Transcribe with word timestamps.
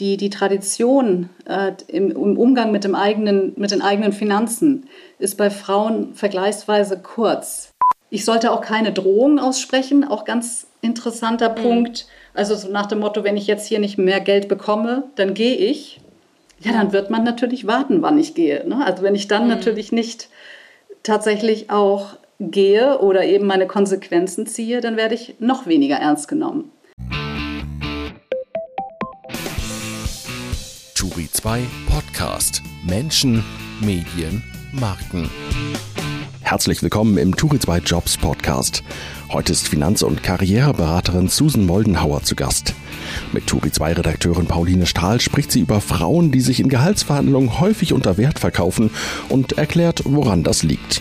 die, 0.00 0.16
die 0.16 0.30
Tradition 0.30 1.28
äh, 1.46 1.72
im, 1.86 2.10
im, 2.10 2.38
Umgang 2.38 2.72
mit, 2.72 2.84
dem 2.84 2.94
eigenen, 2.94 3.52
mit 3.56 3.70
den 3.70 3.82
eigenen 3.82 4.12
Finanzen 4.12 4.88
ist 5.18 5.36
bei 5.36 5.50
Frauen 5.50 6.14
vergleichsweise 6.14 6.98
kurz. 6.98 7.72
Ich 8.08 8.24
sollte 8.24 8.50
auch 8.50 8.62
keine 8.62 8.92
Drohung 8.92 9.38
aussprechen, 9.38 10.04
auch 10.04 10.24
ganz 10.24 10.66
interessanter 10.80 11.50
mhm. 11.50 11.62
Punkt. 11.62 12.06
Also 12.34 12.54
so 12.54 12.68
nach 12.68 12.86
dem 12.86 13.00
Motto, 13.00 13.22
wenn 13.22 13.36
ich 13.36 13.46
jetzt 13.46 13.66
hier 13.66 13.78
nicht 13.78 13.98
mehr 13.98 14.20
Geld 14.20 14.48
bekomme, 14.48 15.04
dann 15.14 15.34
gehe 15.34 15.56
ich. 15.56 16.00
Ja, 16.60 16.72
dann 16.72 16.92
wird 16.92 17.10
man 17.10 17.24
natürlich 17.24 17.66
warten, 17.66 18.02
wann 18.02 18.18
ich 18.18 18.34
gehe. 18.34 18.66
Ne? 18.68 18.84
Also 18.84 19.02
wenn 19.02 19.14
ich 19.14 19.28
dann 19.28 19.44
mhm. 19.44 19.50
natürlich 19.50 19.92
nicht 19.92 20.28
tatsächlich 21.02 21.70
auch 21.70 22.16
gehe 22.40 22.98
oder 22.98 23.24
eben 23.24 23.46
meine 23.46 23.66
Konsequenzen 23.66 24.46
ziehe, 24.46 24.80
dann 24.80 24.96
werde 24.96 25.14
ich 25.14 25.36
noch 25.38 25.66
weniger 25.66 25.96
ernst 25.96 26.26
genommen. 26.26 26.72
Turi 31.40 31.42
2 31.42 31.60
Podcast 31.86 32.62
Menschen, 32.84 33.42
Medien, 33.80 34.42
Marken. 34.72 35.30
Herzlich 36.40 36.82
willkommen 36.82 37.16
im 37.16 37.34
Turi 37.34 37.58
2 37.58 37.78
Jobs 37.78 38.18
Podcast. 38.18 38.82
Heute 39.30 39.52
ist 39.52 39.68
Finanz- 39.68 40.02
und 40.02 40.22
Karriereberaterin 40.22 41.28
Susan 41.28 41.64
Moldenhauer 41.64 42.22
zu 42.24 42.34
Gast. 42.34 42.74
Mit 43.32 43.46
Turi 43.46 43.72
2 43.72 43.94
Redakteurin 43.94 44.46
Pauline 44.46 44.86
Stahl 44.86 45.20
spricht 45.20 45.50
sie 45.50 45.60
über 45.60 45.80
Frauen, 45.80 46.30
die 46.30 46.40
sich 46.40 46.60
in 46.60 46.68
Gehaltsverhandlungen 46.68 47.58
häufig 47.58 47.92
unter 47.94 48.18
Wert 48.18 48.38
verkaufen 48.38 48.90
und 49.28 49.56
erklärt, 49.56 50.02
woran 50.04 50.42
das 50.42 50.62
liegt. 50.62 51.00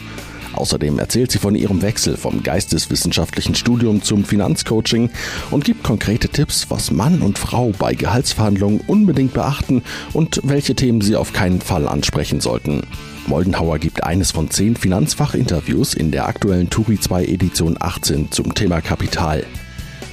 Außerdem 0.54 1.00
erzählt 1.00 1.32
sie 1.32 1.40
von 1.40 1.56
ihrem 1.56 1.82
Wechsel 1.82 2.18
vom 2.18 2.44
geisteswissenschaftlichen 2.44 3.56
Studium 3.56 4.02
zum 4.02 4.26
Finanzcoaching 4.26 5.10
und 5.52 5.64
gibt 5.64 5.84
konkrete 5.84 6.30
Tipps, 6.30 6.70
was 6.70 6.92
Mann 6.92 7.22
und 7.22 7.38
Frau 7.38 7.72
bei 7.78 7.94
Gehaltsverhandlungen 7.94 8.82
unbedingt 8.88 9.34
beachten 9.34 9.84
und 10.14 10.42
welche 10.44 10.76
Themen 10.76 11.02
sie 11.02 11.16
auf 11.16 11.34
keinen 11.34 11.62
Fall 11.62 11.88
ansprechen 11.88 12.42
sollten. 12.42 12.82
Moldenhauer 13.28 13.78
gibt 13.78 14.04
eines 14.04 14.32
von 14.32 14.50
zehn 14.50 14.76
Finanzfachinterviews 14.76 15.94
in 15.94 16.12
der 16.12 16.28
aktuellen 16.28 16.70
Turi 16.70 17.00
2 17.00 17.26
Edition 17.26 17.78
18 17.80 18.32
zum 18.32 18.56
Thema 18.56 18.82
Kapital. 18.82 19.46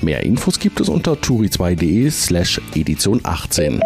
Mehr 0.03 0.23
Infos 0.23 0.59
gibt 0.59 0.81
es 0.81 0.91
unter 0.91 1.15
turi2.de 1.15 2.11
slash 2.11 2.61
Edition 2.75 3.21
18. 3.23 3.81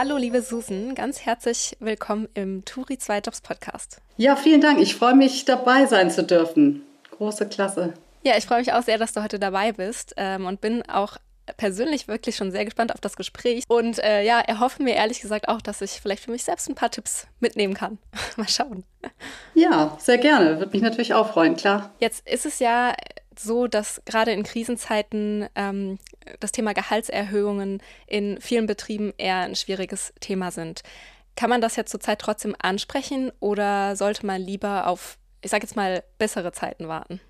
Hallo, 0.00 0.16
liebe 0.16 0.42
Susan, 0.42 0.94
ganz 0.94 1.22
herzlich 1.22 1.76
willkommen 1.80 2.28
im 2.34 2.64
Turi 2.64 2.98
2 2.98 3.18
Jobs 3.18 3.40
Podcast. 3.40 4.00
Ja, 4.16 4.36
vielen 4.36 4.60
Dank. 4.60 4.78
Ich 4.78 4.94
freue 4.94 5.16
mich, 5.16 5.44
dabei 5.44 5.86
sein 5.86 6.08
zu 6.12 6.22
dürfen. 6.22 6.82
Große 7.10 7.48
Klasse. 7.48 7.94
Ja, 8.22 8.36
ich 8.36 8.46
freue 8.46 8.60
mich 8.60 8.72
auch 8.72 8.84
sehr, 8.84 8.96
dass 8.96 9.12
du 9.12 9.24
heute 9.24 9.40
dabei 9.40 9.72
bist 9.72 10.14
ähm, 10.16 10.46
und 10.46 10.60
bin 10.60 10.88
auch 10.88 11.16
persönlich 11.56 12.06
wirklich 12.06 12.36
schon 12.36 12.52
sehr 12.52 12.64
gespannt 12.64 12.94
auf 12.94 13.00
das 13.00 13.16
Gespräch. 13.16 13.64
Und 13.66 13.98
äh, 13.98 14.22
ja, 14.22 14.38
erhoffe 14.38 14.84
mir 14.84 14.94
ehrlich 14.94 15.20
gesagt 15.20 15.48
auch, 15.48 15.60
dass 15.60 15.80
ich 15.80 16.00
vielleicht 16.00 16.22
für 16.22 16.30
mich 16.30 16.44
selbst 16.44 16.68
ein 16.68 16.76
paar 16.76 16.92
Tipps 16.92 17.26
mitnehmen 17.40 17.74
kann. 17.74 17.98
Mal 18.36 18.48
schauen. 18.48 18.84
Ja, 19.54 19.96
sehr 19.98 20.18
gerne. 20.18 20.60
Würde 20.60 20.70
mich 20.70 20.82
natürlich 20.82 21.14
auch 21.14 21.32
freuen, 21.32 21.56
klar. 21.56 21.90
Jetzt 21.98 22.24
ist 22.28 22.46
es 22.46 22.60
ja 22.60 22.94
so, 23.40 23.66
dass 23.66 24.02
gerade 24.04 24.32
in 24.32 24.42
Krisenzeiten 24.42 25.48
ähm, 25.54 25.98
das 26.40 26.52
Thema 26.52 26.74
Gehaltserhöhungen 26.74 27.82
in 28.06 28.40
vielen 28.40 28.66
Betrieben 28.66 29.12
eher 29.18 29.38
ein 29.38 29.56
schwieriges 29.56 30.12
Thema 30.20 30.50
sind. 30.50 30.82
Kann 31.36 31.50
man 31.50 31.60
das 31.60 31.76
jetzt 31.76 31.90
zurzeit 31.90 32.20
trotzdem 32.20 32.56
ansprechen 32.58 33.30
oder 33.40 33.94
sollte 33.96 34.26
man 34.26 34.40
lieber 34.40 34.86
auf, 34.88 35.18
ich 35.40 35.50
sage 35.50 35.64
jetzt 35.64 35.76
mal, 35.76 36.02
bessere 36.18 36.52
Zeiten 36.52 36.88
warten? 36.88 37.20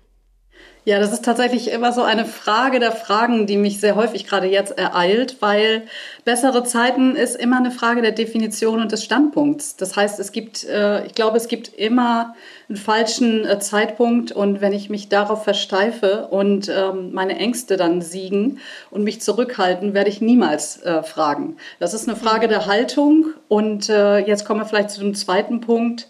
Ja, 0.85 0.97
das 0.97 1.11
ist 1.11 1.23
tatsächlich 1.23 1.69
immer 1.71 1.91
so 1.91 2.01
eine 2.01 2.25
Frage 2.25 2.79
der 2.79 2.93
Fragen, 2.93 3.45
die 3.45 3.57
mich 3.57 3.79
sehr 3.79 3.95
häufig 3.95 4.25
gerade 4.25 4.47
jetzt 4.47 4.75
ereilt, 4.75 5.35
weil 5.39 5.83
bessere 6.25 6.63
Zeiten 6.63 7.15
ist 7.15 7.35
immer 7.35 7.57
eine 7.57 7.69
Frage 7.69 8.01
der 8.01 8.13
Definition 8.13 8.81
und 8.81 8.91
des 8.91 9.03
Standpunkts. 9.03 9.75
Das 9.75 9.95
heißt, 9.95 10.19
es 10.19 10.31
gibt, 10.31 10.63
äh, 10.63 11.05
ich 11.05 11.13
glaube, 11.13 11.37
es 11.37 11.49
gibt 11.49 11.67
immer 11.77 12.33
einen 12.69 12.77
falschen 12.77 13.45
äh, 13.45 13.59
Zeitpunkt 13.59 14.31
und 14.31 14.61
wenn 14.61 14.71
ich 14.71 14.89
mich 14.89 15.09
darauf 15.09 15.43
versteife 15.43 16.27
und 16.31 16.69
ähm, 16.69 17.11
meine 17.11 17.37
Ängste 17.37 17.75
dann 17.75 18.01
siegen 18.01 18.57
und 18.89 19.03
mich 19.03 19.21
zurückhalten, 19.21 19.93
werde 19.93 20.09
ich 20.09 20.21
niemals 20.21 20.81
äh, 20.81 21.03
fragen. 21.03 21.57
Das 21.79 21.93
ist 21.93 22.07
eine 22.07 22.17
Frage 22.17 22.47
der 22.47 22.65
Haltung 22.65 23.27
und 23.47 23.89
jetzt 23.89 24.45
kommen 24.45 24.61
wir 24.61 24.65
vielleicht 24.65 24.91
zu 24.91 25.01
dem 25.01 25.13
zweiten 25.13 25.61
Punkt 25.61 26.07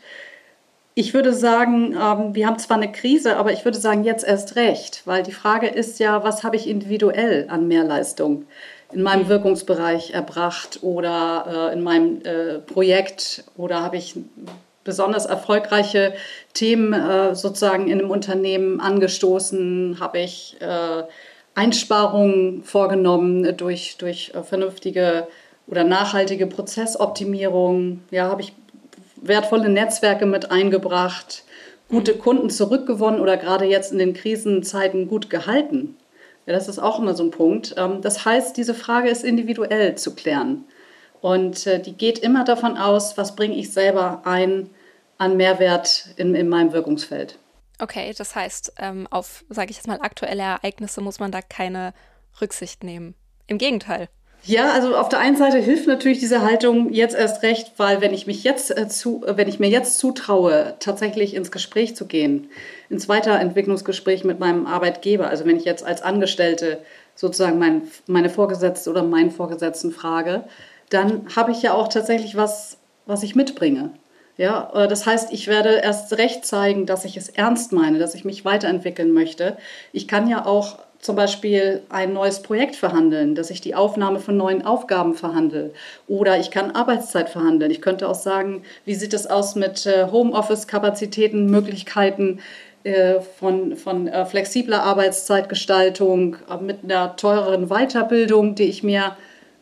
ich 0.95 1.13
würde 1.13 1.33
sagen, 1.33 1.94
ähm, 1.94 2.35
wir 2.35 2.47
haben 2.47 2.59
zwar 2.59 2.77
eine 2.77 2.91
Krise, 2.91 3.38
aber 3.38 3.53
ich 3.53 3.63
würde 3.63 3.77
sagen, 3.77 4.03
jetzt 4.03 4.25
erst 4.25 4.55
recht, 4.55 5.03
weil 5.05 5.23
die 5.23 5.31
Frage 5.31 5.67
ist 5.67 6.00
ja, 6.00 6.23
was 6.23 6.44
habe 6.44 6.55
ich 6.55 6.67
individuell 6.67 7.47
an 7.50 7.67
Mehrleistung 7.67 8.45
in 8.91 9.03
meinem 9.03 9.29
Wirkungsbereich 9.29 10.11
erbracht 10.11 10.79
oder 10.81 11.69
äh, 11.69 11.73
in 11.73 11.83
meinem 11.83 12.22
äh, 12.23 12.59
Projekt 12.59 13.44
oder 13.55 13.83
habe 13.83 13.97
ich 13.97 14.16
besonders 14.83 15.25
erfolgreiche 15.25 16.13
Themen 16.53 16.94
äh, 16.94 17.35
sozusagen 17.35 17.88
in 17.88 17.99
einem 17.99 18.09
Unternehmen 18.09 18.79
angestoßen, 18.79 19.97
habe 19.99 20.19
ich 20.19 20.57
Einsparungen 21.55 22.63
vorgenommen 22.63 23.55
durch, 23.57 23.97
durch 23.97 24.31
vernünftige 24.44 25.28
oder 25.67 25.83
nachhaltige 25.83 26.47
Prozessoptimierung, 26.47 28.01
ja, 28.11 28.29
habe 28.29 28.41
ich 28.41 28.53
wertvolle 29.22 29.69
Netzwerke 29.69 30.25
mit 30.25 30.52
eingebracht, 30.52 31.44
gute 31.90 32.16
Kunden 32.16 32.50
zurückgewonnen 32.50 33.19
oder 33.19 33.38
gerade 33.38 33.66
jetzt 33.66 33.91
in 33.91 33.97
den 33.97 34.13
Krisenzeiten 34.13 35.07
gut 35.07 35.30
gehalten. 35.30 35.97
Ja, 36.46 36.53
das 36.53 36.68
ist 36.68 36.80
auch 36.80 37.00
immer 37.00 37.13
so 37.13 37.24
ein 37.24 37.31
Punkt. 37.31 37.75
Ähm, 37.78 38.02
das 38.02 38.25
heißt, 38.25 38.58
diese 38.58 38.74
Frage 38.74 39.09
ist 39.09 39.24
individuell 39.24 39.96
zu 39.96 40.16
klären. 40.16 40.66
Und 41.22 41.68
äh, 41.68 41.81
die 41.81 41.94
geht 41.94 42.19
immer 42.19 42.44
davon 42.44 42.78
aus, 42.78 43.18
was 43.18 43.35
bringe 43.35 43.56
ich 43.56 43.72
selber 43.72 44.22
ein 44.25 44.69
an 45.18 45.35
Mehrwert 45.35 46.09
in, 46.16 46.34
in 46.34 46.47
meinem 46.47 46.72
Wirkungsfeld. 46.72 47.38
Okay, 47.79 48.13
das 48.18 48.35
heißt, 48.35 48.74
ähm, 48.79 49.08
auf, 49.09 49.44
sage 49.50 49.72
ich 49.72 49.78
jetzt 49.78 49.88
mal, 49.88 50.00
aktuelle 50.02 50.44
Ereignisse 50.44 51.02
muss 51.02 51.19
man 51.19 51.31
da 51.31 51.41
keine 51.41 51.94
Rücksicht 52.41 52.84
nehmen. 52.84 53.16
Im 53.47 53.58
Gegenteil. 53.58 54.09
Ja, 54.44 54.72
also 54.72 54.95
auf 54.95 55.09
der 55.09 55.19
einen 55.19 55.35
Seite 55.35 55.57
hilft 55.57 55.85
natürlich 55.85 56.19
diese 56.19 56.41
Haltung 56.41 56.91
jetzt 56.94 57.16
erst 57.16 57.44
recht, 57.44 57.73
weil 57.77 58.01
wenn 58.01 58.13
ich 58.13 58.25
mich 58.25 58.44
jetzt 58.44 58.75
äh, 58.75 58.88
zu, 58.88 59.23
äh, 59.25 59.35
wenn 59.38 59.50
ich 59.50 59.59
mir 59.59 59.69
jetzt 59.69 60.00
zutraue, 60.00 60.75
tatsächlich 60.79 61.35
ins 61.35 61.51
Gespräch 61.51 61.95
zu 61.95 62.07
gehen, 62.07 62.49
ins 62.89 63.09
Weiterentwicklungsgespräch 63.09 64.23
mit 64.23 64.39
meinem 64.39 64.66
Arbeitgeber, 64.66 65.28
also 65.28 65.45
wenn 65.45 65.57
ich 65.57 65.66
jetzt 65.66 65.83
als 65.83 66.01
Angestellte 66.01 66.79
sozusagen 67.16 67.59
mein, 67.59 67.83
meine 68.07 68.29
Vorgesetzte 68.29 68.89
oder 68.89 69.03
meinen 69.03 69.31
Vorgesetzten 69.31 69.91
frage, 69.91 70.45
dann 70.89 71.28
habe 71.35 71.51
ich 71.51 71.61
ja 71.61 71.73
auch 71.73 71.89
tatsächlich 71.89 72.35
was, 72.38 72.78
was 73.05 73.23
ich 73.23 73.35
mitbringe. 73.35 73.91
Ja, 74.38 74.72
äh, 74.73 74.88
das 74.88 75.05
heißt, 75.05 75.33
ich 75.33 75.47
werde 75.47 75.81
erst 75.83 76.17
recht 76.17 76.45
zeigen, 76.45 76.85
dass 76.85 77.03
ich 77.03 77.17
es 77.17 77.28
ernst 77.28 77.73
meine, 77.73 77.99
dass 77.99 78.16
ich 78.16 78.23
mich 78.23 78.45
weiterentwickeln 78.45 79.11
möchte. 79.11 79.57
Ich 79.91 80.07
kann 80.07 80.29
ja 80.29 80.45
auch 80.45 80.79
zum 81.01 81.15
Beispiel 81.15 81.81
ein 81.89 82.13
neues 82.13 82.41
Projekt 82.41 82.75
verhandeln, 82.75 83.33
dass 83.33 83.49
ich 83.49 83.61
die 83.61 83.73
Aufnahme 83.73 84.19
von 84.19 84.35
neuen 84.35 84.65
Aufgaben 84.65 85.13
verhandle. 85.13 85.71
Oder 86.07 86.39
ich 86.39 86.51
kann 86.51 86.71
Arbeitszeit 86.71 87.29
verhandeln. 87.29 87.71
Ich 87.71 87.81
könnte 87.81 88.09
auch 88.09 88.15
sagen, 88.15 88.63
wie 88.83 88.95
sieht 88.95 89.13
es 89.13 89.25
aus 89.25 89.55
mit 89.55 89.85
äh, 89.85 90.07
Homeoffice-Kapazitäten, 90.11 91.45
Möglichkeiten 91.45 92.39
äh, 92.83 93.21
von, 93.21 93.77
von 93.77 94.07
äh, 94.07 94.25
flexibler 94.25 94.83
Arbeitszeitgestaltung, 94.83 96.35
mit 96.61 96.83
einer 96.83 97.16
teureren 97.16 97.67
Weiterbildung, 97.69 98.55
die 98.55 98.66
ich 98.66 98.83
mir 98.83 99.16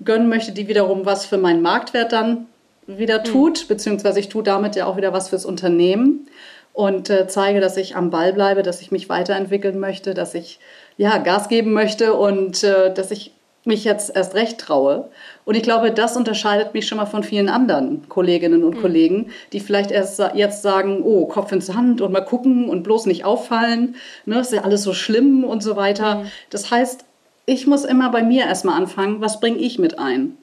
gönnen 0.04 0.30
möchte, 0.30 0.54
die 0.54 0.68
wiederum 0.68 1.06
was 1.06 1.28
für 1.28 1.38
meinen 1.38 1.62
Marktwert 1.62 2.14
dann 2.14 2.48
wieder 2.88 3.18
hm. 3.18 3.24
tut, 3.26 3.64
mhm. 3.64 3.68
beziehungsweise 3.68 4.20
ich 4.20 4.30
tue 4.30 4.44
damit 4.44 4.76
ja 4.76 4.88
auch 4.88 4.98
wieder 4.98 5.14
was 5.14 5.30
fürs 5.30 5.46
Unternehmen 5.46 6.28
und 6.74 7.12
zeige, 7.28 7.60
dass 7.60 7.76
ich 7.76 7.96
am 7.96 8.12
Ball 8.12 8.34
bleibe, 8.34 8.62
dass 8.62 8.82
ich 8.82 8.92
mich 8.92 9.10
weiterentwickeln 9.10 9.80
möchte, 9.80 10.14
dass 10.14 10.36
ich 10.36 10.60
ja, 10.98 11.18
Gas 11.20 11.48
geben 11.48 11.74
möchte 11.74 12.14
und 12.14 12.64
äh, 12.64 12.94
dass 12.94 13.12
ich 13.12 13.32
mich 13.68 13.84
jetzt 13.84 14.16
erst 14.16 14.34
recht 14.34 14.58
traue. 14.60 15.10
Und 15.46 15.56
ich 15.56 15.62
glaube, 15.62 15.92
das 15.92 16.16
unterscheidet 16.16 16.74
mich 16.74 16.88
schon 16.88 16.98
mal 16.98 17.06
von 17.06 17.22
vielen 17.22 17.50
anderen 17.50 18.08
Kolleginnen 18.10 18.64
und 18.64 18.78
mhm. 18.78 18.82
Kollegen, 18.82 19.32
die 19.52 19.60
vielleicht 19.60 19.92
erst 19.92 20.20
jetzt 20.34 20.62
sagen, 20.62 21.02
oh, 21.04 21.26
Kopf 21.26 21.52
ins 21.52 21.74
Hand 21.74 22.02
und 22.02 22.12
mal 22.12 22.22
gucken 22.22 22.70
und 22.70 22.84
bloß 22.84 23.06
nicht 23.06 23.26
auffallen. 23.26 23.96
Ne, 24.26 24.40
ist 24.40 24.54
ja 24.54 24.64
alles 24.64 24.84
so 24.84 24.94
schlimm 24.94 25.44
und 25.44 25.62
so 25.62 25.76
weiter. 25.76 26.16
Mhm. 26.16 26.28
Das 26.50 26.72
heißt, 26.72 27.04
ich 27.46 27.68
muss 27.68 27.86
immer 27.86 28.10
bei 28.10 28.24
mir 28.24 28.46
erstmal 28.46 28.76
anfangen, 28.76 29.22
was 29.22 29.40
bringe 29.40 29.58
ich 29.58 29.80
mit 29.80 30.00
ein? 30.00 30.38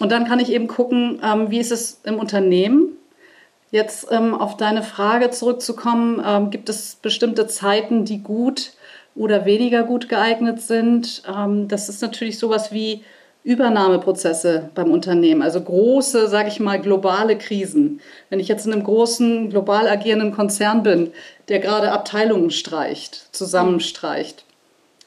Und 0.00 0.10
dann 0.10 0.26
kann 0.26 0.40
ich 0.40 0.50
eben 0.50 0.66
gucken, 0.66 1.20
ähm, 1.24 1.50
wie 1.50 1.60
ist 1.60 1.72
es 1.72 2.00
im 2.04 2.18
Unternehmen? 2.18 2.96
Jetzt 3.70 4.08
ähm, 4.10 4.34
auf 4.34 4.56
deine 4.56 4.82
Frage 4.82 5.30
zurückzukommen, 5.30 6.22
ähm, 6.24 6.50
gibt 6.50 6.68
es 6.68 6.96
bestimmte 6.96 7.46
Zeiten, 7.46 8.04
die 8.04 8.22
gut 8.22 8.72
oder 9.14 9.44
weniger 9.44 9.82
gut 9.84 10.08
geeignet 10.08 10.60
sind. 10.60 11.22
Ähm, 11.28 11.68
das 11.68 11.88
ist 11.88 12.02
natürlich 12.02 12.38
sowas 12.38 12.72
wie 12.72 13.04
Übernahmeprozesse 13.44 14.70
beim 14.74 14.90
Unternehmen, 14.90 15.42
also 15.42 15.60
große, 15.60 16.28
sage 16.28 16.48
ich 16.48 16.60
mal, 16.60 16.80
globale 16.80 17.36
Krisen. 17.36 18.00
Wenn 18.30 18.40
ich 18.40 18.48
jetzt 18.48 18.66
in 18.66 18.72
einem 18.72 18.84
großen, 18.84 19.50
global 19.50 19.86
agierenden 19.86 20.32
Konzern 20.32 20.82
bin, 20.82 21.12
der 21.48 21.58
gerade 21.58 21.92
Abteilungen 21.92 22.50
streicht, 22.50 23.28
zusammenstreicht, 23.32 24.44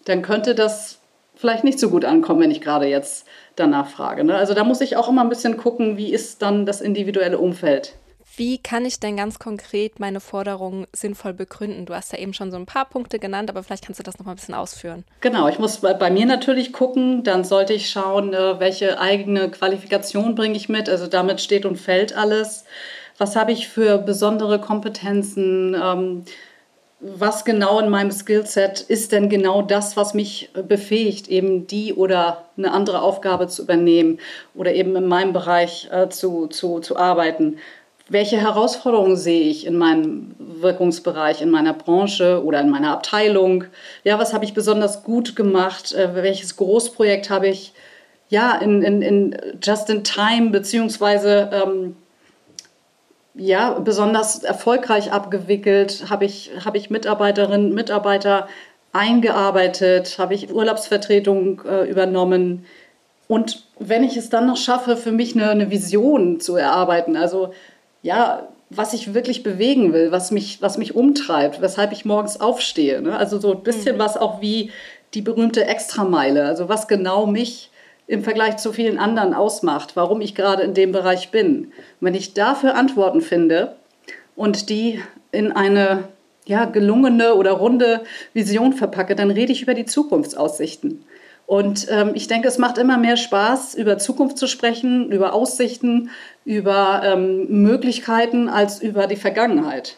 dann 0.06 0.21
könnte 0.21 0.54
das 0.54 1.00
vielleicht 1.36 1.63
nicht 1.63 1.80
so 1.80 1.89
gut 1.89 2.06
ankommen, 2.06 2.42
wenn 2.42 2.51
ich 2.51 2.62
gerade 2.62 2.86
jetzt 2.86 3.25
danach 3.56 3.89
frage. 3.89 4.24
Ne? 4.24 4.36
Also 4.36 4.54
da 4.54 4.63
muss 4.63 4.81
ich 4.81 4.98
auch 4.98 5.09
immer 5.09 5.24
ein 5.24 5.30
bisschen 5.30 5.57
gucken, 5.57 5.98
wie 5.98 6.13
ist 6.13 6.44
dann 6.44 6.68
das 6.68 6.80
individuelle 6.80 7.39
Umfeld. 7.39 7.95
Wie 8.38 8.60
kann 8.60 8.86
ich 8.86 9.00
denn 9.00 9.18
ganz 9.18 9.39
konkret 9.39 10.00
meine 10.00 10.19
Forderungen 10.19 10.86
sinnvoll 10.94 11.34
begründen? 11.34 11.88
Du 11.88 11.95
hast 11.95 12.13
ja 12.13 12.19
eben 12.19 12.36
schon 12.36 12.51
so 12.51 12.57
ein 12.57 12.68
paar 12.68 12.86
Punkte 12.86 13.18
genannt, 13.18 13.50
aber 13.50 13.63
vielleicht 13.63 13.84
kannst 13.84 14.00
du 14.00 14.04
das 14.04 14.19
noch 14.19 14.28
mal 14.28 14.34
ein 14.34 14.36
bisschen 14.36 14.54
ausführen. 14.54 15.06
Genau, 15.22 15.48
ich 15.48 15.57
muss 15.57 15.78
bei, 15.78 16.12
mir 16.12 16.28
natürlich 16.28 16.72
gucken, 16.72 17.24
dann 17.24 17.44
sollte 17.44 17.74
ich 17.74 17.89
schauen, 17.89 18.36
äh, 18.36 18.60
welche 18.60 19.00
eigene 19.00 19.50
Qualifikation 19.50 20.36
bringe 20.36 20.56
ich 20.56 20.69
mit. 20.69 20.88
Also 20.88 21.07
damit 21.07 21.42
steht 21.42 21.66
und 21.66 21.78
fällt 21.78 22.16
alles. 22.16 22.66
Was 23.18 23.36
habe 23.36 23.54
ich 23.54 23.69
für 23.69 23.98
besondere 23.98 24.62
Kompetenzen? 24.62 25.74
Ähm, 25.74 26.24
was 27.00 27.44
genau 27.44 27.80
in 27.80 27.90
meinem 27.90 28.12
Skillset 28.12 28.81
ist 28.81 29.12
denn 29.12 29.30
genau 29.30 29.63
das, 29.63 29.98
was 29.98 30.13
mich 30.13 30.51
befähigt, 30.68 31.28
eben 31.28 31.66
die 31.66 31.94
oder 31.94 32.45
eine 32.56 32.72
andere 32.72 33.01
Aufgabe 33.01 33.48
zu 33.48 33.63
übernehmen 33.63 34.19
oder 34.54 34.74
eben 34.74 34.95
in 34.95 35.07
meinem 35.07 35.33
Bereich 35.33 35.90
äh, 35.92 36.10
zu, 36.10 36.48
zu, 36.48 36.80
zu 36.80 36.98
arbeiten 36.98 37.57
welche 38.09 38.38
Herausforderungen 38.38 39.18
sehe 39.18 39.50
ich 39.50 39.65
in 39.65 39.77
meinem 39.77 40.36
Wirkungsbereich, 40.39 41.42
in 41.42 41.50
meiner 41.50 41.74
Branche 41.74 42.44
oder 42.44 42.62
in 42.62 42.69
meiner 42.69 42.92
Abteilung? 42.92 43.65
Ja, 44.04 44.18
was 44.18 44.33
habe 44.33 44.45
ich 44.45 44.54
besonders 44.54 45.04
gut 45.04 45.36
gemacht? 45.36 45.94
Äh, 45.94 46.15
welches 46.15 46.56
Großprojekt 46.56 47.30
habe 47.30 47.50
ich 47.50 47.74
ja 48.30 48.56
in, 48.56 48.81
in, 48.81 49.01
in 49.01 49.38
just 49.62 49.89
in 49.89 50.04
time 50.04 50.51
beziehungsweise 50.51 51.50
ähm, 51.51 51.95
ja, 53.36 53.77
besonders 53.80 54.44
erfolgreich 54.44 55.12
abgewickelt? 55.12 56.06
Habe 56.09 56.25
ich, 56.25 56.51
habe 56.63 56.77
ich 56.77 56.89
Mitarbeiterinnen, 56.89 57.74
Mitarbeiter 57.74 58.48
eingearbeitet? 58.94 60.18
Habe 60.18 60.33
ich 60.33 60.54
Urlaubsvertretung 60.54 61.62
äh, 61.65 61.89
übernommen? 61.89 62.65
Und 63.27 63.65
wenn 63.80 64.06
ich 64.06 64.15
es 64.15 64.30
dann 64.30 64.48
noch 64.48 64.56
schaffe, 64.56 64.95
für 64.95 65.12
mich 65.12 65.36
eine, 65.36 65.50
eine 65.50 65.69
Vision 65.69 66.39
zu 66.39 66.56
erarbeiten, 66.56 67.18
also 67.18 67.51
ja, 68.07 68.48
was 68.69 68.94
ich 68.94 69.13
wirklich 69.13 69.44
bewegen 69.44 69.92
will, 69.92 70.13
was 70.13 70.31
mich, 70.31 70.62
was 70.62 70.77
mich 70.77 70.95
umtreibt, 70.95 71.62
weshalb 71.62 71.92
ich 71.92 72.06
morgens 72.06 72.39
aufstehe. 72.39 73.01
Ne? 73.01 73.18
Also 73.18 73.38
so 73.38 73.51
ein 73.51 73.63
bisschen 73.63 73.95
mhm. 73.95 74.00
was 74.00 74.15
auch 74.15 74.42
wie 74.42 74.71
die 75.13 75.21
berühmte 75.21 75.65
Extrameile, 75.65 76.45
also 76.45 76.69
was 76.69 76.88
genau 76.88 77.25
mich 77.25 77.69
im 78.07 78.24
Vergleich 78.24 78.57
zu 78.57 78.71
vielen 78.71 78.98
anderen 78.98 79.33
ausmacht, 79.33 79.98
warum 79.98 80.21
ich 80.21 80.36
gerade 80.36 80.63
in 80.63 80.74
dem 80.74 80.94
Bereich 80.94 81.31
bin. 81.31 81.65
Und 81.65 81.74
wenn 82.00 82.15
ich 82.15 82.33
dafür 82.33 82.75
Antworten 82.75 83.19
finde 83.19 83.75
und 84.38 84.69
die 84.69 85.01
in 85.33 85.51
eine 85.51 86.06
ja, 86.45 86.63
gelungene 86.63 87.36
oder 87.36 87.51
runde 87.51 88.04
Vision 88.33 88.71
verpacke, 88.71 89.15
dann 89.15 89.31
rede 89.31 89.51
ich 89.51 89.63
über 89.63 89.74
die 89.74 89.86
Zukunftsaussichten. 89.86 91.04
Und 91.47 91.88
ähm, 91.89 92.11
ich 92.13 92.27
denke, 92.27 92.49
es 92.49 92.57
macht 92.57 92.77
immer 92.77 92.97
mehr 92.97 93.15
Spaß, 93.15 93.73
über 93.73 93.97
Zukunft 93.97 94.38
zu 94.38 94.47
sprechen, 94.47 95.11
über 95.13 95.33
Aussichten, 95.33 96.11
über 96.44 97.01
ähm, 97.05 97.63
Möglichkeiten 97.63 98.49
als 98.49 98.81
über 98.81 99.07
die 99.07 99.15
Vergangenheit. 99.15 99.95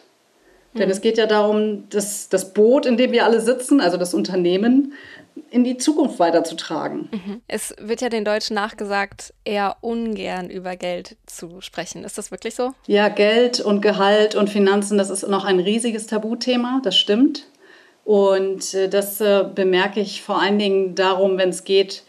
Mhm. 0.72 0.78
Denn 0.78 0.90
es 0.90 1.00
geht 1.00 1.18
ja 1.18 1.26
darum, 1.26 1.88
das, 1.90 2.28
das 2.28 2.54
Boot, 2.54 2.86
in 2.86 2.96
dem 2.96 3.10
wir 3.10 3.24
alle 3.24 3.40
sitzen, 3.40 3.80
also 3.80 3.96
das 3.96 4.14
Unternehmen, 4.14 4.92
in 5.50 5.64
die 5.64 5.76
Zukunft 5.76 6.20
weiterzutragen. 6.20 7.08
Mhm. 7.10 7.40
Es 7.48 7.74
wird 7.80 8.00
ja 8.00 8.08
den 8.08 8.24
Deutschen 8.24 8.54
nachgesagt, 8.54 9.34
eher 9.44 9.76
ungern 9.80 10.50
über 10.50 10.76
Geld 10.76 11.16
zu 11.26 11.60
sprechen. 11.60 12.04
Ist 12.04 12.16
das 12.16 12.30
wirklich 12.30 12.54
so? 12.54 12.74
Ja, 12.86 13.08
Geld 13.08 13.58
und 13.58 13.80
Gehalt 13.80 14.36
und 14.36 14.50
Finanzen, 14.50 14.98
das 14.98 15.10
ist 15.10 15.26
noch 15.26 15.44
ein 15.44 15.58
riesiges 15.58 16.06
Tabuthema, 16.06 16.80
das 16.84 16.96
stimmt. 16.96 17.48
Und 18.04 18.74
äh, 18.74 18.88
das 18.88 19.20
äh, 19.20 19.44
bemerke 19.54 20.00
ich 20.00 20.22
vor 20.22 20.40
allen 20.40 20.58
Dingen 20.58 20.94
darum, 20.94 21.38
wenn 21.38 21.50
es 21.50 21.64
geht, 21.64 22.02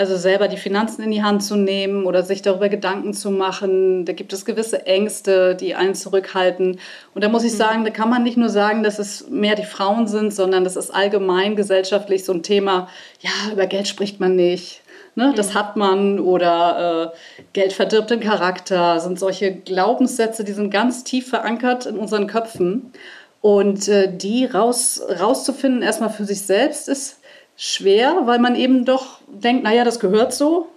also 0.00 0.16
selber 0.16 0.48
die 0.48 0.56
Finanzen 0.56 1.02
in 1.02 1.10
die 1.10 1.22
Hand 1.22 1.44
zu 1.44 1.56
nehmen 1.56 2.06
oder 2.06 2.22
sich 2.22 2.40
darüber 2.40 2.70
Gedanken 2.70 3.12
zu 3.12 3.30
machen. 3.30 4.06
Da 4.06 4.14
gibt 4.14 4.32
es 4.32 4.46
gewisse 4.46 4.86
Ängste, 4.86 5.54
die 5.54 5.74
einen 5.74 5.94
zurückhalten. 5.94 6.78
Und 7.14 7.22
da 7.22 7.28
muss 7.28 7.44
ich 7.44 7.52
mhm. 7.52 7.58
sagen, 7.58 7.84
da 7.84 7.90
kann 7.90 8.08
man 8.08 8.22
nicht 8.22 8.38
nur 8.38 8.48
sagen, 8.48 8.82
dass 8.82 8.98
es 8.98 9.28
mehr 9.28 9.56
die 9.56 9.64
Frauen 9.64 10.06
sind, 10.06 10.32
sondern 10.32 10.64
das 10.64 10.76
ist 10.76 10.90
allgemein 10.90 11.54
gesellschaftlich 11.54 12.24
so 12.24 12.32
ein 12.32 12.42
Thema, 12.42 12.88
ja, 13.20 13.52
über 13.52 13.66
Geld 13.66 13.88
spricht 13.88 14.20
man 14.20 14.36
nicht. 14.36 14.80
Ne, 15.16 15.34
das 15.36 15.50
mhm. 15.50 15.54
hat 15.54 15.76
man 15.76 16.20
oder 16.20 17.12
äh, 17.12 17.42
Geld 17.52 17.72
verdirbt 17.72 18.10
den 18.10 18.20
Charakter, 18.20 19.00
sind 19.00 19.18
solche 19.18 19.52
Glaubenssätze, 19.52 20.44
die 20.44 20.52
sind 20.52 20.70
ganz 20.70 21.04
tief 21.04 21.28
verankert 21.28 21.84
in 21.84 21.98
unseren 21.98 22.26
Köpfen. 22.26 22.92
Und 23.40 23.88
äh, 23.88 24.14
die 24.14 24.44
raus, 24.44 25.02
rauszufinden, 25.18 25.82
erstmal 25.82 26.10
für 26.10 26.24
sich 26.24 26.42
selbst, 26.42 26.88
ist 26.88 27.20
schwer, 27.56 28.22
weil 28.24 28.38
man 28.38 28.54
eben 28.54 28.84
doch 28.84 29.20
denkt, 29.28 29.64
naja, 29.64 29.84
das 29.84 30.00
gehört 30.00 30.32
so. 30.32 30.68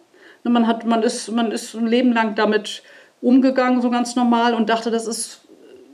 Man, 0.43 0.67
hat, 0.67 0.85
man, 0.85 1.03
ist, 1.03 1.31
man 1.31 1.51
ist 1.51 1.73
ein 1.73 1.87
Leben 1.87 2.13
lang 2.13 2.35
damit 2.35 2.83
umgegangen, 3.21 3.81
so 3.81 3.89
ganz 3.89 4.15
normal, 4.15 4.53
und 4.53 4.69
dachte, 4.69 4.91
das 4.91 5.07
ist 5.07 5.41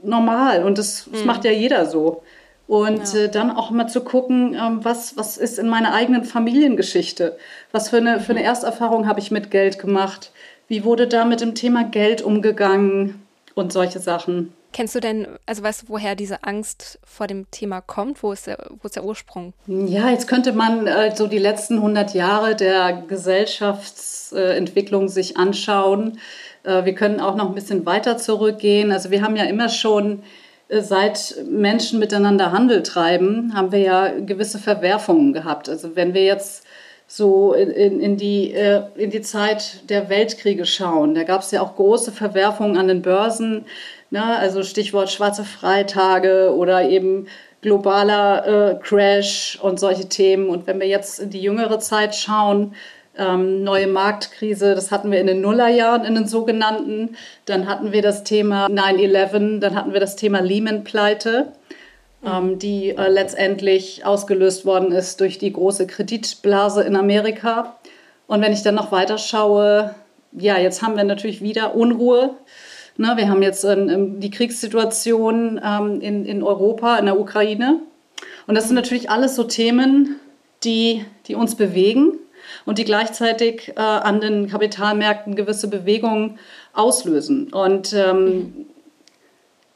normal 0.01 0.63
und 0.63 0.77
das, 0.77 1.07
das 1.12 1.21
mhm. 1.21 1.27
macht 1.27 1.45
ja 1.45 1.51
jeder 1.51 1.86
so. 1.86 2.24
Und 2.68 3.13
ja. 3.13 3.21
äh, 3.21 3.30
dann 3.30 3.51
auch 3.51 3.71
mal 3.71 3.88
zu 3.88 4.01
gucken, 4.01 4.56
ähm, 4.56 4.83
was, 4.83 5.18
was 5.18 5.38
ist 5.38 5.57
in 5.57 5.69
meiner 5.69 5.94
eigenen 5.94 6.24
Familiengeschichte? 6.24 7.38
Was 7.71 7.89
für 7.89 7.98
eine, 7.98 8.19
für 8.19 8.31
eine 8.31 8.42
mhm. 8.42 8.45
Ersterfahrung 8.45 9.07
habe 9.07 9.19
ich 9.19 9.31
mit 9.31 9.51
Geld 9.51 9.80
gemacht? 9.80 10.31
Wie 10.68 10.83
wurde 10.83 11.07
da 11.07 11.25
mit 11.25 11.42
dem 11.42 11.56
Thema 11.56 11.83
Geld 11.83 12.21
umgegangen 12.21 13.24
und 13.56 13.74
solche 13.74 14.00
Sachen? 14.00 14.54
Kennst 14.71 14.94
du 14.94 15.00
denn, 15.00 15.27
also 15.48 15.63
weißt 15.63 15.83
du, 15.83 15.86
woher 15.89 16.16
diese 16.16 16.44
Angst 16.44 17.00
vor 17.04 17.25
dem 17.27 17.50
Thema 17.50 17.81
kommt? 17.81 18.21
Wo 18.21 18.31
ist 18.31 18.45
der, 18.48 18.69
wo 18.69 18.86
ist 18.86 18.95
der 18.95 19.04
Ursprung? 19.04 19.54
Ja, 19.66 20.10
jetzt 20.10 20.27
könnte 20.27 20.54
man 20.54 20.86
äh, 20.86 21.16
so 21.16 21.25
die 21.27 21.39
letzten 21.39 21.77
100 21.77 22.13
Jahre 22.13 22.56
der 22.56 23.04
Gesellschaftsentwicklung 23.07 25.06
äh, 25.06 25.10
sich 25.10 25.38
anschauen. 25.38 26.19
Äh, 26.63 26.86
wir 26.86 26.94
können 26.94 27.19
auch 27.19 27.36
noch 27.36 27.50
ein 27.50 27.56
bisschen 27.56 27.86
weiter 27.88 28.18
zurückgehen. 28.18 28.92
Also 28.92 29.10
wir 29.10 29.24
haben 29.24 29.36
ja 29.36 29.45
immer 29.45 29.69
schon 29.69 30.21
äh, 30.68 30.81
seit 30.81 31.36
Menschen 31.50 31.98
miteinander 32.00 32.51
Handel 32.51 32.83
treiben, 32.83 33.54
haben 33.56 33.71
wir 33.71 33.80
ja 33.80 34.19
gewisse 34.19 34.60
Verwerfungen 34.60 35.33
gehabt. 35.33 35.68
Also 35.68 35.95
wenn 35.95 36.13
wir 36.13 36.24
jetzt 36.24 36.63
so 37.12 37.54
in, 37.54 38.00
in, 38.00 38.18
die, 38.18 38.54
äh, 38.54 38.84
in 38.96 39.10
die 39.10 39.22
Zeit 39.22 39.90
der 39.90 40.10
Weltkriege 40.10 40.66
schauen, 40.66 41.16
da 41.16 41.24
gab 41.24 41.42
es 41.42 41.50
ja 41.50 41.62
auch 41.62 41.76
große 41.76 42.12
Verwerfungen 42.12 42.78
an 42.78 42.88
den 42.88 43.02
Börsen. 43.02 43.66
Ne? 44.12 44.24
Also 44.24 44.62
Stichwort 44.62 45.10
schwarze 45.10 45.44
Freitage 45.44 46.54
oder 46.56 46.88
eben 46.88 47.28
globaler 47.62 48.46
äh, 48.46 48.80
Crash 48.80 49.58
und 49.60 49.80
solche 49.80 50.08
Themen. 50.08 50.50
Und 50.50 50.68
wenn 50.68 50.80
wir 50.80 50.88
jetzt 50.88 51.20
in 51.20 51.32
die 51.32 51.42
jüngere 51.42 51.80
Zeit 51.80 52.14
schauen, 52.14 52.76
ähm, 53.18 53.64
neue 53.64 53.88
Marktkrise, 53.88 54.76
das 54.76 54.92
hatten 54.92 55.12
wir 55.12 55.20
in 55.20 55.28
den 55.28 55.42
Nullerjahren, 55.42 56.06
in 56.06 56.14
den 56.14 56.28
sogenannten. 56.28 57.18
Dann 57.45 57.68
hatten 57.68 57.92
wir 57.92 58.04
das 58.04 58.24
Thema 58.24 58.68
9-11, 58.68 59.60
dann 59.62 59.74
hatten 59.74 59.94
wir 59.94 60.00
das 60.00 60.16
Thema 60.16 60.42
Lehman-Pleite, 60.42 61.54
ähm, 62.26 62.59
die 62.59 62.90
äh, 62.90 63.09
letztendlich 63.09 64.06
ausgelöst 64.06 64.66
worden 64.66 64.92
ist 64.92 65.19
durch 65.21 65.38
die 65.38 65.54
große 65.54 65.88
Kreditblase 65.88 66.83
in 66.83 66.95
Amerika. 66.95 67.78
Und 68.28 68.42
wenn 68.42 68.54
ich 68.54 68.64
dann 68.64 68.76
noch 68.76 68.92
weiter 68.92 69.18
schaue, 69.18 69.95
ja, 70.31 70.57
jetzt 70.57 70.81
haben 70.81 70.95
wir 70.95 71.04
natürlich 71.04 71.42
wieder 71.42 71.76
Unruhe 71.76 72.35
Ne, 72.99 73.14
wir 73.16 73.30
haben 73.30 73.42
jetzt 73.42 73.64
ähm, 73.64 74.19
die 74.19 74.30
Kriegssituation 74.30 75.57
ähm, 75.64 76.02
in, 76.02 76.26
in 76.26 76.44
Europa, 76.44 76.97
in 76.97 77.06
der 77.06 77.18
Ukraine. 77.18 77.80
Und 78.45 78.56
das 78.56 78.66
sind 78.66 78.76
natürlich 78.76 79.09
alles 79.09 79.38
so 79.38 79.45
Themen, 79.45 80.19
die, 80.66 81.06
die 81.26 81.35
uns 81.35 81.56
bewegen 81.56 82.19
und 82.66 82.78
die 82.78 82.83
gleichzeitig 82.83 83.69
äh, 83.78 83.80
an 83.80 84.19
den 84.19 84.49
Kapitalmärkten 84.49 85.35
gewisse 85.35 85.69
Bewegungen 85.69 86.40
auslösen. 86.73 87.54
Und 87.54 87.94
ähm, 87.94 88.66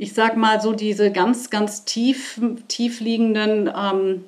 ich 0.03 0.13
sage 0.13 0.38
mal 0.38 0.60
so, 0.60 0.74
diese 0.74 1.12
ganz, 1.12 1.50
ganz 1.50 1.86
tief, 1.86 2.39
tief 2.67 3.00
liegenden 3.00 3.72
ähm, 3.74 4.25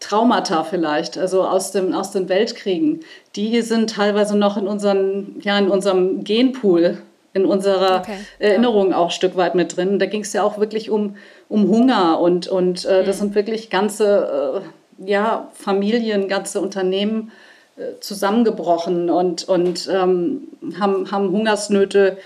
Traumata 0.00 0.64
vielleicht, 0.64 1.16
also 1.16 1.44
aus, 1.46 1.70
dem, 1.70 1.94
aus 1.94 2.10
den 2.10 2.28
Weltkriegen, 2.28 3.00
die 3.36 3.62
sind 3.62 3.90
teilweise 3.90 4.36
noch 4.36 4.56
in, 4.56 4.66
unseren, 4.66 5.36
ja, 5.40 5.56
in 5.58 5.68
unserem 5.68 6.24
Genpool 6.24 6.98
in 7.34 7.44
unserer 7.44 8.00
okay. 8.00 8.16
Erinnerung 8.38 8.94
auch 8.94 9.06
ein 9.06 9.10
Stück 9.10 9.36
weit 9.36 9.54
mit 9.54 9.76
drin. 9.76 9.98
Da 9.98 10.06
ging 10.06 10.22
es 10.22 10.32
ja 10.32 10.42
auch 10.42 10.58
wirklich 10.58 10.90
um, 10.90 11.16
um 11.50 11.68
Hunger 11.68 12.18
und, 12.18 12.48
und 12.48 12.84
äh, 12.86 13.04
das 13.04 13.16
mhm. 13.16 13.20
sind 13.20 13.34
wirklich 13.34 13.70
ganze 13.70 14.62
äh, 14.98 15.08
ja, 15.08 15.50
Familien, 15.52 16.28
ganze 16.28 16.60
Unternehmen 16.62 17.30
äh, 17.76 18.00
zusammengebrochen 18.00 19.10
und, 19.10 19.46
und 19.48 19.88
ähm, 19.92 20.48
haben, 20.80 21.12
haben 21.12 21.30
Hungersnöte 21.30 22.16
äh, 22.16 22.20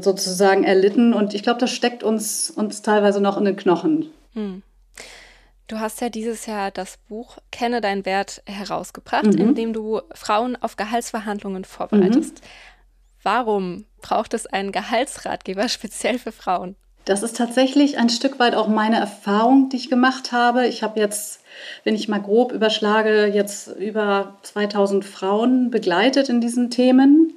sozusagen 0.00 0.64
erlitten. 0.64 1.12
Und 1.12 1.34
ich 1.34 1.42
glaube, 1.42 1.60
das 1.60 1.70
steckt 1.70 2.02
uns, 2.02 2.50
uns 2.50 2.82
teilweise 2.82 3.20
noch 3.20 3.36
in 3.36 3.44
den 3.44 3.56
Knochen. 3.56 4.10
Mhm. 4.34 4.62
Du 5.68 5.80
hast 5.80 6.00
ja 6.00 6.08
dieses 6.08 6.46
Jahr 6.46 6.70
das 6.70 6.96
Buch 7.08 7.38
Kenne 7.50 7.80
deinen 7.80 8.06
Wert 8.06 8.42
herausgebracht, 8.46 9.26
mhm. 9.26 9.38
in 9.38 9.54
dem 9.54 9.72
du 9.72 10.00
Frauen 10.12 10.56
auf 10.56 10.76
Gehaltsverhandlungen 10.76 11.64
vorbereitest. 11.64 12.34
Mhm. 12.34 12.46
Warum 13.22 13.84
braucht 14.00 14.34
es 14.34 14.46
einen 14.46 14.70
Gehaltsratgeber 14.70 15.68
speziell 15.68 16.18
für 16.18 16.32
Frauen? 16.32 16.76
Das 17.04 17.22
ist 17.22 17.36
tatsächlich 17.36 17.98
ein 17.98 18.08
Stück 18.08 18.40
weit 18.40 18.56
auch 18.56 18.66
meine 18.66 18.96
Erfahrung, 18.96 19.68
die 19.68 19.76
ich 19.76 19.90
gemacht 19.90 20.32
habe. 20.32 20.66
Ich 20.66 20.82
habe 20.82 20.98
jetzt, 20.98 21.40
wenn 21.84 21.94
ich 21.94 22.08
mal 22.08 22.20
grob 22.20 22.52
überschlage, 22.52 23.26
jetzt 23.26 23.68
über 23.68 24.36
2000 24.42 25.04
Frauen 25.04 25.70
begleitet 25.70 26.28
in 26.28 26.40
diesen 26.40 26.68
Themen 26.70 27.35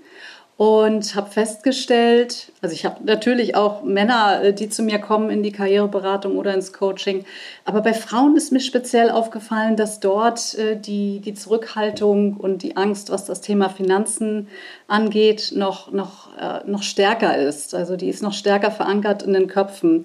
und 0.60 1.16
habe 1.16 1.32
festgestellt, 1.32 2.52
also 2.62 2.76
ich 2.76 2.84
habe 2.84 2.98
natürlich 3.06 3.56
auch 3.56 3.82
Männer, 3.84 4.44
äh, 4.44 4.54
die 4.54 4.68
zu 4.68 4.84
mir 4.84 5.00
kommen 5.00 5.30
in 5.30 5.42
die 5.42 5.54
Karriereberatung 5.54 6.36
oder 6.36 6.54
ins 6.54 6.74
Coaching, 6.74 7.24
aber 7.64 7.80
bei 7.80 7.94
Frauen 7.94 8.36
ist 8.36 8.52
mir 8.52 8.60
speziell 8.60 9.10
aufgefallen, 9.10 9.78
dass 9.78 10.02
dort 10.02 10.56
äh, 10.56 10.76
die, 10.76 11.22
die 11.22 11.34
Zurückhaltung 11.34 12.36
und 12.36 12.62
die 12.62 12.76
Angst, 12.76 13.10
was 13.10 13.24
das 13.24 13.40
Thema 13.40 13.70
Finanzen 13.70 14.50
angeht, 14.90 15.54
noch, 15.56 15.94
noch, 15.94 16.38
äh, 16.38 16.70
noch 16.70 16.84
stärker 16.84 17.38
ist. 17.38 17.74
Also 17.74 17.96
die 17.96 18.10
ist 18.10 18.22
noch 18.22 18.34
stärker 18.34 18.72
verankert 18.72 19.24
in 19.24 19.32
den 19.32 19.48
Köpfen. 19.48 20.04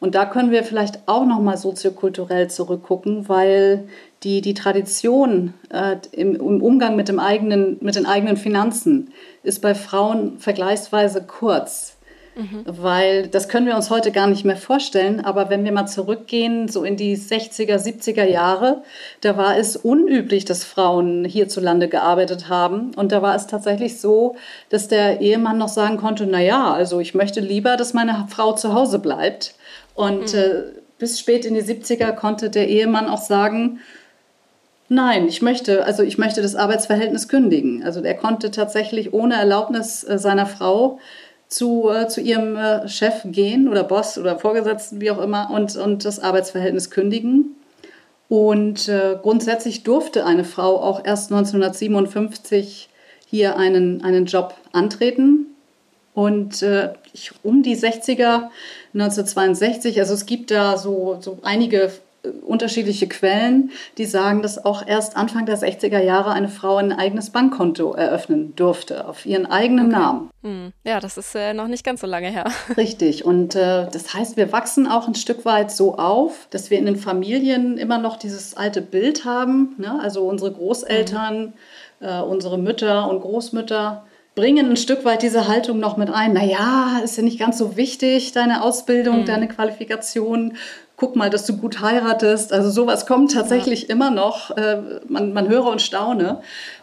Und 0.00 0.16
da 0.16 0.26
können 0.26 0.50
wir 0.50 0.64
vielleicht 0.64 1.06
auch 1.06 1.24
noch 1.24 1.38
mal 1.38 1.56
soziokulturell 1.56 2.50
zurückgucken, 2.50 3.28
weil 3.28 3.86
die, 4.22 4.40
die 4.40 4.54
Tradition 4.54 5.54
äh, 5.70 5.96
im, 6.12 6.34
im, 6.36 6.62
Umgang 6.62 6.96
mit, 6.96 7.08
dem 7.08 7.18
eigenen, 7.18 7.78
mit 7.80 7.96
den 7.96 8.06
eigenen 8.06 8.36
Finanzen 8.36 9.12
ist 9.42 9.60
bei 9.60 9.74
Frauen 9.74 10.38
vergleichsweise 10.38 11.22
kurz. 11.22 11.96
Mhm. 12.34 12.64
Weil 12.64 13.26
das 13.26 13.48
können 13.48 13.66
wir 13.66 13.76
uns 13.76 13.90
heute 13.90 14.10
gar 14.10 14.26
nicht 14.26 14.44
mehr 14.44 14.56
vorstellen, 14.56 15.22
aber 15.22 15.50
wenn 15.50 15.64
wir 15.64 15.72
mal 15.72 15.86
zurückgehen, 15.86 16.66
so 16.68 16.82
in 16.82 16.96
die 16.96 17.16
60er, 17.16 17.76
70er 17.76 18.24
Jahre, 18.24 18.82
da 19.20 19.36
war 19.36 19.58
es 19.58 19.76
unüblich, 19.76 20.46
dass 20.46 20.64
Frauen 20.64 21.26
hierzulande 21.26 21.88
gearbeitet 21.88 22.48
haben. 22.48 22.94
Und 22.94 23.12
da 23.12 23.20
war 23.20 23.34
es 23.34 23.48
tatsächlich 23.48 24.00
so, 24.00 24.36
dass 24.70 24.88
der 24.88 25.20
Ehemann 25.20 25.58
noch 25.58 25.68
sagen 25.68 25.98
konnte, 25.98 26.26
naja, 26.26 26.72
also 26.72 27.00
ich 27.00 27.14
möchte 27.14 27.40
lieber, 27.40 27.76
dass 27.76 27.92
meine 27.92 28.26
Frau 28.30 28.52
zu 28.52 28.72
Hause 28.72 28.98
bleibt 28.98 29.54
und 29.94 30.32
mhm. 30.32 30.38
äh, 30.38 30.62
bis 30.98 31.18
spät 31.18 31.44
in 31.44 31.54
die 31.54 31.62
70er 31.62 32.12
konnte 32.12 32.48
der 32.48 32.68
Ehemann 32.68 33.08
auch 33.08 33.20
sagen, 33.20 33.80
Nein, 34.94 35.26
ich 35.26 35.40
möchte, 35.40 35.86
also 35.86 36.02
ich 36.02 36.18
möchte 36.18 36.42
das 36.42 36.54
Arbeitsverhältnis 36.54 37.26
kündigen. 37.26 37.82
Also 37.82 38.02
er 38.02 38.12
konnte 38.12 38.50
tatsächlich 38.50 39.14
ohne 39.14 39.36
Erlaubnis 39.36 40.04
äh, 40.04 40.18
seiner 40.18 40.44
Frau 40.44 40.98
zu, 41.48 41.88
äh, 41.88 42.08
zu 42.08 42.20
ihrem 42.20 42.56
äh, 42.56 42.86
Chef 42.88 43.22
gehen 43.24 43.70
oder 43.70 43.84
Boss 43.84 44.18
oder 44.18 44.38
Vorgesetzten, 44.38 45.00
wie 45.00 45.10
auch 45.10 45.18
immer, 45.18 45.48
und, 45.50 45.76
und 45.76 46.04
das 46.04 46.20
Arbeitsverhältnis 46.20 46.90
kündigen. 46.90 47.56
Und 48.28 48.90
grundsätzlich 49.22 49.82
durfte 49.82 50.24
eine 50.24 50.44
Frau 50.44 50.80
auch 50.80 51.04
erst 51.04 51.30
1957 51.32 52.88
hier 53.26 53.58
einen, 53.58 54.02
einen 54.02 54.24
Job 54.24 54.54
antreten. 54.72 55.46
Und 56.14 56.62
äh, 56.62 56.92
ich, 57.12 57.32
um 57.42 57.62
die 57.62 57.76
60er 57.76 58.48
1962. 58.94 60.00
Also 60.00 60.14
es 60.14 60.24
gibt 60.24 60.50
da 60.50 60.78
so, 60.78 61.18
so 61.20 61.38
einige 61.42 61.92
unterschiedliche 62.42 63.08
Quellen, 63.08 63.70
die 63.98 64.04
sagen, 64.04 64.42
dass 64.42 64.64
auch 64.64 64.86
erst 64.86 65.16
Anfang 65.16 65.44
der 65.44 65.58
60er 65.58 65.98
Jahre 65.98 66.30
eine 66.30 66.48
Frau 66.48 66.76
ein 66.76 66.92
eigenes 66.92 67.30
Bankkonto 67.30 67.94
eröffnen 67.94 68.54
durfte, 68.54 69.08
auf 69.08 69.26
ihren 69.26 69.46
eigenen 69.46 69.86
okay. 69.86 69.96
Namen. 69.96 70.30
Hm. 70.42 70.72
Ja, 70.84 71.00
das 71.00 71.16
ist 71.16 71.34
äh, 71.34 71.52
noch 71.52 71.66
nicht 71.66 71.84
ganz 71.84 72.00
so 72.00 72.06
lange 72.06 72.30
her. 72.30 72.44
Richtig. 72.76 73.24
Und 73.24 73.56
äh, 73.56 73.88
das 73.90 74.14
heißt, 74.14 74.36
wir 74.36 74.52
wachsen 74.52 74.86
auch 74.86 75.08
ein 75.08 75.16
Stück 75.16 75.44
weit 75.44 75.72
so 75.72 75.96
auf, 75.96 76.46
dass 76.50 76.70
wir 76.70 76.78
in 76.78 76.86
den 76.86 76.96
Familien 76.96 77.76
immer 77.76 77.98
noch 77.98 78.16
dieses 78.16 78.56
alte 78.56 78.82
Bild 78.82 79.24
haben. 79.24 79.74
Ne? 79.78 79.98
Also 80.00 80.22
unsere 80.22 80.52
Großeltern, 80.52 81.54
mhm. 82.00 82.06
äh, 82.06 82.20
unsere 82.20 82.58
Mütter 82.58 83.08
und 83.10 83.20
Großmütter 83.20 84.04
bringen 84.34 84.70
ein 84.70 84.76
Stück 84.76 85.04
weit 85.04 85.22
diese 85.22 85.46
Haltung 85.46 85.78
noch 85.78 85.96
mit 85.96 86.10
ein. 86.10 86.32
Naja, 86.32 87.00
ist 87.04 87.16
ja 87.16 87.22
nicht 87.22 87.38
ganz 87.38 87.58
so 87.58 87.76
wichtig, 87.76 88.32
deine 88.32 88.62
Ausbildung, 88.62 89.20
mhm. 89.20 89.26
deine 89.26 89.48
Qualifikation. 89.48 90.56
Guck 91.02 91.16
mal, 91.16 91.30
dass 91.30 91.44
du 91.46 91.56
gut 91.56 91.80
heiratest. 91.80 92.52
Also 92.52 92.70
sowas 92.70 93.06
kommt 93.06 93.32
tatsächlich 93.32 93.82
ja. 93.82 93.88
immer 93.88 94.12
noch. 94.12 94.56
Äh, 94.56 95.00
man, 95.08 95.32
man 95.32 95.48
höre 95.48 95.66
und 95.66 95.82
staune. 95.82 96.40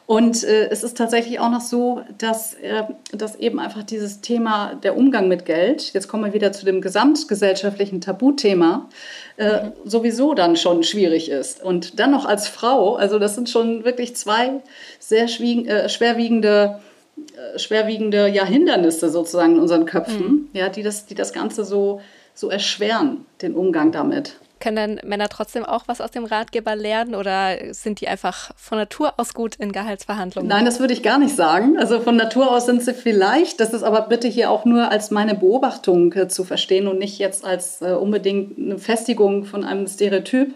Und 0.07 0.43
äh, 0.43 0.67
es 0.67 0.83
ist 0.83 0.97
tatsächlich 0.97 1.39
auch 1.39 1.49
noch 1.49 1.61
so, 1.61 2.01
dass, 2.17 2.55
äh, 2.55 2.83
dass 3.13 3.37
eben 3.37 3.61
einfach 3.61 3.83
dieses 3.83 4.19
Thema 4.19 4.73
der 4.83 4.97
Umgang 4.97 5.29
mit 5.29 5.45
Geld, 5.45 5.93
jetzt 5.93 6.09
kommen 6.09 6.25
wir 6.25 6.33
wieder 6.33 6.51
zu 6.51 6.65
dem 6.65 6.81
gesamtgesellschaftlichen 6.81 8.01
Tabuthema, 8.01 8.89
äh, 9.37 9.67
mhm. 9.67 9.71
sowieso 9.85 10.33
dann 10.33 10.57
schon 10.57 10.83
schwierig 10.83 11.29
ist. 11.29 11.63
Und 11.63 11.97
dann 12.01 12.11
noch 12.11 12.25
als 12.25 12.49
Frau, 12.49 12.97
also 12.97 13.19
das 13.19 13.35
sind 13.35 13.49
schon 13.49 13.85
wirklich 13.85 14.17
zwei 14.17 14.61
sehr 14.99 15.29
äh, 15.29 15.87
schwerwiegende 15.87 16.81
äh, 17.15 17.57
schwerwiegende 17.57 18.27
ja, 18.27 18.43
Hindernisse 18.43 19.09
sozusagen 19.09 19.55
in 19.55 19.61
unseren 19.61 19.85
Köpfen, 19.85 20.27
mhm. 20.27 20.49
ja, 20.51 20.67
die, 20.67 20.83
das, 20.83 21.05
die 21.05 21.15
das 21.15 21.31
Ganze 21.31 21.63
so, 21.63 22.01
so 22.39 22.49
erschweren, 22.49 23.25
den 23.41 23.53
Umgang 23.53 23.91
damit. 23.91 24.37
Können 24.59 24.75
dann 24.75 25.09
Männer 25.09 25.29
trotzdem 25.29 25.63
auch 25.63 25.83
was 25.87 26.01
aus 26.01 26.11
dem 26.11 26.25
Ratgeber 26.25 26.75
lernen 26.75 27.15
oder 27.15 27.73
sind 27.73 28.01
die 28.01 28.09
einfach 28.09 28.51
von 28.57 28.77
Natur 28.77 29.13
aus 29.15 29.33
gut 29.33 29.55
in 29.55 29.71
Gehaltsverhandlungen? 29.71 30.49
Nein, 30.49 30.65
das 30.65 30.81
würde 30.81 30.93
ich 30.93 31.01
gar 31.01 31.17
nicht 31.17 31.33
sagen. 31.33 31.77
Also 31.77 32.01
von 32.01 32.17
Natur 32.17 32.51
aus 32.51 32.65
sind 32.65 32.81
sie 32.81 32.93
vielleicht, 32.93 33.61
das 33.61 33.73
ist 33.73 33.83
aber 33.83 34.01
bitte 34.01 34.27
hier 34.27 34.51
auch 34.51 34.65
nur 34.65 34.91
als 34.91 35.11
meine 35.11 35.33
Beobachtung 35.33 36.11
äh, 36.13 36.27
zu 36.27 36.43
verstehen 36.43 36.87
und 36.87 36.99
nicht 36.99 37.19
jetzt 37.19 37.45
als 37.45 37.81
äh, 37.81 37.91
unbedingt 37.91 38.57
eine 38.57 38.77
Festigung 38.77 39.45
von 39.45 39.63
einem 39.63 39.87
Stereotyp. 39.87 40.53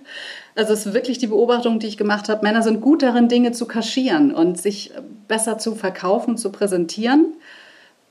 Also 0.56 0.74
es 0.74 0.86
ist 0.86 0.94
wirklich 0.94 1.18
die 1.18 1.28
Beobachtung, 1.28 1.80
die 1.80 1.88
ich 1.88 1.98
gemacht 1.98 2.28
habe. 2.28 2.44
Männer 2.44 2.62
sind 2.62 2.82
gut 2.82 3.04
darin, 3.04 3.30
Dinge 3.30 3.54
zu 3.54 3.68
kaschieren 3.68 4.36
und 4.36 4.60
sich 4.60 4.92
besser 5.30 5.58
zu 5.58 5.76
verkaufen, 5.76 6.38
zu 6.38 6.52
präsentieren 6.52 7.36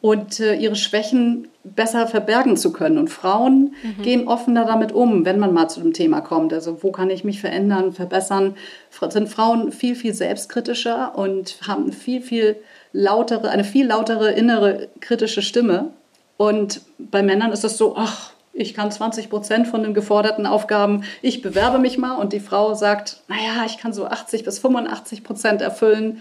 und 0.02 0.40
äh, 0.40 0.56
ihre 0.56 0.74
Schwächen 0.74 1.48
besser 1.64 2.08
verbergen 2.08 2.56
zu 2.56 2.72
können. 2.72 2.98
Und 2.98 3.08
Frauen 3.08 3.74
mhm. 3.82 4.02
gehen 4.02 4.28
offener 4.28 4.64
damit 4.64 4.90
um, 4.92 5.24
wenn 5.24 5.38
man 5.38 5.54
mal 5.54 5.68
zu 5.68 5.80
dem 5.80 5.92
Thema 5.92 6.20
kommt. 6.20 6.52
Also 6.52 6.82
wo 6.82 6.90
kann 6.90 7.08
ich 7.08 7.22
mich 7.22 7.40
verändern, 7.40 7.92
verbessern? 7.92 8.56
Sind 9.08 9.28
Frauen 9.28 9.70
viel, 9.70 9.94
viel 9.94 10.12
selbstkritischer 10.12 11.16
und 11.16 11.56
haben 11.66 11.92
viel, 11.92 12.20
viel 12.20 12.56
lautere, 12.92 13.48
eine 13.50 13.64
viel 13.64 13.86
lautere 13.86 14.32
innere 14.32 14.88
kritische 15.00 15.40
Stimme. 15.40 15.90
Und 16.36 16.80
bei 16.98 17.22
Männern 17.22 17.52
ist 17.52 17.64
es 17.64 17.78
so, 17.78 17.94
ach, 17.96 18.32
ich 18.52 18.74
kann 18.74 18.90
20 18.90 19.30
Prozent 19.30 19.68
von 19.68 19.84
den 19.84 19.94
geforderten 19.94 20.46
Aufgaben, 20.46 21.04
ich 21.22 21.42
bewerbe 21.42 21.78
mich 21.78 21.96
mal 21.96 22.16
und 22.16 22.32
die 22.32 22.40
Frau 22.40 22.74
sagt, 22.74 23.20
naja, 23.28 23.64
ich 23.64 23.78
kann 23.78 23.92
so 23.92 24.06
80 24.06 24.44
bis 24.44 24.58
85 24.58 25.22
Prozent 25.22 25.62
erfüllen. 25.62 26.20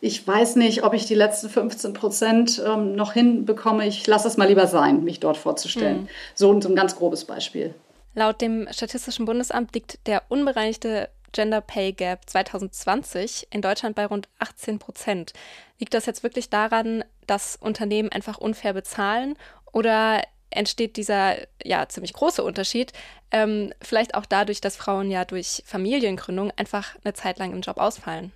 Ich 0.00 0.26
weiß 0.26 0.56
nicht, 0.56 0.84
ob 0.84 0.92
ich 0.92 1.06
die 1.06 1.14
letzten 1.14 1.48
15 1.48 1.92
Prozent 1.94 2.62
ähm, 2.64 2.94
noch 2.94 3.14
hinbekomme. 3.14 3.86
Ich 3.86 4.06
lasse 4.06 4.28
es 4.28 4.36
mal 4.36 4.46
lieber 4.46 4.66
sein, 4.66 5.04
mich 5.04 5.20
dort 5.20 5.36
vorzustellen. 5.36 6.02
Mhm. 6.02 6.08
So, 6.34 6.60
so 6.60 6.68
ein 6.68 6.76
ganz 6.76 6.96
grobes 6.96 7.24
Beispiel. 7.24 7.74
Laut 8.14 8.40
dem 8.40 8.66
Statistischen 8.70 9.26
Bundesamt 9.26 9.74
liegt 9.74 10.06
der 10.06 10.22
unbereinigte 10.28 11.08
Gender 11.32 11.60
Pay 11.60 11.92
Gap 11.92 12.28
2020 12.28 13.48
in 13.50 13.62
Deutschland 13.62 13.94
bei 13.94 14.06
rund 14.06 14.28
18 14.38 14.78
Prozent. 14.78 15.32
Liegt 15.78 15.92
das 15.92 16.06
jetzt 16.06 16.22
wirklich 16.22 16.48
daran, 16.48 17.04
dass 17.26 17.56
Unternehmen 17.56 18.10
einfach 18.10 18.38
unfair 18.38 18.72
bezahlen 18.72 19.36
oder 19.72 20.22
entsteht 20.50 20.96
dieser 20.96 21.36
ja 21.62 21.88
ziemlich 21.88 22.14
große 22.14 22.42
Unterschied. 22.42 22.92
Ähm, 23.30 23.72
vielleicht 23.82 24.14
auch 24.14 24.24
dadurch, 24.26 24.60
dass 24.60 24.76
Frauen 24.76 25.10
ja 25.10 25.24
durch 25.24 25.62
Familiengründung 25.66 26.52
einfach 26.56 26.96
eine 27.04 27.14
Zeit 27.14 27.38
lang 27.38 27.52
im 27.52 27.60
Job 27.60 27.78
ausfallen. 27.78 28.32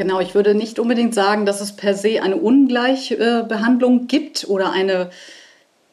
Genau, 0.00 0.18
ich 0.18 0.34
würde 0.34 0.54
nicht 0.54 0.78
unbedingt 0.78 1.12
sagen, 1.12 1.44
dass 1.44 1.60
es 1.60 1.76
per 1.76 1.92
se 1.92 2.22
eine 2.22 2.36
Ungleichbehandlung 2.36 4.06
gibt 4.06 4.48
oder 4.48 4.72
eine, 4.72 5.10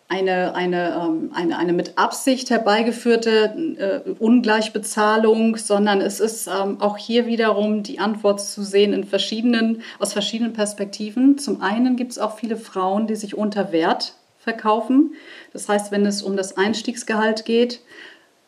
eine, 0.08 0.56
eine, 0.56 0.96
ähm, 0.96 1.32
eine, 1.34 1.58
eine 1.58 1.74
mit 1.74 1.98
Absicht 1.98 2.50
herbeigeführte 2.50 4.04
äh, 4.08 4.10
Ungleichbezahlung, 4.12 5.58
sondern 5.58 6.00
es 6.00 6.22
ist 6.22 6.48
ähm, 6.48 6.80
auch 6.80 6.96
hier 6.96 7.26
wiederum 7.26 7.84
die 7.84 8.00
Antwort 8.00 8.40
zu 8.40 8.64
sehen 8.64 8.94
in 8.94 9.04
verschiedenen, 9.04 9.82
aus 10.00 10.14
verschiedenen 10.14 10.54
Perspektiven. 10.54 11.38
Zum 11.38 11.62
einen 11.62 11.98
gibt 11.98 12.14
es 12.14 12.18
auch 12.18 12.38
viele 12.38 12.56
Frauen, 12.56 13.08
die 13.08 13.16
sich 13.18 13.38
unter 13.38 13.74
Wert 13.74 14.14
verkaufen. 14.40 15.16
Das 15.52 15.68
heißt, 15.68 15.92
wenn 15.92 16.06
es 16.06 16.22
um 16.22 16.38
das 16.38 16.56
Einstiegsgehalt 16.56 17.44
geht, 17.44 17.82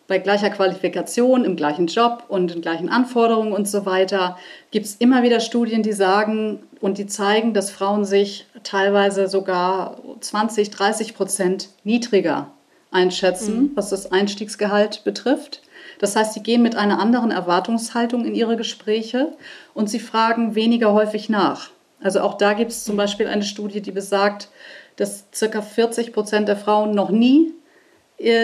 bei 0.09 0.17
gleicher 0.17 0.49
Qualifikation, 0.49 1.45
im 1.45 1.55
gleichen 1.55 1.85
Job 1.85 2.23
und 2.27 2.51
in 2.51 2.61
gleichen 2.61 2.89
Anforderungen 2.89 3.53
und 3.53 3.67
so 3.67 3.85
weiter, 3.85 4.37
gibt 4.71 4.87
es 4.87 4.95
immer 4.95 5.21
wieder 5.21 5.39
Studien, 5.39 5.83
die 5.83 5.93
sagen 5.93 6.63
und 6.81 6.97
die 6.97 7.05
zeigen, 7.05 7.53
dass 7.53 7.69
Frauen 7.69 8.05
sich 8.05 8.47
teilweise 8.63 9.27
sogar 9.27 9.97
20, 10.19 10.71
30 10.71 11.13
Prozent 11.13 11.69
niedriger 11.83 12.51
einschätzen, 12.89 13.59
mhm. 13.59 13.71
was 13.75 13.91
das 13.91 14.11
Einstiegsgehalt 14.11 15.03
betrifft. 15.03 15.61
Das 15.99 16.15
heißt, 16.15 16.33
sie 16.33 16.41
gehen 16.41 16.63
mit 16.63 16.75
einer 16.75 16.99
anderen 16.99 17.29
Erwartungshaltung 17.29 18.25
in 18.25 18.33
ihre 18.33 18.57
Gespräche 18.57 19.33
und 19.75 19.91
sie 19.91 19.99
fragen 19.99 20.55
weniger 20.55 20.91
häufig 20.91 21.29
nach. 21.29 21.69
Also 22.01 22.21
auch 22.21 22.35
da 22.35 22.53
gibt 22.53 22.71
es 22.71 22.83
zum 22.83 22.97
Beispiel 22.97 23.27
eine 23.27 23.43
Studie, 23.43 23.81
die 23.81 23.91
besagt, 23.91 24.49
dass 24.95 25.25
ca. 25.39 25.61
40 25.61 26.13
Prozent 26.13 26.47
der 26.47 26.57
Frauen 26.57 26.95
noch 26.95 27.11
nie 27.11 27.53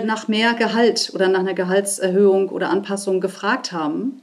nach 0.05 0.27
mehr 0.27 0.53
Gehalt 0.53 1.11
oder 1.13 1.27
nach 1.27 1.41
einer 1.41 1.53
Gehaltserhöhung 1.53 2.49
oder 2.49 2.69
Anpassung 2.69 3.19
gefragt 3.21 3.71
haben. 3.71 4.21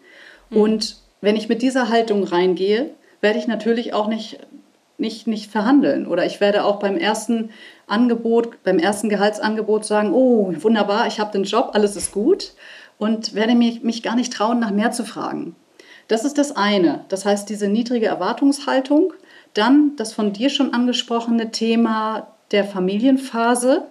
Mhm. 0.51 0.57
Und 0.57 0.97
wenn 1.21 1.37
ich 1.37 1.49
mit 1.49 1.63
dieser 1.63 1.89
Haltung 1.89 2.25
reingehe, 2.25 2.91
werde 3.21 3.39
ich 3.39 3.47
natürlich 3.47 3.95
auch 3.95 4.09
nicht 4.09 4.39
nicht, 5.03 5.27
nicht 5.27 5.51
verhandeln. 5.51 6.07
Oder 6.07 6.25
ich 6.25 6.41
werde 6.41 6.65
auch 6.65 6.79
beim 6.79 6.97
ersten 6.97 7.51
Angebot, 7.87 8.63
beim 8.63 8.79
ersten 8.79 9.11
Gehaltsangebot 9.11 9.85
sagen, 9.85 10.13
oh, 10.15 10.55
wunderbar, 10.61 11.07
ich 11.07 11.21
habe 11.21 11.33
den 11.33 11.45
Job, 11.45 11.71
alles 11.75 11.97
ist 11.97 12.13
gut. 12.13 12.53
Und 12.99 13.35
werde 13.35 13.55
mich, 13.55 13.83
mich 13.83 14.03
gar 14.03 14.15
nicht 14.15 14.33
trauen, 14.33 14.61
nach 14.61 14.71
mehr 14.71 14.93
zu 14.93 15.05
fragen. 15.05 15.57
Das 16.09 16.25
ist 16.25 16.39
das 16.39 16.57
eine. 16.57 17.05
Das 17.09 17.27
heißt, 17.27 17.49
diese 17.49 17.69
niedrige 17.69 18.07
Erwartungshaltung. 18.07 19.13
Dann 19.55 19.97
das 19.97 20.13
von 20.13 20.33
dir 20.33 20.49
schon 20.51 20.73
angesprochene 20.73 21.51
Thema 21.51 22.29
der 22.53 22.65
Familienphase. 22.65 23.87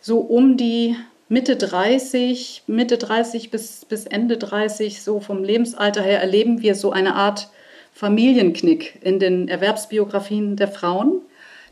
So 0.00 0.18
um 0.18 0.56
die 0.56 0.96
Mitte 1.28 1.56
30, 1.56 2.64
Mitte 2.66 2.98
30 2.98 3.50
bis, 3.50 3.84
bis 3.84 4.06
Ende 4.06 4.36
30, 4.36 5.02
so 5.02 5.20
vom 5.20 5.44
Lebensalter 5.44 6.02
her, 6.02 6.20
erleben 6.20 6.62
wir 6.62 6.74
so 6.74 6.90
eine 6.90 7.14
Art 7.14 7.50
Familienknick 7.92 8.98
in 9.02 9.18
den 9.18 9.48
Erwerbsbiografien 9.48 10.56
der 10.56 10.68
Frauen. 10.68 11.20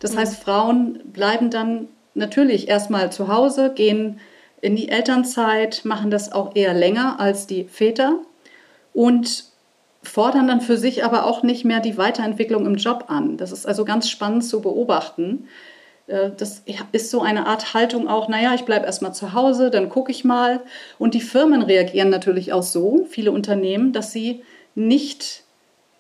Das 0.00 0.12
mhm. 0.12 0.18
heißt, 0.18 0.42
Frauen 0.42 1.00
bleiben 1.12 1.50
dann 1.50 1.88
natürlich 2.14 2.68
erstmal 2.68 3.10
zu 3.10 3.28
Hause, 3.28 3.72
gehen 3.74 4.20
in 4.60 4.76
die 4.76 4.88
Elternzeit, 4.88 5.84
machen 5.84 6.10
das 6.10 6.32
auch 6.32 6.54
eher 6.54 6.74
länger 6.74 7.20
als 7.20 7.46
die 7.46 7.64
Väter 7.64 8.18
und 8.92 9.44
fordern 10.02 10.48
dann 10.48 10.60
für 10.60 10.76
sich 10.76 11.04
aber 11.04 11.26
auch 11.26 11.42
nicht 11.42 11.64
mehr 11.64 11.80
die 11.80 11.96
Weiterentwicklung 11.98 12.66
im 12.66 12.76
Job 12.76 13.04
an. 13.08 13.36
Das 13.36 13.52
ist 13.52 13.66
also 13.66 13.84
ganz 13.84 14.08
spannend 14.08 14.44
zu 14.44 14.60
beobachten, 14.60 15.48
das 16.08 16.62
ist 16.92 17.10
so 17.10 17.20
eine 17.20 17.46
Art 17.46 17.74
Haltung 17.74 18.08
auch, 18.08 18.28
naja, 18.28 18.54
ich 18.54 18.64
bleibe 18.64 18.86
erstmal 18.86 19.14
zu 19.14 19.34
Hause, 19.34 19.70
dann 19.70 19.90
gucke 19.90 20.10
ich 20.10 20.24
mal. 20.24 20.60
Und 20.98 21.14
die 21.14 21.20
Firmen 21.20 21.62
reagieren 21.62 22.08
natürlich 22.08 22.52
auch 22.52 22.62
so, 22.62 23.06
viele 23.08 23.30
Unternehmen, 23.30 23.92
dass 23.92 24.12
sie 24.12 24.42
nicht 24.74 25.44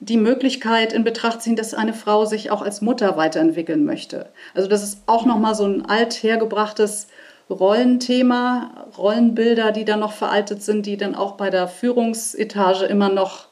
die 0.00 0.16
Möglichkeit 0.16 0.92
in 0.92 1.04
Betracht 1.04 1.42
ziehen, 1.42 1.56
dass 1.56 1.74
eine 1.74 1.92
Frau 1.92 2.24
sich 2.24 2.50
auch 2.50 2.62
als 2.62 2.80
Mutter 2.80 3.16
weiterentwickeln 3.16 3.84
möchte. 3.84 4.26
Also 4.54 4.68
das 4.68 4.82
ist 4.82 5.02
auch 5.06 5.26
nochmal 5.26 5.54
so 5.54 5.64
ein 5.64 5.84
althergebrachtes 5.84 7.08
Rollenthema, 7.50 8.86
Rollenbilder, 8.96 9.72
die 9.72 9.84
dann 9.84 10.00
noch 10.00 10.12
veraltet 10.12 10.62
sind, 10.62 10.86
die 10.86 10.96
dann 10.96 11.14
auch 11.14 11.32
bei 11.32 11.50
der 11.50 11.66
Führungsetage 11.66 12.84
immer 12.84 13.08
noch 13.08 13.48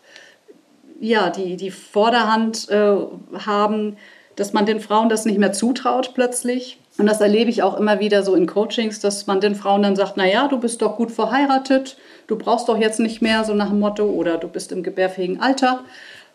ja, 1.00 1.30
die, 1.30 1.56
die 1.56 1.70
Vorderhand 1.70 2.70
äh, 2.70 2.96
haben, 3.44 3.96
dass 4.36 4.52
man 4.52 4.66
den 4.66 4.80
Frauen 4.80 5.08
das 5.08 5.24
nicht 5.24 5.38
mehr 5.38 5.52
zutraut 5.52 6.12
plötzlich. 6.14 6.78
Und 6.98 7.06
das 7.06 7.20
erlebe 7.20 7.50
ich 7.50 7.62
auch 7.62 7.78
immer 7.78 8.00
wieder 8.00 8.22
so 8.22 8.34
in 8.34 8.46
Coachings, 8.46 9.00
dass 9.00 9.26
man 9.26 9.40
den 9.40 9.54
Frauen 9.54 9.82
dann 9.82 9.96
sagt, 9.96 10.16
naja, 10.16 10.48
du 10.48 10.58
bist 10.58 10.80
doch 10.80 10.96
gut 10.96 11.10
verheiratet, 11.10 11.96
du 12.26 12.36
brauchst 12.36 12.68
doch 12.68 12.78
jetzt 12.78 13.00
nicht 13.00 13.20
mehr, 13.20 13.44
so 13.44 13.54
nach 13.54 13.68
dem 13.68 13.80
Motto, 13.80 14.04
oder 14.04 14.38
du 14.38 14.48
bist 14.48 14.72
im 14.72 14.82
gebärfähigen 14.82 15.40
Alter, 15.40 15.80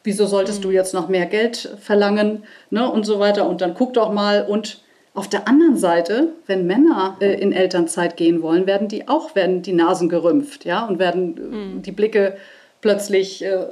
wieso 0.03 0.25
solltest 0.25 0.59
mhm. 0.59 0.63
du 0.63 0.71
jetzt 0.71 0.93
noch 0.93 1.09
mehr 1.09 1.25
Geld 1.25 1.75
verlangen 1.79 2.43
ne, 2.69 2.89
und 2.89 3.05
so 3.05 3.19
weiter. 3.19 3.47
Und 3.47 3.61
dann 3.61 3.73
guck 3.73 3.93
doch 3.93 4.11
mal. 4.11 4.45
Und 4.47 4.81
auf 5.13 5.27
der 5.27 5.47
anderen 5.47 5.77
Seite, 5.77 6.29
wenn 6.47 6.67
Männer 6.67 7.17
äh, 7.19 7.33
in 7.33 7.51
Elternzeit 7.51 8.15
gehen 8.15 8.41
wollen, 8.41 8.65
werden 8.65 8.87
die 8.87 9.07
auch, 9.07 9.35
werden 9.35 9.61
die 9.61 9.73
Nasen 9.73 10.09
gerümpft, 10.09 10.65
ja, 10.65 10.85
und 10.85 10.99
werden 10.99 11.37
äh, 11.37 11.55
mhm. 11.55 11.81
die 11.81 11.91
Blicke 11.91 12.37
plötzlich, 12.81 13.43
äh, 13.43 13.65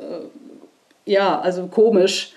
ja, 1.05 1.39
also 1.39 1.67
komisch. 1.67 2.33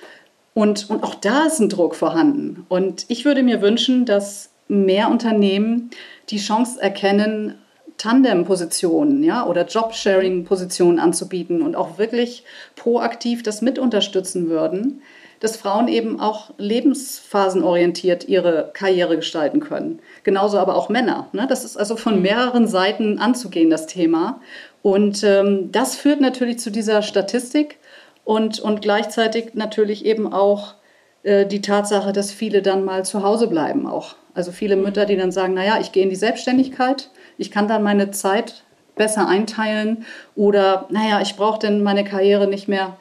Und, 0.54 0.90
und 0.90 1.02
auch 1.02 1.14
da 1.14 1.46
ist 1.46 1.60
ein 1.60 1.68
Druck 1.68 1.94
vorhanden. 1.94 2.66
Und 2.68 3.06
ich 3.08 3.24
würde 3.24 3.42
mir 3.42 3.62
wünschen, 3.62 4.04
dass 4.04 4.50
mehr 4.68 5.10
Unternehmen 5.10 5.90
die 6.28 6.38
Chance 6.38 6.80
erkennen, 6.80 7.58
Tandem-Positionen 7.98 9.22
ja, 9.22 9.46
oder 9.46 9.66
Job-Sharing-Positionen 9.66 10.98
anzubieten 10.98 11.62
und 11.62 11.76
auch 11.76 11.98
wirklich 11.98 12.44
proaktiv 12.74 13.42
das 13.42 13.62
mit 13.62 13.78
unterstützen 13.78 14.48
würden, 14.48 15.02
dass 15.40 15.56
Frauen 15.56 15.88
eben 15.88 16.20
auch 16.20 16.50
lebensphasenorientiert 16.58 18.28
ihre 18.28 18.70
Karriere 18.74 19.16
gestalten 19.16 19.60
können. 19.60 20.00
Genauso 20.22 20.58
aber 20.58 20.76
auch 20.76 20.88
Männer. 20.88 21.28
Ne? 21.32 21.46
Das 21.48 21.64
ist 21.64 21.76
also 21.76 21.96
von 21.96 22.22
mehreren 22.22 22.68
Seiten 22.68 23.18
anzugehen, 23.18 23.68
das 23.68 23.86
Thema. 23.86 24.40
Und 24.82 25.24
ähm, 25.24 25.70
das 25.72 25.96
führt 25.96 26.20
natürlich 26.20 26.60
zu 26.60 26.70
dieser 26.70 27.02
Statistik, 27.02 27.78
und, 28.24 28.60
und 28.60 28.82
gleichzeitig 28.82 29.54
natürlich 29.54 30.04
eben 30.04 30.32
auch 30.32 30.74
äh, 31.22 31.46
die 31.46 31.60
Tatsache, 31.60 32.12
dass 32.12 32.32
viele 32.32 32.62
dann 32.62 32.84
mal 32.84 33.04
zu 33.04 33.22
Hause 33.22 33.46
bleiben 33.48 33.86
auch. 33.86 34.16
Also 34.34 34.52
viele 34.52 34.76
Mütter, 34.76 35.04
die 35.04 35.16
dann 35.16 35.32
sagen, 35.32 35.54
naja, 35.54 35.78
ich 35.80 35.92
gehe 35.92 36.02
in 36.02 36.10
die 36.10 36.16
Selbstständigkeit, 36.16 37.10
ich 37.36 37.50
kann 37.50 37.68
dann 37.68 37.82
meine 37.82 38.10
Zeit 38.10 38.64
besser 38.94 39.28
einteilen 39.28 40.04
oder 40.36 40.86
naja, 40.90 41.20
ich 41.20 41.36
brauche 41.36 41.58
denn 41.58 41.82
meine 41.82 42.04
Karriere 42.04 42.46
nicht 42.46 42.68
mehr 42.68 42.96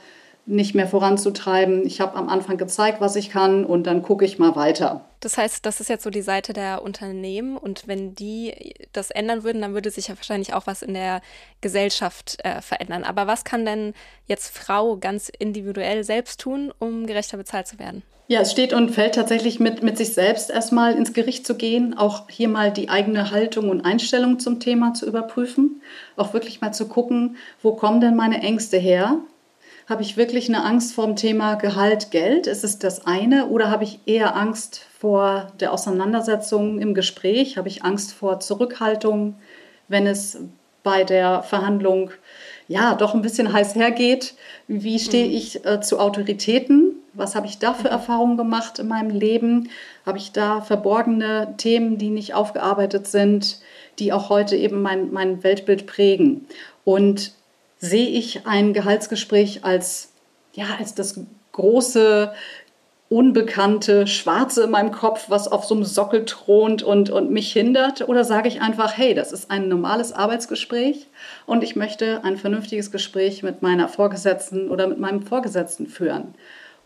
nicht 0.51 0.75
mehr 0.75 0.87
voranzutreiben. 0.87 1.85
Ich 1.85 2.01
habe 2.01 2.15
am 2.15 2.29
Anfang 2.29 2.57
gezeigt, 2.57 3.01
was 3.01 3.15
ich 3.15 3.29
kann 3.29 3.65
und 3.65 3.87
dann 3.87 4.03
gucke 4.03 4.25
ich 4.25 4.37
mal 4.37 4.55
weiter. 4.55 5.05
Das 5.21 5.37
heißt, 5.37 5.65
das 5.65 5.79
ist 5.79 5.89
jetzt 5.89 6.03
so 6.03 6.09
die 6.09 6.21
Seite 6.21 6.51
der 6.51 6.81
Unternehmen 6.81 7.57
und 7.57 7.87
wenn 7.87 8.15
die 8.15 8.73
das 8.91 9.11
ändern 9.11 9.43
würden, 9.43 9.61
dann 9.61 9.73
würde 9.73 9.91
sich 9.91 10.09
ja 10.09 10.17
wahrscheinlich 10.17 10.53
auch 10.53 10.67
was 10.67 10.81
in 10.81 10.93
der 10.93 11.21
Gesellschaft 11.61 12.37
äh, 12.43 12.61
verändern. 12.61 13.03
Aber 13.03 13.27
was 13.27 13.43
kann 13.43 13.65
denn 13.65 13.93
jetzt 14.25 14.55
Frau 14.55 14.97
ganz 14.97 15.29
individuell 15.29 16.03
selbst 16.03 16.41
tun, 16.41 16.73
um 16.79 17.05
gerechter 17.05 17.37
bezahlt 17.37 17.67
zu 17.67 17.79
werden? 17.79 18.03
Ja, 18.27 18.41
es 18.41 18.51
steht 18.51 18.71
und 18.71 18.91
fällt 18.91 19.15
tatsächlich 19.15 19.59
mit, 19.59 19.83
mit 19.83 19.97
sich 19.97 20.13
selbst 20.13 20.49
erstmal 20.49 20.95
ins 20.95 21.13
Gericht 21.13 21.45
zu 21.45 21.55
gehen, 21.55 21.97
auch 21.97 22.29
hier 22.29 22.47
mal 22.47 22.71
die 22.71 22.89
eigene 22.89 23.31
Haltung 23.31 23.69
und 23.69 23.81
Einstellung 23.81 24.39
zum 24.39 24.59
Thema 24.59 24.93
zu 24.93 25.05
überprüfen, 25.05 25.81
auch 26.15 26.33
wirklich 26.33 26.61
mal 26.61 26.71
zu 26.71 26.87
gucken, 26.87 27.35
wo 27.61 27.73
kommen 27.73 27.99
denn 27.99 28.15
meine 28.15 28.41
Ängste 28.41 28.77
her? 28.77 29.19
Habe 29.91 30.03
ich 30.03 30.15
wirklich 30.15 30.47
eine 30.47 30.63
Angst 30.63 30.93
vor 30.93 31.05
dem 31.05 31.17
Thema 31.17 31.55
Gehalt, 31.55 32.11
Geld? 32.11 32.47
Ist 32.47 32.63
es 32.63 32.79
das 32.79 33.05
eine? 33.05 33.47
Oder 33.47 33.69
habe 33.69 33.83
ich 33.83 33.99
eher 34.05 34.37
Angst 34.37 34.85
vor 34.97 35.51
der 35.59 35.73
Auseinandersetzung 35.73 36.79
im 36.79 36.93
Gespräch? 36.93 37.57
Habe 37.57 37.67
ich 37.67 37.83
Angst 37.83 38.13
vor 38.13 38.39
Zurückhaltung, 38.39 39.35
wenn 39.89 40.07
es 40.07 40.39
bei 40.81 41.03
der 41.03 41.43
Verhandlung 41.43 42.11
ja 42.69 42.95
doch 42.95 43.13
ein 43.13 43.21
bisschen 43.21 43.51
heiß 43.51 43.75
hergeht? 43.75 44.35
Wie 44.69 44.97
stehe 44.97 45.27
mhm. 45.27 45.35
ich 45.35 45.65
äh, 45.65 45.81
zu 45.81 45.99
Autoritäten? 45.99 46.95
Was 47.11 47.35
habe 47.35 47.47
ich 47.47 47.59
da 47.59 47.73
für 47.73 47.89
mhm. 47.89 47.95
Erfahrungen 47.95 48.37
gemacht 48.37 48.79
in 48.79 48.87
meinem 48.87 49.09
Leben? 49.09 49.67
Habe 50.05 50.19
ich 50.19 50.31
da 50.31 50.61
verborgene 50.61 51.55
Themen, 51.57 51.97
die 51.97 52.11
nicht 52.11 52.33
aufgearbeitet 52.33 53.07
sind, 53.07 53.59
die 53.99 54.13
auch 54.13 54.29
heute 54.29 54.55
eben 54.55 54.81
mein, 54.81 55.11
mein 55.11 55.43
Weltbild 55.43 55.85
prägen? 55.85 56.47
Und 56.85 57.33
sehe 57.81 58.07
ich 58.07 58.45
ein 58.45 58.73
Gehaltsgespräch 58.73 59.65
als, 59.65 60.13
ja, 60.53 60.67
als 60.79 60.95
das 60.95 61.19
große, 61.51 62.31
unbekannte 63.09 64.07
Schwarze 64.07 64.63
in 64.63 64.71
meinem 64.71 64.91
Kopf, 64.91 65.25
was 65.27 65.49
auf 65.49 65.65
so 65.65 65.75
einem 65.75 65.83
Sockel 65.83 66.23
thront 66.23 66.81
und, 66.81 67.09
und 67.09 67.29
mich 67.29 67.51
hindert? 67.51 68.07
Oder 68.07 68.23
sage 68.23 68.47
ich 68.47 68.61
einfach, 68.61 68.97
hey, 68.97 69.13
das 69.13 69.33
ist 69.33 69.51
ein 69.51 69.67
normales 69.67 70.13
Arbeitsgespräch 70.13 71.07
und 71.45 71.61
ich 71.61 71.75
möchte 71.75 72.23
ein 72.23 72.37
vernünftiges 72.37 72.89
Gespräch 72.89 73.43
mit 73.43 73.61
meiner 73.61 73.89
Vorgesetzten 73.89 74.69
oder 74.69 74.87
mit 74.87 74.97
meinem 74.97 75.23
Vorgesetzten 75.23 75.87
führen? 75.87 76.35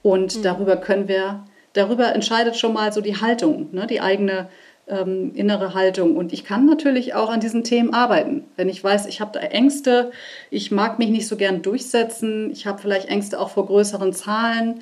Und 0.01 0.37
mhm. 0.37 0.41
darüber 0.41 0.77
können 0.77 1.07
wir, 1.07 1.43
darüber 1.73 2.15
entscheidet 2.15 2.57
schon 2.57 2.73
mal 2.73 2.91
so 2.91 3.01
die 3.01 3.21
Haltung, 3.21 3.69
ne, 3.71 3.85
die 3.85 4.01
eigene 4.01 4.49
ähm, 4.87 5.33
innere 5.33 5.73
Haltung. 5.73 6.15
Und 6.15 6.33
ich 6.33 6.43
kann 6.43 6.65
natürlich 6.65 7.13
auch 7.13 7.29
an 7.29 7.39
diesen 7.39 7.63
Themen 7.63 7.93
arbeiten. 7.93 8.43
Wenn 8.55 8.69
ich 8.69 8.83
weiß, 8.83 9.05
ich 9.07 9.21
habe 9.21 9.31
da 9.33 9.39
Ängste, 9.39 10.11
ich 10.51 10.71
mag 10.71 10.99
mich 10.99 11.09
nicht 11.09 11.27
so 11.27 11.35
gern 11.35 11.61
durchsetzen, 11.61 12.51
ich 12.51 12.67
habe 12.67 12.81
vielleicht 12.81 13.07
Ängste 13.07 13.39
auch 13.39 13.49
vor 13.49 13.65
größeren 13.65 14.13
Zahlen, 14.13 14.81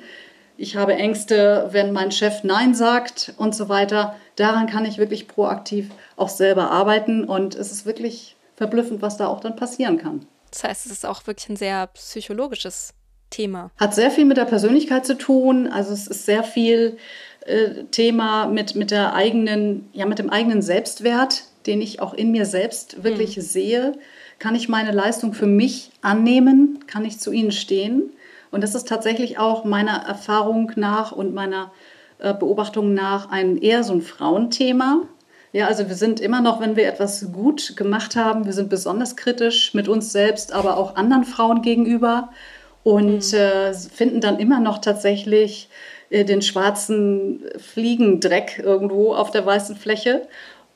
ich 0.56 0.76
habe 0.76 0.94
Ängste, 0.94 1.68
wenn 1.72 1.92
mein 1.92 2.12
Chef 2.12 2.44
Nein 2.44 2.74
sagt 2.74 3.34
und 3.38 3.56
so 3.56 3.68
weiter. 3.68 4.14
Daran 4.36 4.66
kann 4.66 4.84
ich 4.84 4.98
wirklich 4.98 5.26
proaktiv 5.26 5.90
auch 6.16 6.28
selber 6.28 6.70
arbeiten 6.70 7.24
und 7.24 7.56
es 7.56 7.72
ist 7.72 7.86
wirklich 7.86 8.36
verblüffend, 8.54 9.02
was 9.02 9.16
da 9.16 9.26
auch 9.26 9.40
dann 9.40 9.56
passieren 9.56 9.98
kann. 9.98 10.26
Das 10.52 10.62
heißt, 10.62 10.86
es 10.86 10.92
ist 10.92 11.06
auch 11.06 11.26
wirklich 11.26 11.48
ein 11.48 11.56
sehr 11.56 11.88
psychologisches 11.88 12.94
Thema. 13.30 13.72
Hat 13.76 13.94
sehr 13.94 14.12
viel 14.12 14.24
mit 14.24 14.36
der 14.36 14.44
Persönlichkeit 14.44 15.04
zu 15.04 15.18
tun. 15.18 15.66
Also 15.66 15.92
es 15.92 16.06
ist 16.06 16.24
sehr 16.24 16.44
viel 16.44 16.98
äh, 17.46 17.84
Thema 17.90 18.46
mit, 18.46 18.74
mit 18.74 18.90
der 18.90 19.14
eigenen, 19.14 19.88
ja, 19.92 20.06
mit 20.06 20.18
dem 20.18 20.30
eigenen 20.30 20.62
Selbstwert, 20.62 21.44
den 21.66 21.80
ich 21.80 22.00
auch 22.00 22.14
in 22.14 22.30
mir 22.30 22.46
selbst 22.46 23.02
wirklich 23.04 23.36
mhm. 23.36 23.42
sehe. 23.42 23.92
Kann 24.38 24.54
ich 24.54 24.68
meine 24.68 24.92
Leistung 24.92 25.32
für 25.32 25.46
mich 25.46 25.90
annehmen? 26.02 26.80
Kann 26.86 27.04
ich 27.04 27.20
zu 27.20 27.32
ihnen 27.32 27.52
stehen? 27.52 28.10
Und 28.50 28.62
das 28.62 28.74
ist 28.74 28.88
tatsächlich 28.88 29.38
auch 29.38 29.64
meiner 29.64 30.04
Erfahrung 30.06 30.72
nach 30.76 31.12
und 31.12 31.34
meiner 31.34 31.72
äh, 32.18 32.32
Beobachtung 32.34 32.94
nach 32.94 33.30
ein 33.30 33.58
eher 33.58 33.84
so 33.84 33.92
ein 33.92 34.02
Frauenthema. 34.02 35.02
Ja, 35.52 35.66
also 35.66 35.88
wir 35.88 35.94
sind 35.94 36.20
immer 36.20 36.40
noch, 36.40 36.60
wenn 36.60 36.76
wir 36.76 36.86
etwas 36.88 37.32
gut 37.32 37.76
gemacht 37.76 38.16
haben, 38.16 38.44
wir 38.44 38.52
sind 38.52 38.70
besonders 38.70 39.16
kritisch 39.16 39.74
mit 39.74 39.86
uns 39.88 40.12
selbst, 40.12 40.52
aber 40.52 40.76
auch 40.76 40.96
anderen 40.96 41.24
Frauen 41.24 41.62
gegenüber 41.62 42.30
und 42.82 43.32
mhm. 43.32 43.38
äh, 43.38 43.74
finden 43.74 44.20
dann 44.20 44.38
immer 44.38 44.60
noch 44.60 44.78
tatsächlich 44.78 45.68
äh, 46.14 46.24
den 46.24 46.42
schwarzen 46.42 47.44
Fliegendreck 47.58 48.62
irgendwo 48.62 49.14
auf 49.14 49.32
der 49.32 49.44
weißen 49.44 49.74
Fläche 49.74 50.28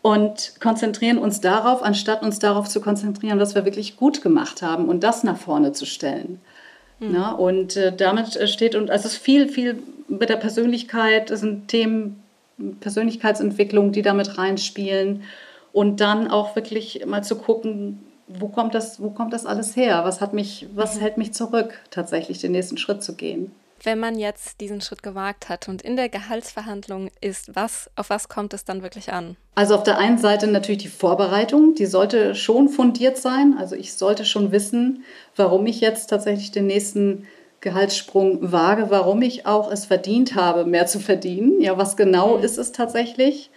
und 0.03 0.55
konzentrieren 0.61 1.19
uns 1.19 1.41
darauf, 1.41 1.83
anstatt 1.83 2.23
uns 2.23 2.41
darauf 2.41 2.69
zu 2.69 2.81
konzentrieren, 2.81 3.39
was 3.39 3.55
wir 3.55 3.65
wirklich 3.65 3.97
gut 3.97 4.21
gemacht 4.21 4.63
haben 4.63 4.89
und 4.89 5.05
das 5.05 5.23
nach 5.23 5.37
vorne 5.37 5.73
zu 5.73 5.87
stellen. 5.87 6.41
Mhm. 6.99 7.09
Na, 7.13 7.33
und 7.33 7.77
äh, 7.77 7.95
damit 7.95 8.37
steht, 8.49 8.75
und 8.75 8.91
also 8.91 9.07
es 9.07 9.15
ist 9.15 9.23
viel, 9.23 9.49
viel 9.49 9.81
mit 10.09 10.29
der 10.29 10.37
Persönlichkeit, 10.37 11.31
das 11.31 11.41
sind 11.41 11.69
Themen 11.69 12.23
Persönlichkeitsentwicklung, 12.81 13.93
die 13.93 14.03
damit 14.03 14.39
reinspielen. 14.39 15.23
Und 15.73 16.01
dann 16.01 16.29
auch 16.29 16.57
wirklich 16.57 17.07
mal 17.07 17.23
zu 17.23 17.37
gucken, 17.37 18.01
wo 18.27 18.49
kommt 18.49 18.75
das, 18.75 19.01
wo 19.01 19.11
kommt 19.11 19.33
das 19.33 19.47
alles 19.47 19.77
her? 19.77 20.01
Was 20.05 20.21
hat 20.21 20.35
mich, 20.35 20.67
was 20.75 20.97
mhm. 20.97 21.01
hält 21.01 21.19
mich 21.19 21.33
zurück, 21.33 21.79
tatsächlich 21.91 22.41
den 22.41 22.53
nächsten 22.53 22.79
Schritt 22.79 23.05
zu 23.05 23.15
gehen? 23.15 23.53
Wenn 23.85 23.99
man 23.99 24.19
jetzt 24.19 24.61
diesen 24.61 24.81
Schritt 24.81 25.03
gewagt 25.03 25.49
hat 25.49 25.69
und 25.69 25.83
in 25.83 25.97
der 25.97 26.09
Gehaltsverhandlung 26.09 27.11
ist, 27.21 27.55
was, 27.55 27.91
auf 27.97 28.11
was 28.11 28.29
kommt 28.29 28.55
es 28.55 28.65
dann 28.65 28.83
wirklich 28.83 29.13
an? 29.13 29.37
Also 29.55 29.75
auf 29.75 29.83
der 29.83 29.99
einen 29.99 30.19
Seite 30.19 30.47
natürlich 30.47 30.83
die 30.83 30.89
Vorbereitung, 30.89 31.75
die 31.75 31.87
sollte 31.87 32.35
schon 32.35 32.69
fundiert 32.69 33.19
sein. 33.19 33.57
Also 33.59 33.77
ich 33.77 33.95
sollte 33.95 34.25
schon 34.25 34.53
wissen, 34.53 35.05
warum 35.37 35.67
ich 35.67 35.81
jetzt 35.81 36.09
tatsächlich 36.09 36.51
den 36.51 36.67
nächsten 36.67 37.27
Gehaltssprung 37.61 38.53
wage, 38.53 38.91
warum 38.91 39.23
ich 39.23 39.47
auch 39.47 39.71
es 39.71 39.85
verdient 39.85 40.35
habe, 40.35 40.65
mehr 40.65 40.87
zu 40.87 41.01
verdienen. 41.01 41.61
Ja, 41.61 41.77
was 41.77 41.97
genau 41.97 42.39
mhm. 42.39 42.45
ist 42.45 42.59
es 42.59 42.73
tatsächlich? 42.73 43.51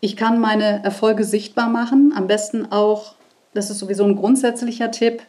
Ich 0.00 0.16
kann 0.16 0.40
meine 0.40 0.84
Erfolge 0.84 1.24
sichtbar 1.24 1.68
machen, 1.68 2.12
am 2.14 2.26
besten 2.26 2.70
auch, 2.70 3.14
das 3.54 3.70
ist 3.70 3.78
sowieso 3.78 4.04
ein 4.04 4.16
grundsätzlicher 4.16 4.90
Tipp, 4.90 5.22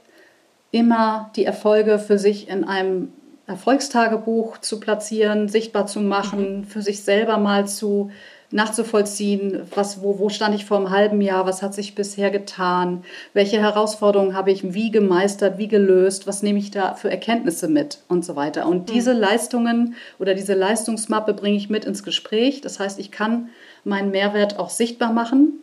immer 0.72 1.32
die 1.36 1.46
Erfolge 1.46 1.98
für 1.98 2.20
sich 2.20 2.50
in 2.50 2.66
einem 2.66 3.14
Erfolgstagebuch 3.48 4.58
zu 4.60 4.80
platzieren, 4.80 5.48
sichtbar 5.48 5.88
zu 5.88 6.02
machen, 6.02 6.60
mhm. 6.60 6.64
für 6.66 6.82
sich 6.82 7.04
selber 7.04 7.38
mal 7.38 7.68
zu 7.68 8.12
nachzuvollziehen, 8.50 9.64
was, 9.76 10.02
wo, 10.02 10.20
wo 10.20 10.30
stand 10.30 10.56
ich 10.56 10.66
vor 10.66 10.78
einem 10.78 10.90
halben 10.90 11.22
Jahr, 11.22 11.46
was 11.46 11.62
hat 11.62 11.74
sich 11.74 11.96
bisher 11.96 12.32
getan, 12.32 13.04
welche 13.34 13.60
Herausforderungen 13.60 14.36
habe 14.36 14.52
ich 14.52 14.74
wie 14.74 14.90
gemeistert, 14.90 15.58
wie 15.58 15.68
gelöst, 15.68 16.28
was 16.28 16.44
nehme 16.44 16.60
ich 16.60 16.72
da 16.72 16.94
für 16.96 17.12
Erkenntnisse 17.12 17.68
mit 17.68 18.00
und 18.08 18.24
so 18.24 18.36
weiter. 18.38 18.68
Und 18.68 18.90
mhm. 18.90 18.94
diese 18.94 19.12
Leistungen 19.14 19.96
oder 20.18 20.34
diese 20.34 20.54
Leistungsmappe 20.54 21.34
bringe 21.34 21.58
ich 21.58 21.70
mit 21.70 21.84
ins 21.84 22.04
Gespräch. 22.04 22.62
Das 22.62 22.80
heißt, 22.80 23.00
ich 23.00 23.12
kann 23.12 23.50
meinen 23.84 24.12
Mehrwert 24.12 24.60
auch 24.60 24.70
sichtbar 24.70 25.12
machen. 25.12 25.62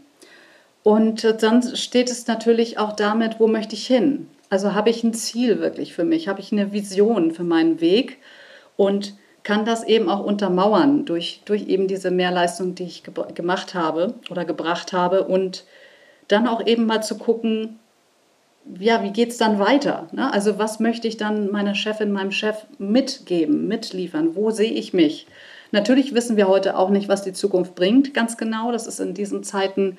Und 0.82 1.42
dann 1.42 1.62
steht 1.76 2.10
es 2.10 2.26
natürlich 2.26 2.78
auch 2.78 2.92
damit, 2.92 3.40
wo 3.40 3.46
möchte 3.46 3.74
ich 3.74 3.86
hin? 3.86 4.28
Also 4.50 4.74
habe 4.74 4.90
ich 4.90 5.02
ein 5.02 5.14
Ziel 5.14 5.60
wirklich 5.60 5.94
für 5.94 6.04
mich, 6.04 6.28
habe 6.28 6.40
ich 6.40 6.52
eine 6.52 6.72
Vision 6.72 7.32
für 7.32 7.44
meinen 7.44 7.80
Weg 7.80 8.18
und 8.76 9.14
kann 9.42 9.64
das 9.64 9.84
eben 9.84 10.08
auch 10.08 10.24
untermauern 10.24 11.04
durch, 11.04 11.42
durch 11.44 11.68
eben 11.68 11.86
diese 11.86 12.10
Mehrleistung, 12.10 12.74
die 12.74 12.84
ich 12.84 13.02
ge 13.04 13.12
gemacht 13.34 13.74
habe 13.74 14.14
oder 14.30 14.44
gebracht 14.44 14.92
habe 14.92 15.24
und 15.24 15.64
dann 16.28 16.48
auch 16.48 16.66
eben 16.66 16.86
mal 16.86 17.02
zu 17.02 17.18
gucken, 17.18 17.78
ja, 18.78 19.02
wie 19.02 19.10
geht 19.10 19.30
es 19.30 19.36
dann 19.36 19.58
weiter? 19.58 20.08
Ne? 20.12 20.32
Also 20.32 20.58
was 20.58 20.80
möchte 20.80 21.06
ich 21.06 21.18
dann 21.18 21.50
meiner 21.50 21.74
Chefin, 21.74 22.12
meinem 22.12 22.32
Chef 22.32 22.64
mitgeben, 22.78 23.68
mitliefern? 23.68 24.34
Wo 24.34 24.50
sehe 24.50 24.72
ich 24.72 24.94
mich? 24.94 25.26
Natürlich 25.70 26.14
wissen 26.14 26.36
wir 26.36 26.48
heute 26.48 26.78
auch 26.78 26.88
nicht, 26.88 27.08
was 27.08 27.22
die 27.22 27.32
Zukunft 27.34 27.74
bringt, 27.74 28.14
ganz 28.14 28.38
genau. 28.38 28.72
Das 28.72 28.86
ist 28.86 29.00
in 29.00 29.12
diesen 29.12 29.42
Zeiten 29.42 29.98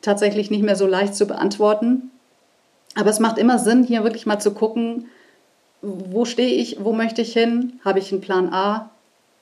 tatsächlich 0.00 0.50
nicht 0.50 0.62
mehr 0.62 0.76
so 0.76 0.86
leicht 0.86 1.14
zu 1.14 1.26
beantworten. 1.26 2.10
Aber 2.96 3.10
es 3.10 3.20
macht 3.20 3.38
immer 3.38 3.58
Sinn, 3.58 3.84
hier 3.84 4.02
wirklich 4.02 4.26
mal 4.26 4.40
zu 4.40 4.52
gucken, 4.52 5.06
wo 5.82 6.24
stehe 6.24 6.54
ich, 6.54 6.78
wo 6.82 6.92
möchte 6.92 7.22
ich 7.22 7.32
hin? 7.32 7.78
Habe 7.84 7.98
ich 7.98 8.10
einen 8.10 8.22
Plan 8.22 8.52
A? 8.52 8.90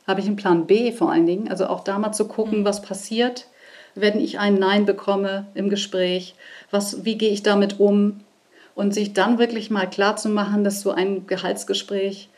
Habe 0.07 0.21
ich 0.21 0.27
einen 0.27 0.37
Plan 0.37 0.67
B 0.67 0.93
vor 0.93 1.11
allen 1.11 1.25
Dingen? 1.25 1.49
Also 1.49 1.67
auch 1.69 1.85
da 1.85 1.99
mal 1.99 2.13
zu 2.13 2.27
gucken, 2.27 2.61
mhm. 2.61 2.65
was 2.65 2.83
passiert, 2.83 3.47
wenn 3.95 4.21
ich 4.21 4.41
ein 4.41 4.59
Nein 4.59 4.85
bekomme 4.85 5.47
im 5.55 5.71
Gespräch. 5.71 6.35
Was, 6.73 7.05
wie 7.05 7.17
gehe 7.17 7.31
ich 7.31 7.43
damit 7.45 7.79
um? 7.79 8.21
Und 8.75 8.93
sich 8.93 9.13
dann 9.13 9.39
wirklich 9.39 9.71
mal 9.71 9.89
klar 9.89 10.17
zu 10.17 10.29
machen, 10.29 10.65
dass 10.65 10.81
so 10.81 10.91
ein 10.91 11.29
Gehaltsgespräch 11.29 12.29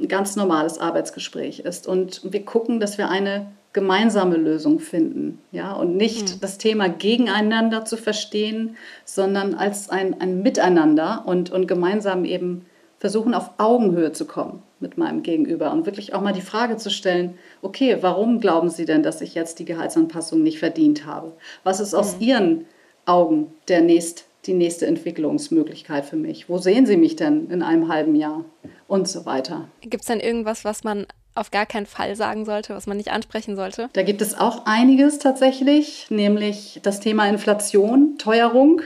ein 0.00 0.06
ganz 0.06 0.36
normales 0.36 0.78
Arbeitsgespräch 0.78 1.60
ist. 1.60 1.88
Und 1.88 2.20
wir 2.22 2.44
gucken, 2.44 2.78
dass 2.78 2.98
wir 2.98 3.08
eine 3.08 3.46
gemeinsame 3.76 4.38
Lösung 4.38 4.80
finden. 4.80 5.38
Ja? 5.52 5.74
Und 5.74 5.96
nicht 5.96 6.36
mhm. 6.36 6.40
das 6.40 6.56
Thema 6.56 6.88
gegeneinander 6.88 7.84
zu 7.84 7.98
verstehen, 7.98 8.76
sondern 9.04 9.54
als 9.54 9.90
ein, 9.90 10.18
ein 10.18 10.42
Miteinander 10.42 11.24
und, 11.26 11.50
und 11.50 11.68
gemeinsam 11.68 12.24
eben 12.24 12.64
versuchen, 12.98 13.34
auf 13.34 13.50
Augenhöhe 13.58 14.12
zu 14.12 14.24
kommen 14.24 14.62
mit 14.80 14.96
meinem 14.96 15.22
Gegenüber 15.22 15.72
und 15.72 15.84
wirklich 15.84 16.14
auch 16.14 16.22
mal 16.22 16.32
die 16.32 16.40
Frage 16.40 16.78
zu 16.78 16.90
stellen, 16.90 17.38
okay, 17.60 17.98
warum 18.00 18.40
glauben 18.40 18.70
Sie 18.70 18.86
denn, 18.86 19.02
dass 19.02 19.20
ich 19.20 19.34
jetzt 19.34 19.58
die 19.58 19.66
Gehaltsanpassung 19.66 20.42
nicht 20.42 20.58
verdient 20.58 21.04
habe? 21.04 21.34
Was 21.62 21.78
ist 21.78 21.92
aus 21.92 22.16
mhm. 22.16 22.22
Ihren 22.22 22.64
Augen 23.04 23.52
der 23.68 23.82
nächst, 23.82 24.24
die 24.46 24.54
nächste 24.54 24.86
Entwicklungsmöglichkeit 24.86 26.06
für 26.06 26.16
mich? 26.16 26.48
Wo 26.48 26.56
sehen 26.56 26.86
Sie 26.86 26.96
mich 26.96 27.14
denn 27.14 27.50
in 27.50 27.62
einem 27.62 27.88
halben 27.88 28.14
Jahr? 28.14 28.46
Und 28.88 29.06
so 29.06 29.26
weiter. 29.26 29.68
Gibt 29.82 30.02
es 30.02 30.06
denn 30.06 30.20
irgendwas, 30.20 30.64
was 30.64 30.84
man 30.84 31.06
auf 31.36 31.50
gar 31.50 31.66
keinen 31.66 31.86
Fall 31.86 32.16
sagen 32.16 32.44
sollte, 32.44 32.74
was 32.74 32.86
man 32.86 32.96
nicht 32.96 33.12
ansprechen 33.12 33.56
sollte? 33.56 33.88
Da 33.92 34.02
gibt 34.02 34.22
es 34.22 34.38
auch 34.38 34.66
einiges 34.66 35.18
tatsächlich, 35.18 36.06
nämlich 36.10 36.80
das 36.82 37.00
Thema 37.00 37.28
Inflation, 37.28 38.16
Teuerung. 38.18 38.82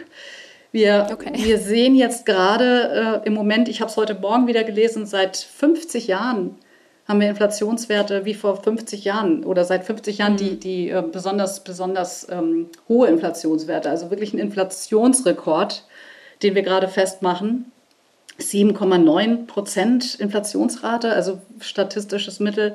Wir, 0.72 1.08
okay. 1.12 1.32
wir 1.34 1.58
sehen 1.58 1.96
jetzt 1.96 2.26
gerade 2.26 3.22
äh, 3.24 3.26
im 3.26 3.34
Moment, 3.34 3.68
ich 3.68 3.80
habe 3.80 3.90
es 3.90 3.96
heute 3.96 4.14
Morgen 4.14 4.46
wieder 4.46 4.64
gelesen, 4.64 5.06
seit 5.06 5.36
50 5.36 6.06
Jahren 6.06 6.56
haben 7.10 7.20
wir 7.20 7.28
Inflationswerte 7.28 8.24
wie 8.24 8.34
vor 8.34 8.62
50 8.62 9.04
Jahren 9.04 9.42
oder 9.42 9.64
seit 9.64 9.84
50 9.84 10.18
Jahren 10.18 10.34
mhm. 10.34 10.36
die, 10.36 10.60
die 10.60 10.90
äh, 10.90 11.02
besonders, 11.02 11.64
besonders 11.64 12.28
ähm, 12.30 12.68
hohe 12.88 13.08
Inflationswerte. 13.08 13.90
Also 13.90 14.10
wirklich 14.10 14.32
ein 14.32 14.38
Inflationsrekord, 14.38 15.84
den 16.44 16.54
wir 16.54 16.62
gerade 16.62 16.86
festmachen. 16.86 17.72
7,9 18.40 19.46
Prozent 19.46 20.14
Inflationsrate, 20.16 21.12
also 21.12 21.40
statistisches 21.60 22.40
Mittel. 22.40 22.74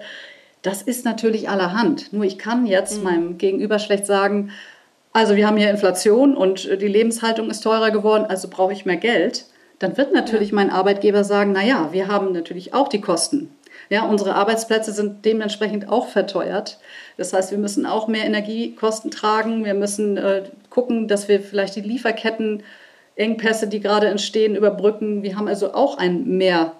Das 0.62 0.82
ist 0.82 1.06
natürlich 1.06 1.49
allerhand. 1.49 2.13
Nur 2.13 2.23
ich 2.23 2.38
kann 2.38 2.65
jetzt 2.65 2.97
mhm. 2.97 3.04
meinem 3.04 3.38
Gegenüber 3.38 3.80
schlecht 3.80 4.06
sagen, 4.06 4.51
also 5.13 5.36
wir 5.36 5.47
haben 5.47 5.58
hier 5.58 5.69
Inflation 5.69 6.36
und 6.36 6.65
die 6.65 6.88
Lebenshaltung 6.88 7.49
ist 7.49 7.62
teurer 7.62 7.91
geworden, 7.91 8.25
also 8.28 8.49
brauche 8.49 8.73
ich 8.73 8.86
mehr 8.86 8.97
Geld, 8.97 9.45
dann 9.80 9.97
wird 9.97 10.13
natürlich 10.13 10.51
mein 10.51 10.69
Arbeitgeber 10.69 11.23
sagen, 11.23 11.51
naja, 11.51 11.89
wir 11.91 12.08
haben 12.08 12.34
natürlich 12.34 12.73
auch 12.73 12.89
die 12.89 13.01
Kosten. 13.01 13.49
Ja, 13.89 14.06
unsere 14.06 14.36
Arbeitsplätze 14.36 14.91
sind 14.91 15.25
dementsprechend 15.25 15.89
auch 15.89 16.08
verteuert. 16.08 16.80
Das 17.17 17.34
heißt, 17.34 17.51
wir 17.51 17.58
müssen 17.58 17.86
auch 17.86 18.08
mehr 18.08 18.25
Energiekosten 18.25 19.12
tragen. 19.12 19.63
Wir 19.63 19.73
müssen 19.73 20.17
äh, 20.17 20.43
gucken, 20.69 21.08
dass 21.08 21.28
wir 21.28 21.39
vielleicht 21.39 21.75
die 21.75 21.82
Lieferkettenengpässe, 23.15 23.67
die 23.67 23.80
gerade 23.80 24.08
entstehen, 24.08 24.56
überbrücken. 24.56 25.23
Wir 25.23 25.38
haben 25.38 25.47
also 25.47 25.73
auch 25.73 25.97
ein 25.97 26.38
mehr 26.38 26.73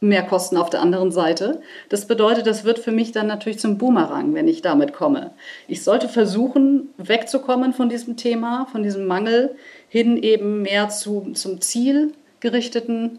mehr 0.00 0.22
Kosten 0.22 0.58
auf 0.58 0.68
der 0.68 0.82
anderen 0.82 1.10
Seite. 1.10 1.62
Das 1.88 2.06
bedeutet, 2.06 2.46
das 2.46 2.64
wird 2.64 2.78
für 2.78 2.92
mich 2.92 3.12
dann 3.12 3.26
natürlich 3.26 3.58
zum 3.58 3.78
Boomerang, 3.78 4.34
wenn 4.34 4.48
ich 4.48 4.60
damit 4.60 4.92
komme. 4.92 5.30
Ich 5.66 5.82
sollte 5.82 6.10
versuchen, 6.10 6.90
wegzukommen 6.98 7.72
von 7.72 7.88
diesem 7.88 8.18
Thema, 8.18 8.66
von 8.70 8.82
diesem 8.82 9.06
Mangel, 9.06 9.54
hin 9.88 10.18
eben 10.18 10.60
mehr 10.60 10.90
zu, 10.90 11.32
zum 11.32 11.62
zielgerichteten, 11.62 13.18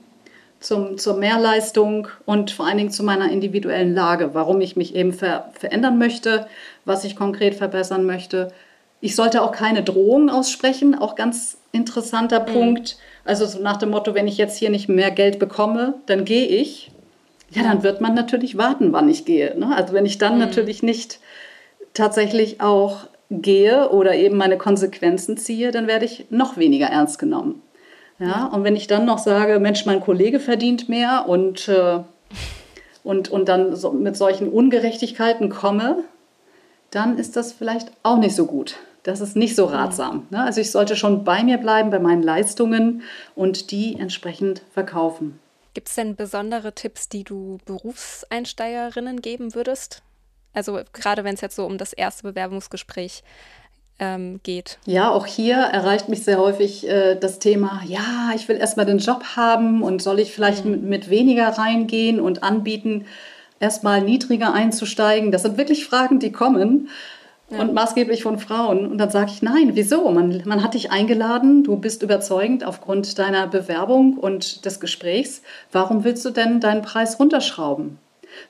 zum, 0.60 1.00
zur 1.00 1.18
Mehrleistung 1.18 2.08
und 2.26 2.52
vor 2.52 2.68
allen 2.68 2.78
Dingen 2.78 2.92
zu 2.92 3.04
meiner 3.04 3.32
individuellen 3.32 3.96
Lage, 3.96 4.36
warum 4.36 4.62
ich 4.62 4.76
mich 4.76 4.94
eben 4.94 5.12
ver, 5.12 5.50
verändern 5.58 5.98
möchte, 5.98 6.46
was 6.86 7.04
ich 7.04 7.16
konkret 7.16 7.56
verbessern 7.56 8.06
möchte. 8.06 8.52
Ich 9.06 9.16
sollte 9.16 9.42
auch 9.42 9.52
keine 9.52 9.84
Drohungen 9.84 10.30
aussprechen, 10.30 10.96
auch 10.96 11.16
ganz 11.16 11.58
interessanter 11.72 12.42
mhm. 12.42 12.54
Punkt 12.54 12.98
also 13.26 13.48
so 13.48 13.60
nach 13.60 13.78
dem 13.78 13.90
Motto, 13.90 14.14
wenn 14.14 14.28
ich 14.28 14.38
jetzt 14.38 14.58
hier 14.58 14.70
nicht 14.70 14.88
mehr 14.88 15.10
Geld 15.12 15.40
bekomme, 15.40 15.96
dann 16.06 16.26
gehe 16.26 16.46
ich. 16.46 16.92
Ja, 17.50 17.64
dann 17.64 17.84
wird 17.84 18.02
man 18.02 18.14
natürlich 18.14 18.58
warten, 18.58 18.94
wann 18.94 19.10
ich 19.10 19.26
gehe. 19.26 19.58
Ne? 19.58 19.76
Also 19.76 19.94
wenn 19.94 20.06
ich 20.06 20.18
dann 20.18 20.34
mhm. 20.34 20.40
natürlich 20.40 20.84
nicht 20.84 21.20
tatsächlich 21.94 22.62
auch 22.62 23.08
gehe 23.32 23.90
oder 23.90 24.16
eben 24.16 24.38
meine 24.38 24.58
Konsequenzen 24.58 25.38
ziehe, 25.38 25.72
dann 25.72 25.88
werde 25.88 26.06
ich 26.06 26.28
noch 26.30 26.58
weniger 26.58 26.88
ernst 26.88 27.18
genommen. 27.18 27.62
Ja, 28.20 28.46
und 28.46 28.64
wenn 28.64 28.78
ich 28.78 28.88
dann 28.88 29.06
noch 29.06 29.18
sage, 29.18 29.60
Mensch, 29.60 29.86
mein 29.86 30.00
Kollege 30.00 30.40
verdient 30.40 30.88
mehr 30.88 31.26
und, 31.28 31.68
äh, 31.68 32.00
und, 33.04 33.30
und 33.30 33.50
dann 33.50 33.76
so 33.76 33.92
mit 33.92 34.16
solchen 34.16 34.48
Ungerechtigkeiten 34.48 35.50
komme, 35.50 36.04
dann 36.92 37.18
ist 37.18 37.36
das 37.36 37.52
vielleicht 37.52 37.92
auch 38.04 38.18
nicht 38.18 38.36
so 38.36 38.46
gut. 38.46 38.78
Das 39.06 39.22
ist 39.22 39.36
nicht 39.36 39.56
so 39.56 39.66
ratsam. 39.66 40.26
Ne? 40.32 40.42
Also 40.42 40.62
ich 40.62 40.72
sollte 40.72 40.96
schon 40.96 41.24
bei 41.24 41.44
mir 41.44 41.60
bleiben, 41.60 41.92
bei 41.92 42.00
meinen 42.00 42.24
Leistungen 42.24 43.04
und 43.36 43.70
die 43.70 44.00
entsprechend 44.00 44.64
verkaufen. 44.74 45.40
Gibt 45.76 45.90
es 45.90 45.96
denn 45.96 46.16
besondere 46.16 46.74
Tipps, 46.74 47.08
die 47.08 47.24
du 47.24 47.60
Berufseinsteigerinnen 47.66 49.22
geben 49.22 49.54
würdest? 49.54 50.02
Also 50.54 50.80
gerade 50.92 51.24
wenn 51.24 51.36
es 51.36 51.42
jetzt 51.42 51.56
so 51.56 51.68
um 51.68 51.78
das 51.78 51.94
erste 51.94 52.24
Bewerbungsgespräch 52.24 53.22
ähm, 54.00 54.40
geht. 54.42 54.80
Ja, 54.88 55.12
auch 55.12 55.28
hier 55.28 55.58
erreicht 55.58 56.10
mich 56.10 56.24
sehr 56.24 56.40
häufig 56.40 56.88
äh, 56.88 57.14
das 57.16 57.38
Thema, 57.38 57.84
ja, 57.86 58.32
ich 58.36 58.48
will 58.48 58.58
erstmal 58.58 58.88
den 58.88 58.98
Job 58.98 59.24
haben 59.36 59.84
und 59.84 60.02
soll 60.02 60.20
ich 60.20 60.34
vielleicht 60.34 60.66
mhm. 60.66 60.72
mit, 60.72 60.84
mit 60.84 61.10
weniger 61.12 61.50
reingehen 61.50 62.20
und 62.20 62.42
anbieten, 62.42 63.06
erstmal 63.60 64.02
niedriger 64.02 64.52
einzusteigen. 64.52 65.32
Das 65.32 65.44
sind 65.44 65.58
wirklich 65.58 65.86
Fragen, 65.86 66.20
die 66.20 66.32
kommen. 66.32 66.90
Ja. 67.50 67.62
Und 67.62 67.74
maßgeblich 67.74 68.24
von 68.24 68.40
Frauen. 68.40 68.88
Und 68.88 68.98
dann 68.98 69.12
sage 69.12 69.30
ich, 69.32 69.44
nein, 69.44 69.72
wieso? 69.74 70.10
Man, 70.10 70.42
man 70.46 70.64
hat 70.64 70.74
dich 70.74 70.92
eingeladen, 70.92 71.64
du 71.64 71.78
bist 71.78 72.02
überzeugend 72.02 72.64
aufgrund 72.64 73.20
deiner 73.20 73.46
Bewerbung 73.46 74.18
und 74.18 74.66
des 74.66 74.80
Gesprächs. 74.80 75.44
Warum 75.72 76.04
willst 76.04 76.26
du 76.26 76.32
denn 76.32 76.60
deinen 76.60 76.82
Preis 76.82 77.20
runterschrauben? 77.20 78.00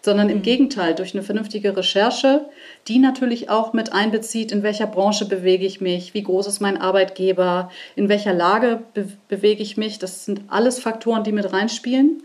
sondern 0.01 0.29
im 0.29 0.39
mhm. 0.39 0.43
Gegenteil 0.43 0.95
durch 0.95 1.13
eine 1.13 1.23
vernünftige 1.23 1.75
Recherche, 1.75 2.45
die 2.87 2.99
natürlich 2.99 3.49
auch 3.49 3.73
mit 3.73 3.93
einbezieht, 3.93 4.51
in 4.51 4.63
welcher 4.63 4.87
Branche 4.87 5.25
bewege 5.25 5.65
ich 5.65 5.81
mich, 5.81 6.13
wie 6.13 6.23
groß 6.23 6.47
ist 6.47 6.59
mein 6.59 6.79
Arbeitgeber, 6.79 7.69
in 7.95 8.09
welcher 8.09 8.33
Lage 8.33 8.83
be 8.93 9.07
bewege 9.27 9.61
ich 9.61 9.77
mich. 9.77 9.99
Das 9.99 10.25
sind 10.25 10.41
alles 10.47 10.79
Faktoren, 10.79 11.23
die 11.23 11.31
mit 11.31 11.51
reinspielen. 11.51 12.23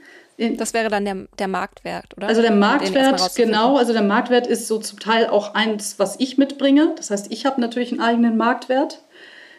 Das 0.56 0.72
wäre 0.72 0.88
dann 0.88 1.04
der, 1.04 1.26
der 1.38 1.48
Marktwert, 1.48 2.16
oder? 2.16 2.26
Also 2.26 2.40
der 2.40 2.52
Marktwert, 2.52 3.34
genau. 3.34 3.76
Also 3.76 3.92
der 3.92 4.02
Marktwert 4.02 4.46
ist 4.46 4.66
so 4.66 4.78
zum 4.78 4.98
Teil 4.98 5.26
auch 5.26 5.54
eins, 5.54 5.98
was 5.98 6.18
ich 6.18 6.38
mitbringe. 6.38 6.94
Das 6.96 7.10
heißt, 7.10 7.30
ich 7.30 7.44
habe 7.44 7.60
natürlich 7.60 7.92
einen 7.92 8.00
eigenen 8.00 8.36
Marktwert, 8.38 9.02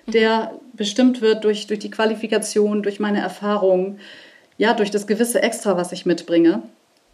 der 0.07 0.53
mhm. 0.53 0.77
bestimmt 0.77 1.21
wird 1.21 1.43
durch, 1.43 1.67
durch 1.67 1.79
die 1.79 1.91
Qualifikation, 1.91 2.81
durch 2.81 2.99
meine 2.99 3.19
Erfahrung, 3.19 3.99
ja, 4.57 4.73
durch 4.73 4.89
das 4.89 5.05
gewisse 5.05 5.43
Extra, 5.43 5.77
was 5.77 5.91
ich 5.91 6.05
mitbringe. 6.07 6.63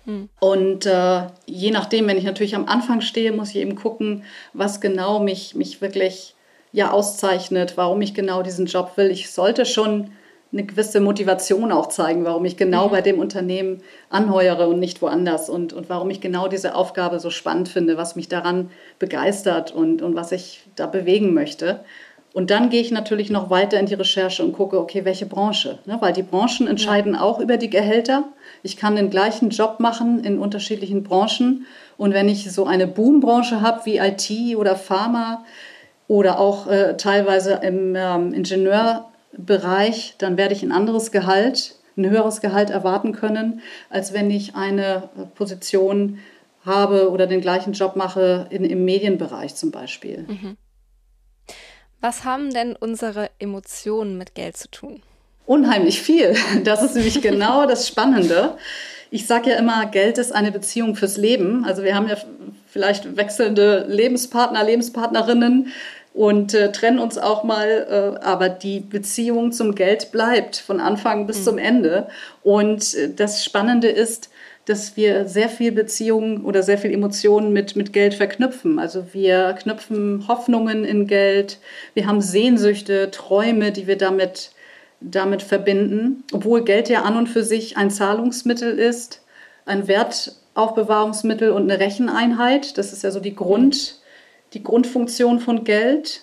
Mhm. 0.05 0.29
Und 0.39 0.85
äh, 0.85 1.23
je 1.45 1.71
nachdem, 1.71 2.07
wenn 2.07 2.17
ich 2.17 2.23
natürlich 2.23 2.55
am 2.55 2.67
Anfang 2.67 3.01
stehe, 3.01 3.33
muss 3.33 3.49
ich 3.49 3.57
eben 3.57 3.75
gucken, 3.75 4.23
was 4.53 4.79
genau 4.79 5.19
mich, 5.19 5.55
mich 5.55 5.81
wirklich 5.81 6.35
ja, 6.71 6.91
auszeichnet, 6.91 7.75
warum 7.75 8.01
ich 8.01 8.13
genau 8.13 8.43
diesen 8.43 8.65
Job 8.65 8.93
will. 8.95 9.11
Ich 9.11 9.29
sollte 9.29 9.65
schon 9.65 10.11
eine 10.51 10.63
gewisse 10.63 11.01
Motivation 11.01 11.71
auch 11.71 11.87
zeigen, 11.87 12.23
warum 12.23 12.45
ich 12.45 12.57
genau 12.57 12.87
mhm. 12.87 12.91
bei 12.91 13.01
dem 13.01 13.19
Unternehmen 13.19 13.81
anheuere 14.09 14.67
und 14.67 14.79
nicht 14.79 15.01
woanders 15.01 15.49
und, 15.49 15.73
und 15.73 15.89
warum 15.89 16.09
ich 16.09 16.21
genau 16.21 16.47
diese 16.47 16.75
Aufgabe 16.75 17.19
so 17.19 17.29
spannend 17.29 17.67
finde, 17.69 17.97
was 17.97 18.15
mich 18.15 18.29
daran 18.29 18.69
begeistert 18.99 19.71
und, 19.71 20.01
und 20.01 20.15
was 20.15 20.31
ich 20.31 20.63
da 20.75 20.87
bewegen 20.87 21.33
möchte. 21.33 21.81
Und 22.33 22.51
dann 22.51 22.69
gehe 22.69 22.81
ich 22.81 22.91
natürlich 22.91 23.31
noch 23.31 23.49
weiter 23.49 23.79
in 23.79 23.87
die 23.87 23.95
Recherche 23.95 24.43
und 24.43 24.53
gucke, 24.53 24.79
okay, 24.79 25.05
welche 25.05 25.25
Branche? 25.25 25.79
Ne? 25.85 25.97
Weil 26.01 26.13
die 26.13 26.23
Branchen 26.23 26.67
entscheiden 26.67 27.15
ja. 27.15 27.21
auch 27.21 27.39
über 27.39 27.57
die 27.57 27.69
Gehälter. 27.69 28.25
Ich 28.61 28.77
kann 28.77 28.95
den 28.95 29.09
gleichen 29.09 29.49
Job 29.49 29.79
machen 29.79 30.23
in 30.23 30.37
unterschiedlichen 30.37 31.03
Branchen. 31.03 31.65
Und 31.97 32.13
wenn 32.13 32.29
ich 32.29 32.51
so 32.51 32.65
eine 32.65 32.85
Boombranche 32.85 33.61
habe 33.61 33.85
wie 33.85 33.97
IT 33.97 34.55
oder 34.55 34.75
Pharma 34.75 35.45
oder 36.07 36.39
auch 36.39 36.67
äh, 36.67 36.95
teilweise 36.95 37.59
im 37.63 37.95
ähm, 37.95 38.33
Ingenieur, 38.33 39.07
Bereich, 39.37 40.15
dann 40.17 40.37
werde 40.37 40.53
ich 40.53 40.63
ein 40.63 40.71
anderes 40.71 41.11
Gehalt, 41.11 41.75
ein 41.95 42.09
höheres 42.09 42.41
Gehalt 42.41 42.69
erwarten 42.69 43.13
können, 43.13 43.61
als 43.89 44.13
wenn 44.13 44.29
ich 44.29 44.55
eine 44.55 45.09
Position 45.35 46.19
habe 46.63 47.09
oder 47.11 47.27
den 47.27 47.41
gleichen 47.41 47.73
Job 47.73 47.95
mache 47.95 48.47
in, 48.49 48.63
im 48.63 48.85
Medienbereich 48.85 49.55
zum 49.55 49.71
Beispiel. 49.71 50.25
Mhm. 50.27 50.57
Was 52.01 52.25
haben 52.25 52.53
denn 52.53 52.75
unsere 52.75 53.29
Emotionen 53.39 54.17
mit 54.17 54.35
Geld 54.35 54.57
zu 54.57 54.69
tun? 54.69 55.01
Unheimlich 55.45 56.01
viel. 56.01 56.35
Das 56.63 56.83
ist 56.83 56.95
nämlich 56.95 57.21
genau 57.21 57.65
das 57.65 57.87
Spannende. 57.87 58.57
Ich 59.09 59.25
sage 59.25 59.51
ja 59.51 59.55
immer, 59.55 59.85
Geld 59.85 60.17
ist 60.17 60.33
eine 60.33 60.51
Beziehung 60.51 60.95
fürs 60.95 61.17
Leben. 61.17 61.63
Also 61.65 61.83
wir 61.83 61.95
haben 61.95 62.09
ja 62.09 62.17
vielleicht 62.67 63.15
wechselnde 63.15 63.85
Lebenspartner, 63.87 64.63
Lebenspartnerinnen 64.63 65.71
und 66.17 66.55
äh, 66.55 66.71
trennen 66.71 66.97
uns 66.97 67.19
auch 67.19 67.43
mal, 67.43 68.17
äh, 68.19 68.25
aber 68.25 68.49
die 68.49 68.79
Beziehung 68.79 69.51
zum 69.51 69.75
Geld 69.75 70.11
bleibt 70.11 70.57
von 70.57 70.79
Anfang 70.79 71.27
bis 71.27 71.41
mhm. 71.41 71.43
zum 71.43 71.57
Ende. 71.59 72.07
Und 72.41 72.95
äh, 72.95 73.13
das 73.15 73.45
Spannende 73.45 73.87
ist, 73.87 74.29
dass 74.65 74.97
wir 74.97 75.27
sehr 75.27 75.47
viel 75.47 75.71
Beziehungen 75.71 76.43
oder 76.43 76.63
sehr 76.63 76.79
viel 76.79 76.91
Emotionen 76.91 77.53
mit, 77.53 77.75
mit 77.75 77.93
Geld 77.93 78.15
verknüpfen. 78.15 78.79
Also 78.79 79.13
wir 79.13 79.53
knüpfen 79.53 80.27
Hoffnungen 80.27 80.85
in 80.85 81.05
Geld, 81.05 81.59
wir 81.93 82.07
haben 82.07 82.19
Sehnsüchte, 82.19 83.11
Träume, 83.11 83.71
die 83.71 83.85
wir 83.85 83.97
damit, 83.97 84.49
damit 84.99 85.43
verbinden, 85.43 86.23
obwohl 86.33 86.63
Geld 86.63 86.89
ja 86.89 87.03
an 87.03 87.15
und 87.15 87.27
für 87.27 87.43
sich 87.43 87.77
ein 87.77 87.91
Zahlungsmittel 87.91 88.79
ist, 88.79 89.21
ein 89.67 89.87
Wertaufbewahrungsmittel 89.87 91.51
und 91.51 91.69
eine 91.69 91.79
Recheneinheit. 91.79 92.79
Das 92.79 92.91
ist 92.91 93.03
ja 93.03 93.11
so 93.11 93.19
die 93.19 93.35
Grund 93.35 93.96
die 94.57 94.63
Grundfunktion 94.63 95.39
von 95.39 95.63
Geld. 95.63 96.21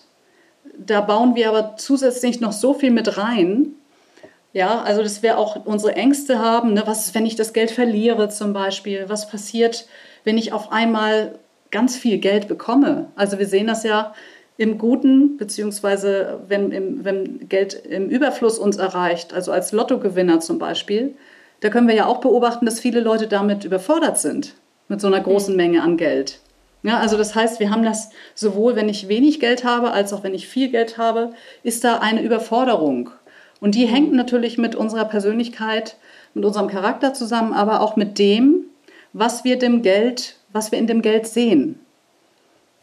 Da 0.77 1.01
bauen 1.01 1.37
wir 1.37 1.49
aber 1.49 1.77
zusätzlich 1.77 2.41
noch 2.41 2.53
so 2.53 2.75
viel 2.75 2.91
mit 2.91 3.17
rein. 3.17 3.77
Ja, 4.53 4.83
also 4.83 5.03
dass 5.03 5.23
wir 5.23 5.39
auch 5.39 5.65
unsere 5.65 5.95
Ängste 5.95 6.41
haben. 6.41 6.75
Ne? 6.75 6.83
Was 6.85 7.07
ist, 7.07 7.15
wenn 7.15 7.27
ich 7.27 7.37
das 7.37 7.53
Geld 7.53 7.71
verliere 7.71 8.29
zum 8.29 8.53
Beispiel? 8.53 9.05
Was 9.09 9.29
passiert, 9.29 9.87
wenn 10.25 10.37
ich 10.37 10.53
auf 10.53 10.73
einmal 10.73 11.39
ganz 11.71 11.97
viel 11.97 12.19
Geld 12.19 12.49
bekomme? 12.49 13.07
Also 13.15 13.39
wir 13.39 13.47
sehen 13.47 13.69
das 13.69 13.85
ja 13.85 14.15
im 14.57 14.79
Guten, 14.79 15.37
beziehungsweise 15.37 16.41
wenn, 16.49 16.73
im, 16.73 17.05
wenn 17.05 17.49
Geld 17.49 17.75
im 17.75 18.09
Überfluss 18.09 18.59
uns 18.59 18.77
erreicht, 18.77 19.33
also 19.33 19.51
als 19.53 19.73
Lottogewinner 19.73 20.41
zum 20.41 20.59
Beispiel, 20.59 21.15
da 21.61 21.69
können 21.69 21.89
wir 21.89 21.95
ja 21.95 22.07
auch 22.07 22.21
beobachten, 22.21 22.67
dass 22.67 22.79
viele 22.79 23.01
Leute 23.01 23.27
damit 23.27 23.65
überfordert 23.65 24.19
sind, 24.19 24.55
mit 24.89 25.01
so 25.01 25.07
einer 25.09 25.21
großen 25.21 25.57
Menge 25.57 25.83
an 25.83 25.97
Geld. 25.97 26.41
Ja, 26.85 26.99
also 26.99 27.17
das 27.17 27.35
heißt, 27.35 27.61
wir 27.61 27.71
haben 27.71 27.83
das 27.83 28.11
sowohl, 28.35 28.77
wenn 28.77 28.91
ich 28.91 29.09
wenig 29.09 29.41
Geld 29.41 29.65
habe, 29.65 29.93
als 29.93 30.13
auch 30.13 30.23
wenn 30.23 30.35
ich 30.35 30.47
viel 30.47 30.69
Geld 30.69 30.99
habe, 30.99 31.33
ist 31.63 31.83
da 31.83 31.99
eine 31.99 32.23
Überforderung. 32.23 33.11
Und 33.59 33.75
die 33.75 33.87
hängt 33.87 34.13
natürlich 34.13 34.59
mit 34.59 34.75
unserer 34.75 35.07
Persönlichkeit, 35.07 35.97
mit 36.35 36.45
unserem 36.45 36.69
Charakter 36.69 37.15
zusammen, 37.15 37.55
aber 37.55 37.81
auch 37.81 37.97
mit 37.97 38.19
dem, 38.19 38.67
was 39.15 39.45
wir 39.45 39.59
dem 39.59 39.81
Geld, 39.81 40.37
was 40.53 40.73
wir 40.73 40.79
in 40.79 40.87
dem 40.87 41.01
Geld 41.01 41.27
sehen. 41.27 41.81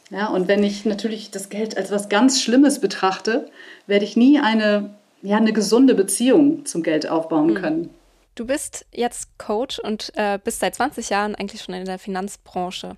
Ja, 0.09 0.27
und 0.29 0.47
wenn 0.47 0.63
ich 0.63 0.83
natürlich 0.83 1.29
das 1.29 1.49
Geld 1.49 1.77
als 1.77 1.91
was 1.91 2.09
ganz 2.09 2.41
Schlimmes 2.41 2.81
betrachte, 2.81 3.51
werde 3.85 4.03
ich 4.03 4.17
nie 4.17 4.39
eine, 4.39 4.95
ja, 5.21 5.37
eine 5.37 5.53
gesunde 5.53 5.93
Beziehung 5.93 6.65
zum 6.65 6.81
Geld 6.81 7.07
aufbauen 7.07 7.49
hm. 7.49 7.55
können. 7.55 7.89
Du 8.33 8.47
bist 8.47 8.87
jetzt 8.91 9.37
Coach 9.37 9.77
und 9.77 10.11
äh, 10.15 10.39
bist 10.43 10.61
seit 10.61 10.73
20 10.73 11.09
Jahren 11.09 11.35
eigentlich 11.35 11.61
schon 11.61 11.75
in 11.75 11.85
der 11.85 11.99
Finanzbranche. 11.99 12.95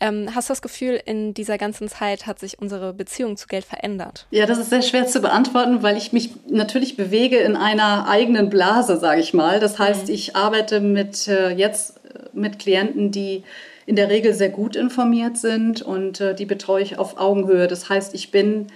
Ähm, 0.00 0.30
hast 0.34 0.48
du 0.48 0.52
das 0.52 0.62
Gefühl, 0.62 1.00
in 1.04 1.34
dieser 1.34 1.58
ganzen 1.58 1.88
Zeit 1.88 2.26
hat 2.26 2.38
sich 2.38 2.58
unsere 2.60 2.92
Beziehung 2.92 3.36
zu 3.36 3.46
Geld 3.46 3.64
verändert? 3.64 4.26
Ja, 4.30 4.46
das 4.46 4.58
ist 4.58 4.70
sehr 4.70 4.82
schwer 4.82 5.06
zu 5.06 5.20
beantworten, 5.20 5.82
weil 5.82 5.96
ich 5.96 6.12
mich 6.12 6.30
natürlich 6.48 6.96
bewege 6.96 7.38
in 7.38 7.56
einer 7.56 8.08
eigenen 8.08 8.48
Blase, 8.48 8.96
sage 8.98 9.20
ich 9.20 9.34
mal. 9.34 9.58
Das 9.60 9.78
heißt, 9.78 10.08
mhm. 10.08 10.14
ich 10.14 10.36
arbeite 10.36 10.80
mit 10.80 11.26
äh, 11.26 11.50
jetzt 11.50 11.96
äh, 12.04 12.28
mit 12.32 12.58
Klienten, 12.58 13.10
die 13.10 13.42
in 13.86 13.96
der 13.96 14.10
Regel 14.10 14.34
sehr 14.34 14.50
gut 14.50 14.76
informiert 14.76 15.38
sind 15.38 15.82
und 15.82 16.20
äh, 16.20 16.34
die 16.34 16.44
betreue 16.44 16.82
ich 16.82 16.98
auf 16.98 17.18
Augenhöhe. 17.18 17.66
Das 17.66 17.88
heißt, 17.88 18.14
ich 18.14 18.30
bin 18.30 18.66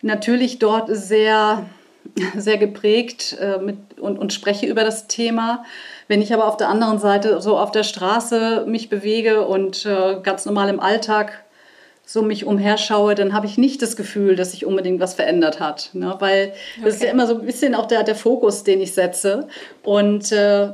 natürlich 0.00 0.60
dort 0.60 0.88
sehr, 0.88 1.66
sehr 2.36 2.58
geprägt 2.58 3.36
äh, 3.40 3.58
mit, 3.58 3.76
und, 3.98 4.18
und 4.18 4.32
spreche 4.32 4.66
über 4.66 4.84
das 4.84 5.06
Thema. 5.06 5.64
Wenn 6.08 6.22
ich 6.22 6.32
aber 6.34 6.46
auf 6.46 6.56
der 6.56 6.68
anderen 6.68 6.98
Seite 6.98 7.40
so 7.40 7.58
auf 7.58 7.70
der 7.70 7.82
Straße 7.82 8.64
mich 8.66 8.88
bewege 8.88 9.46
und 9.46 9.86
äh, 9.86 10.20
ganz 10.22 10.44
normal 10.44 10.68
im 10.68 10.80
Alltag 10.80 11.44
so 12.06 12.22
mich 12.22 12.44
umherschaue, 12.44 13.14
dann 13.14 13.32
habe 13.32 13.46
ich 13.46 13.56
nicht 13.56 13.80
das 13.80 13.96
Gefühl, 13.96 14.36
dass 14.36 14.52
sich 14.52 14.66
unbedingt 14.66 15.00
was 15.00 15.14
verändert 15.14 15.58
hat. 15.60 15.90
Ne? 15.94 16.14
Weil 16.18 16.52
okay. 16.76 16.84
das 16.84 16.94
ist 16.96 17.02
ja 17.02 17.10
immer 17.10 17.26
so 17.26 17.38
ein 17.38 17.46
bisschen 17.46 17.74
auch 17.74 17.86
der, 17.86 18.02
der 18.02 18.14
Fokus, 18.14 18.62
den 18.62 18.80
ich 18.80 18.92
setze. 18.92 19.48
Und 19.82 20.30
äh, 20.32 20.68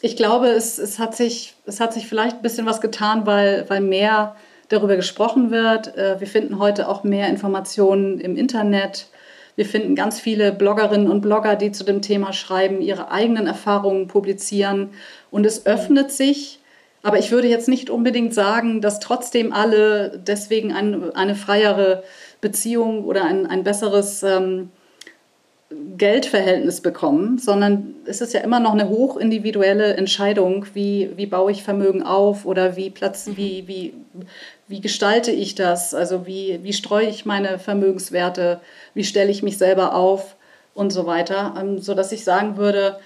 ich 0.00 0.16
glaube, 0.16 0.48
es, 0.48 0.78
es, 0.78 0.98
hat 0.98 1.14
sich, 1.14 1.54
es 1.66 1.80
hat 1.80 1.92
sich 1.92 2.06
vielleicht 2.06 2.36
ein 2.36 2.42
bisschen 2.42 2.64
was 2.64 2.80
getan, 2.80 3.26
weil, 3.26 3.68
weil 3.68 3.82
mehr 3.82 4.36
darüber 4.70 4.96
gesprochen 4.96 5.50
wird. 5.50 5.96
Äh, 5.98 6.18
wir 6.20 6.26
finden 6.26 6.58
heute 6.58 6.88
auch 6.88 7.04
mehr 7.04 7.28
Informationen 7.28 8.18
im 8.18 8.36
Internet. 8.36 9.08
Wir 9.60 9.66
finden 9.66 9.94
ganz 9.94 10.18
viele 10.18 10.52
Bloggerinnen 10.52 11.10
und 11.10 11.20
Blogger, 11.20 11.54
die 11.54 11.70
zu 11.70 11.84
dem 11.84 12.00
Thema 12.00 12.32
schreiben, 12.32 12.80
ihre 12.80 13.10
eigenen 13.10 13.46
Erfahrungen 13.46 14.08
publizieren. 14.08 14.88
Und 15.30 15.44
es 15.44 15.66
öffnet 15.66 16.10
sich. 16.10 16.60
Aber 17.02 17.18
ich 17.18 17.30
würde 17.30 17.46
jetzt 17.46 17.68
nicht 17.68 17.90
unbedingt 17.90 18.32
sagen, 18.32 18.80
dass 18.80 19.00
trotzdem 19.00 19.52
alle 19.52 20.18
deswegen 20.26 20.72
ein, 20.72 21.14
eine 21.14 21.34
freiere 21.34 22.04
Beziehung 22.40 23.04
oder 23.04 23.24
ein, 23.26 23.46
ein 23.46 23.62
besseres 23.62 24.22
ähm, 24.22 24.70
Geldverhältnis 25.98 26.80
bekommen, 26.80 27.36
sondern 27.36 27.96
es 28.06 28.22
ist 28.22 28.32
ja 28.32 28.40
immer 28.40 28.60
noch 28.60 28.72
eine 28.72 28.88
hochindividuelle 28.88 29.92
Entscheidung, 29.94 30.64
wie, 30.72 31.10
wie 31.16 31.26
baue 31.26 31.52
ich 31.52 31.62
Vermögen 31.62 32.02
auf 32.02 32.46
oder 32.46 32.76
wie, 32.76 32.88
Platz, 32.88 33.26
mhm. 33.26 33.36
wie, 33.36 33.68
wie, 33.68 33.94
wie 34.70 34.80
gestalte 34.80 35.32
ich 35.32 35.56
das, 35.56 35.94
also 35.94 36.26
wie, 36.26 36.60
wie 36.62 36.72
streue 36.72 37.08
ich 37.08 37.26
meine 37.26 37.58
Vermögenswerte, 37.58 38.60
wie 38.94 39.04
stelle 39.04 39.30
ich 39.30 39.42
mich 39.42 39.58
selber 39.58 39.94
auf 39.94 40.36
und 40.74 40.90
so 40.90 41.06
weiter, 41.06 41.54
ähm, 41.60 41.78
sodass 41.80 42.12
ich 42.12 42.22
sagen 42.24 42.56
würde, 42.56 43.00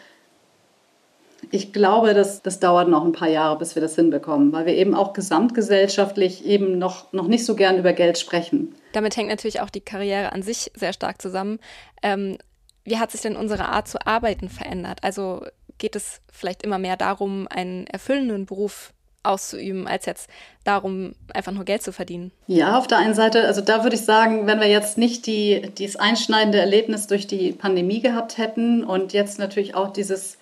ich 1.51 1.73
glaube, 1.73 2.15
das, 2.15 2.43
das 2.43 2.61
dauert 2.61 2.89
noch 2.89 3.05
ein 3.05 3.13
paar 3.13 3.29
Jahre, 3.29 3.59
bis 3.59 3.75
wir 3.75 3.83
das 3.83 3.95
hinbekommen, 3.95 4.53
weil 4.53 4.67
wir 4.67 4.75
eben 4.75 4.95
auch 4.95 5.13
gesamtgesellschaftlich 5.13 6.45
eben 6.45 6.79
noch, 6.79 7.13
noch 7.13 7.29
nicht 7.29 7.45
so 7.45 7.55
gern 7.55 7.79
über 7.79 7.93
Geld 7.93 8.19
sprechen. 8.19 8.75
Damit 8.93 9.17
hängt 9.17 9.29
natürlich 9.29 9.61
auch 9.61 9.71
die 9.71 9.81
Karriere 9.81 10.33
an 10.33 10.43
sich 10.43 10.71
sehr 10.75 10.93
stark 10.93 11.21
zusammen. 11.21 11.59
Ähm, 12.03 12.39
wie 12.85 12.99
hat 12.99 13.11
sich 13.11 13.23
denn 13.23 13.37
unsere 13.37 13.67
Art 13.67 13.89
zu 13.89 14.07
arbeiten 14.07 14.49
verändert? 14.49 14.99
Also 15.03 15.45
geht 15.79 15.97
es 15.97 16.21
vielleicht 16.31 16.63
immer 16.63 16.79
mehr 16.79 16.97
darum, 16.97 17.47
einen 17.49 17.87
erfüllenden 17.87 18.47
Beruf 18.47 18.94
auszuüben, 19.25 19.87
als 19.87 20.07
jetzt 20.07 20.29
darum, 20.65 21.15
einfach 21.33 21.53
nur 21.53 21.65
Geld 21.65 21.83
zu 21.83 21.93
verdienen? 21.93 22.31
Ja, 22.47 22.79
auf 22.79 22.87
der 22.87 22.99
einen 22.99 23.15
Seite, 23.15 23.47
also 23.47 23.61
da 23.61 23.83
würde 23.83 23.97
ich 23.97 24.05
sagen, 24.05 24.47
wenn 24.47 24.61
wir 24.61 24.69
jetzt 24.69 24.99
nicht 24.99 25.27
die, 25.27 25.71
dieses 25.79 25.97
einschneidende 25.97 26.59
Erlebnis 26.59 27.07
durch 27.07 27.27
die 27.27 27.53
Pandemie 27.53 28.01
gehabt 28.01 28.39
hätten 28.39 28.85
und 28.85 29.13
jetzt 29.13 29.39
natürlich 29.39 29.75
auch 29.75 29.93
dieses 29.93 30.39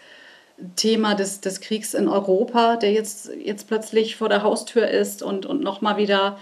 Thema 0.77 1.14
des, 1.14 1.40
des 1.40 1.61
Kriegs 1.61 1.95
in 1.95 2.09
Europa, 2.09 2.77
der 2.77 2.92
jetzt, 2.92 3.31
jetzt 3.42 3.68
plötzlich 3.68 4.16
vor 4.16 4.29
der 4.29 4.42
Haustür 4.42 4.88
ist 4.88 5.23
und, 5.23 5.47
und 5.47 5.62
nochmal 5.62 5.97
wieder, 5.97 6.38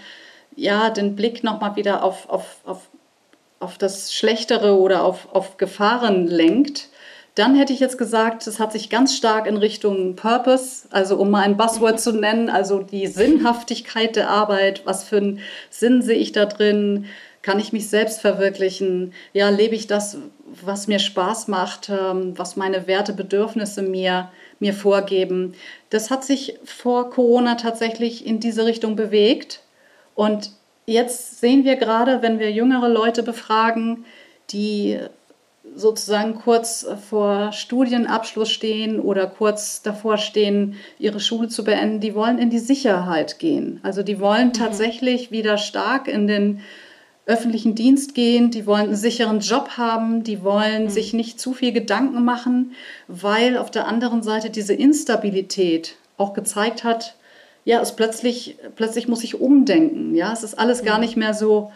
ja, 0.55 0.89
den 0.89 1.15
Blick 1.15 1.43
nochmal 1.43 1.75
wieder 1.75 2.03
auf, 2.03 2.29
auf, 2.29 2.57
auf, 2.65 2.89
auf 3.59 3.77
das 3.77 4.13
Schlechtere 4.13 4.77
oder 4.77 5.03
auf, 5.03 5.33
auf 5.33 5.57
Gefahren 5.57 6.27
lenkt. 6.27 6.89
Dann 7.35 7.55
hätte 7.55 7.71
ich 7.71 7.79
jetzt 7.79 7.97
gesagt, 7.97 8.45
es 8.45 8.59
hat 8.59 8.73
sich 8.73 8.89
ganz 8.89 9.15
stark 9.15 9.47
in 9.47 9.55
Richtung 9.55 10.15
Purpose, 10.17 10.87
also 10.91 11.15
um 11.15 11.31
mal 11.31 11.43
ein 11.43 11.55
Buzzword 11.55 11.99
zu 11.99 12.11
nennen, 12.11 12.49
also 12.49 12.79
die 12.79 13.07
Sinnhaftigkeit 13.07 14.17
der 14.17 14.29
Arbeit, 14.29 14.81
was 14.85 15.05
für 15.05 15.17
einen 15.17 15.39
Sinn 15.69 16.01
sehe 16.01 16.17
ich 16.17 16.33
da 16.33 16.45
drin, 16.45 17.05
kann 17.41 17.59
ich 17.59 17.71
mich 17.71 17.89
selbst 17.89 18.19
verwirklichen, 18.19 19.13
ja, 19.33 19.49
lebe 19.49 19.75
ich 19.75 19.87
das, 19.87 20.17
was 20.63 20.87
mir 20.87 20.99
Spaß 20.99 21.47
macht, 21.47 21.89
ähm, 21.89 22.37
was 22.37 22.57
meine 22.57 22.85
Werte, 22.87 23.13
Bedürfnisse 23.13 23.81
mir, 23.81 24.29
mir 24.59 24.73
vorgeben. 24.73 25.53
Das 25.89 26.11
hat 26.11 26.23
sich 26.23 26.59
vor 26.65 27.09
Corona 27.09 27.55
tatsächlich 27.55 28.25
in 28.25 28.39
diese 28.39 28.65
Richtung 28.65 28.95
bewegt. 28.95 29.61
Und 30.13 30.51
jetzt 30.85 31.39
sehen 31.39 31.63
wir 31.63 31.77
gerade, 31.77 32.21
wenn 32.21 32.39
wir 32.39 32.51
jüngere 32.51 32.89
Leute 32.89 33.23
befragen, 33.23 34.05
die 34.51 34.99
sozusagen 35.75 36.35
kurz 36.35 36.85
vor 37.09 37.51
Studienabschluss 37.51 38.49
stehen 38.51 38.99
oder 38.99 39.27
kurz 39.27 39.81
davor 39.81 40.17
stehen, 40.17 40.75
ihre 40.99 41.19
Schule 41.19 41.47
zu 41.47 41.63
beenden, 41.63 41.99
die 41.99 42.15
wollen 42.15 42.37
in 42.39 42.49
die 42.49 42.59
Sicherheit 42.59 43.39
gehen. 43.39 43.79
Also 43.83 44.03
die 44.03 44.19
wollen 44.19 44.49
mhm. 44.49 44.53
tatsächlich 44.53 45.31
wieder 45.31 45.57
stark 45.57 46.07
in 46.07 46.27
den 46.27 46.61
öffentlichen 47.25 47.75
Dienst 47.75 48.15
gehen, 48.15 48.51
die 48.51 48.65
wollen 48.65 48.87
einen 48.87 48.95
sicheren 48.95 49.39
Job 49.39 49.77
haben, 49.77 50.23
die 50.23 50.43
wollen 50.43 50.85
mhm. 50.85 50.89
sich 50.89 51.13
nicht 51.13 51.39
zu 51.39 51.53
viel 51.53 51.71
Gedanken 51.71 52.25
machen, 52.25 52.73
weil 53.07 53.57
auf 53.57 53.71
der 53.71 53.87
anderen 53.87 54.23
Seite 54.23 54.49
diese 54.49 54.73
Instabilität 54.73 55.95
auch 56.17 56.33
gezeigt 56.33 56.83
hat, 56.83 57.15
ja, 57.63 57.79
es 57.79 57.95
plötzlich, 57.95 58.57
plötzlich 58.75 59.07
muss 59.07 59.23
ich 59.23 59.39
umdenken. 59.39 60.15
Ja, 60.15 60.33
es 60.33 60.43
ist 60.43 60.57
alles 60.57 60.81
mhm. 60.81 60.85
gar 60.87 60.97
nicht 60.97 61.15
mehr 61.15 61.33
so, 61.33 61.71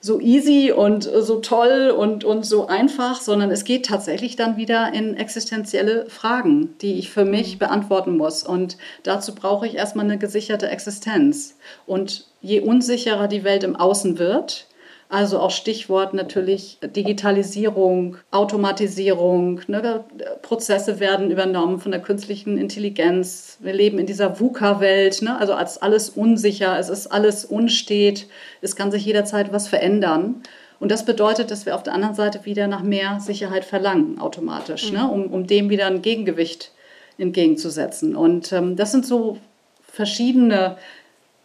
so 0.00 0.18
easy 0.20 0.72
und 0.72 1.06
äh, 1.06 1.22
so 1.22 1.40
toll 1.40 1.94
und, 1.96 2.24
und 2.24 2.44
so 2.44 2.66
einfach, 2.66 3.20
sondern 3.20 3.50
es 3.50 3.64
geht 3.64 3.86
tatsächlich 3.86 4.34
dann 4.36 4.56
wieder 4.56 4.92
in 4.94 5.16
existenzielle 5.16 6.06
Fragen, 6.06 6.74
die 6.80 6.98
ich 6.98 7.10
für 7.10 7.24
mich 7.24 7.54
mhm. 7.54 7.58
beantworten 7.58 8.16
muss. 8.16 8.42
Und 8.42 8.78
dazu 9.02 9.34
brauche 9.34 9.66
ich 9.66 9.74
erstmal 9.74 10.06
eine 10.06 10.18
gesicherte 10.18 10.68
Existenz. 10.68 11.56
Und 11.86 12.26
je 12.40 12.60
unsicherer 12.60 13.28
die 13.28 13.44
Welt 13.44 13.62
im 13.62 13.76
Außen 13.76 14.18
wird, 14.18 14.66
also 15.10 15.40
auch 15.40 15.50
Stichwort 15.50 16.14
natürlich 16.14 16.78
Digitalisierung, 16.82 18.16
Automatisierung. 18.30 19.60
Ne? 19.66 20.04
Prozesse 20.40 21.00
werden 21.00 21.32
übernommen 21.32 21.80
von 21.80 21.90
der 21.90 22.00
künstlichen 22.00 22.56
Intelligenz. 22.56 23.58
Wir 23.60 23.72
leben 23.72 23.98
in 23.98 24.06
dieser 24.06 24.38
VUCA-Welt, 24.38 25.22
ne? 25.22 25.36
also 25.36 25.54
als 25.54 25.82
alles 25.82 26.10
unsicher, 26.10 26.78
es 26.78 26.88
ist 26.88 27.08
alles 27.08 27.44
unstet, 27.44 28.28
es 28.62 28.76
kann 28.76 28.92
sich 28.92 29.04
jederzeit 29.04 29.52
was 29.52 29.66
verändern. 29.66 30.42
Und 30.78 30.92
das 30.92 31.04
bedeutet, 31.04 31.50
dass 31.50 31.66
wir 31.66 31.74
auf 31.74 31.82
der 31.82 31.92
anderen 31.92 32.14
Seite 32.14 32.46
wieder 32.46 32.68
nach 32.68 32.84
mehr 32.84 33.18
Sicherheit 33.18 33.64
verlangen, 33.64 34.20
automatisch, 34.20 34.92
ne? 34.92 35.00
mhm. 35.00 35.04
ne? 35.06 35.12
um, 35.12 35.26
um 35.32 35.46
dem 35.48 35.70
wieder 35.70 35.88
ein 35.88 36.02
Gegengewicht 36.02 36.70
entgegenzusetzen. 37.18 38.14
Und 38.14 38.52
ähm, 38.52 38.76
das 38.76 38.92
sind 38.92 39.04
so 39.04 39.38
verschiedene 39.82 40.76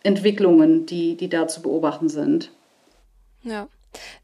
Entwicklungen, 0.03 0.85
die, 0.85 1.15
die 1.17 1.29
da 1.29 1.47
zu 1.47 1.63
beobachten 1.63 2.09
sind. 2.09 2.51
Ja. 3.45 3.67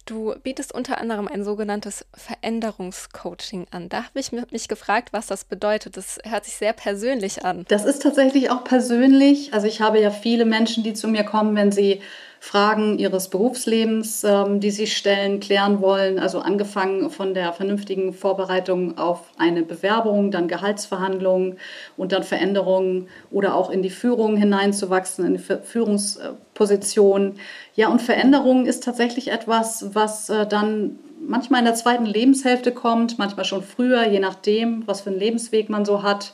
Du 0.06 0.36
bietest 0.44 0.74
unter 0.74 1.00
anderem 1.00 1.30
ein 1.30 1.46
sogenanntes 1.46 2.06
Veränderungscoaching 2.14 3.68
an. 3.72 3.88
Da 3.88 4.04
habe 4.04 4.20
ich 4.20 4.34
mich 4.34 4.68
gefragt, 4.68 5.14
was 5.14 5.28
das 5.28 5.46
bedeutet. 5.46 5.96
Das 5.96 6.20
hört 6.26 6.44
sich 6.44 6.56
sehr 6.56 6.74
persönlich 6.74 7.46
an. 7.46 7.64
Das 7.70 7.86
ist 7.86 8.02
tatsächlich 8.02 8.50
auch 8.50 8.66
persönlich. 8.66 9.54
Also 9.54 9.68
ich 9.68 9.80
habe 9.80 10.02
ja 10.02 10.12
viele 10.12 10.44
Menschen, 10.44 10.84
die 10.84 10.94
zu 10.94 11.08
mir 11.08 11.24
kommen, 11.24 11.56
wenn 11.56 11.72
sie 11.72 12.02
Fragen 12.44 12.98
ihres 12.98 13.30
Berufslebens, 13.30 14.24
ähm, 14.24 14.60
die 14.60 14.72
sie 14.72 14.88
stellen, 14.88 15.40
klären 15.40 15.80
wollen. 15.80 16.18
Also 16.18 16.40
angefangen 16.40 17.12
von 17.12 17.36
der 17.36 17.54
vernünftigen 17.54 18.14
Vorbereitung 18.14 18.98
auf 18.98 19.30
eine 19.38 19.62
Bewerbung, 19.62 20.32
dann 20.32 20.48
Gehaltsverhandlungen 20.48 21.60
und 21.98 22.14
dann 22.14 22.24
Veränderungen 22.24 23.10
oder 23.30 23.54
auch 23.54 23.70
in 23.70 23.84
die 23.84 23.92
Führung 23.92 24.38
hineinzuwachsen, 24.38 25.24
in 25.24 25.34
die 25.34 25.44
Führungsposition. 25.64 27.36
Ja, 27.76 27.90
und 27.90 28.02
Veränderung 28.02 28.66
ist 28.66 28.84
tatsächlich 28.84 29.32
etwas, 29.32 29.96
was 29.96 30.30
äh, 30.30 30.46
dann 30.46 31.00
manchmal 31.20 31.60
in 31.60 31.66
der 31.66 31.76
zweiten 31.76 32.06
Lebenshälfte 32.06 32.72
kommt, 32.72 33.18
manchmal 33.18 33.46
schon 33.46 33.64
früher, 33.64 34.08
je 34.08 34.20
nachdem, 34.20 34.84
was 34.88 35.02
für 35.02 35.12
einen 35.12 35.20
Lebensweg 35.20 35.70
man 35.70 35.86
so 35.86 36.04
hat. 36.04 36.34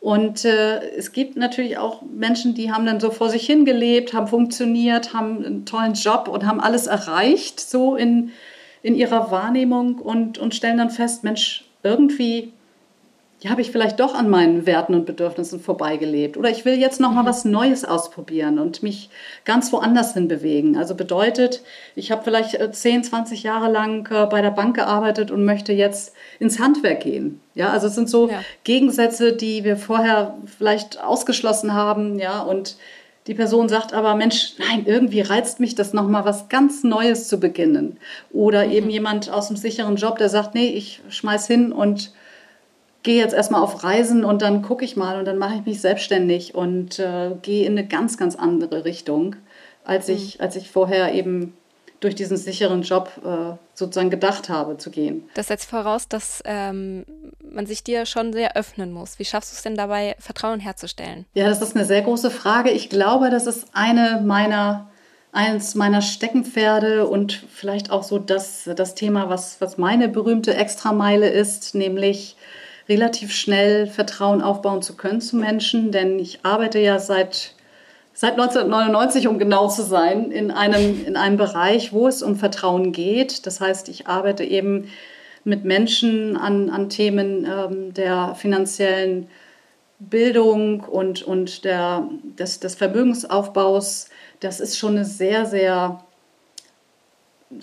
Und 0.00 0.46
äh, 0.46 0.80
es 0.96 1.12
gibt 1.12 1.36
natürlich 1.36 1.76
auch 1.76 2.00
Menschen, 2.02 2.54
die 2.54 2.72
haben 2.72 2.86
dann 2.86 3.00
so 3.00 3.10
vor 3.10 3.28
sich 3.28 3.44
hingelebt, 3.44 4.14
haben 4.14 4.28
funktioniert, 4.28 5.12
haben 5.12 5.44
einen 5.44 5.66
tollen 5.66 5.92
Job 5.92 6.28
und 6.28 6.46
haben 6.46 6.60
alles 6.60 6.86
erreicht, 6.86 7.60
so 7.60 7.96
in, 7.96 8.30
in 8.82 8.94
ihrer 8.94 9.30
Wahrnehmung 9.30 9.98
und, 9.98 10.38
und 10.38 10.54
stellen 10.54 10.78
dann 10.78 10.90
fest, 10.90 11.22
Mensch, 11.22 11.66
irgendwie 11.82 12.54
ja, 13.42 13.50
habe 13.50 13.62
ich 13.62 13.70
vielleicht 13.70 14.00
doch 14.00 14.14
an 14.14 14.28
meinen 14.28 14.66
Werten 14.66 14.94
und 14.94 15.06
Bedürfnissen 15.06 15.60
vorbeigelebt. 15.60 16.36
Oder 16.36 16.50
ich 16.50 16.66
will 16.66 16.78
jetzt 16.78 17.00
noch 17.00 17.12
mal 17.12 17.22
mhm. 17.22 17.28
was 17.28 17.46
Neues 17.46 17.86
ausprobieren 17.86 18.58
und 18.58 18.82
mich 18.82 19.08
ganz 19.46 19.72
woanders 19.72 20.12
hin 20.12 20.28
bewegen. 20.28 20.76
Also 20.76 20.94
bedeutet, 20.94 21.62
ich 21.96 22.10
habe 22.12 22.22
vielleicht 22.22 22.58
10, 22.74 23.00
äh, 23.00 23.02
20 23.02 23.42
Jahre 23.42 23.72
lang 23.72 24.06
äh, 24.12 24.26
bei 24.26 24.42
der 24.42 24.50
Bank 24.50 24.76
gearbeitet 24.76 25.30
und 25.30 25.46
möchte 25.46 25.72
jetzt 25.72 26.14
ins 26.38 26.58
Handwerk 26.58 27.00
gehen. 27.00 27.40
Ja, 27.54 27.70
also 27.70 27.86
es 27.86 27.94
sind 27.94 28.10
so 28.10 28.28
ja. 28.28 28.44
Gegensätze, 28.64 29.32
die 29.32 29.64
wir 29.64 29.78
vorher 29.78 30.36
vielleicht 30.58 31.02
ausgeschlossen 31.02 31.72
haben. 31.72 32.18
Ja, 32.18 32.42
und 32.42 32.76
die 33.26 33.34
Person 33.34 33.70
sagt 33.70 33.94
aber, 33.94 34.16
Mensch, 34.16 34.54
nein, 34.58 34.82
irgendwie 34.84 35.22
reizt 35.22 35.60
mich 35.60 35.74
das 35.74 35.94
nochmal 35.94 36.26
was 36.26 36.50
ganz 36.50 36.84
Neues 36.84 37.28
zu 37.28 37.40
beginnen. 37.40 37.96
Oder 38.32 38.66
mhm. 38.66 38.72
eben 38.72 38.90
jemand 38.90 39.30
aus 39.30 39.48
einem 39.48 39.56
sicheren 39.56 39.96
Job, 39.96 40.18
der 40.18 40.28
sagt, 40.28 40.54
nee, 40.54 40.68
ich 40.68 41.00
schmeiß 41.08 41.46
hin 41.46 41.72
und 41.72 42.12
gehe 43.02 43.22
jetzt 43.22 43.34
erstmal 43.34 43.62
auf 43.62 43.82
Reisen 43.82 44.24
und 44.24 44.42
dann 44.42 44.62
gucke 44.62 44.84
ich 44.84 44.96
mal 44.96 45.18
und 45.18 45.24
dann 45.24 45.38
mache 45.38 45.54
ich 45.56 45.66
mich 45.66 45.80
selbstständig 45.80 46.54
und 46.54 46.98
äh, 46.98 47.32
gehe 47.42 47.66
in 47.66 47.78
eine 47.78 47.86
ganz, 47.86 48.18
ganz 48.18 48.36
andere 48.36 48.84
Richtung, 48.84 49.36
als, 49.84 50.08
mhm. 50.08 50.14
ich, 50.14 50.40
als 50.40 50.56
ich 50.56 50.70
vorher 50.70 51.14
eben 51.14 51.54
durch 52.00 52.14
diesen 52.14 52.38
sicheren 52.38 52.82
Job 52.82 53.10
äh, 53.24 53.56
sozusagen 53.74 54.10
gedacht 54.10 54.48
habe 54.48 54.78
zu 54.78 54.90
gehen. 54.90 55.28
Das 55.34 55.48
setzt 55.48 55.68
voraus, 55.68 56.08
dass 56.08 56.42
ähm, 56.46 57.04
man 57.42 57.66
sich 57.66 57.84
dir 57.84 58.06
schon 58.06 58.32
sehr 58.32 58.56
öffnen 58.56 58.90
muss. 58.90 59.18
Wie 59.18 59.24
schaffst 59.24 59.52
du 59.52 59.56
es 59.56 59.62
denn 59.62 59.76
dabei, 59.76 60.16
Vertrauen 60.18 60.60
herzustellen? 60.60 61.26
Ja, 61.34 61.48
das 61.48 61.60
ist 61.60 61.76
eine 61.76 61.84
sehr 61.84 62.00
große 62.00 62.30
Frage. 62.30 62.70
Ich 62.70 62.88
glaube, 62.88 63.28
das 63.28 63.46
ist 63.46 63.68
eine 63.74 64.22
meiner 64.24 64.90
eins 65.32 65.76
meiner 65.76 66.02
Steckenpferde 66.02 67.06
und 67.06 67.32
vielleicht 67.32 67.90
auch 67.90 68.02
so 68.02 68.18
das, 68.18 68.68
das 68.74 68.96
Thema, 68.96 69.28
was, 69.28 69.60
was 69.60 69.78
meine 69.78 70.08
berühmte 70.08 70.54
Extrameile 70.54 71.28
ist, 71.28 71.74
nämlich 71.76 72.36
relativ 72.90 73.32
schnell 73.32 73.86
Vertrauen 73.86 74.42
aufbauen 74.42 74.82
zu 74.82 74.96
können 74.96 75.20
zu 75.20 75.36
Menschen, 75.36 75.92
denn 75.92 76.18
ich 76.18 76.40
arbeite 76.42 76.80
ja 76.80 76.98
seit, 76.98 77.54
seit 78.12 78.32
1999, 78.32 79.28
um 79.28 79.38
genau 79.38 79.68
zu 79.68 79.82
sein, 79.82 80.32
in 80.32 80.50
einem, 80.50 81.06
in 81.06 81.16
einem 81.16 81.36
Bereich, 81.36 81.92
wo 81.92 82.08
es 82.08 82.22
um 82.22 82.34
Vertrauen 82.34 82.90
geht. 82.90 83.46
Das 83.46 83.60
heißt, 83.60 83.88
ich 83.88 84.08
arbeite 84.08 84.42
eben 84.42 84.88
mit 85.44 85.64
Menschen 85.64 86.36
an, 86.36 86.68
an 86.68 86.90
Themen 86.90 87.46
ähm, 87.46 87.94
der 87.94 88.34
finanziellen 88.34 89.28
Bildung 90.00 90.80
und, 90.80 91.22
und 91.22 91.64
der, 91.64 92.08
des, 92.38 92.58
des 92.58 92.74
Vermögensaufbaus. 92.74 94.08
Das 94.40 94.58
ist 94.58 94.76
schon 94.76 94.96
eine 94.96 95.04
sehr, 95.04 95.46
sehr 95.46 96.02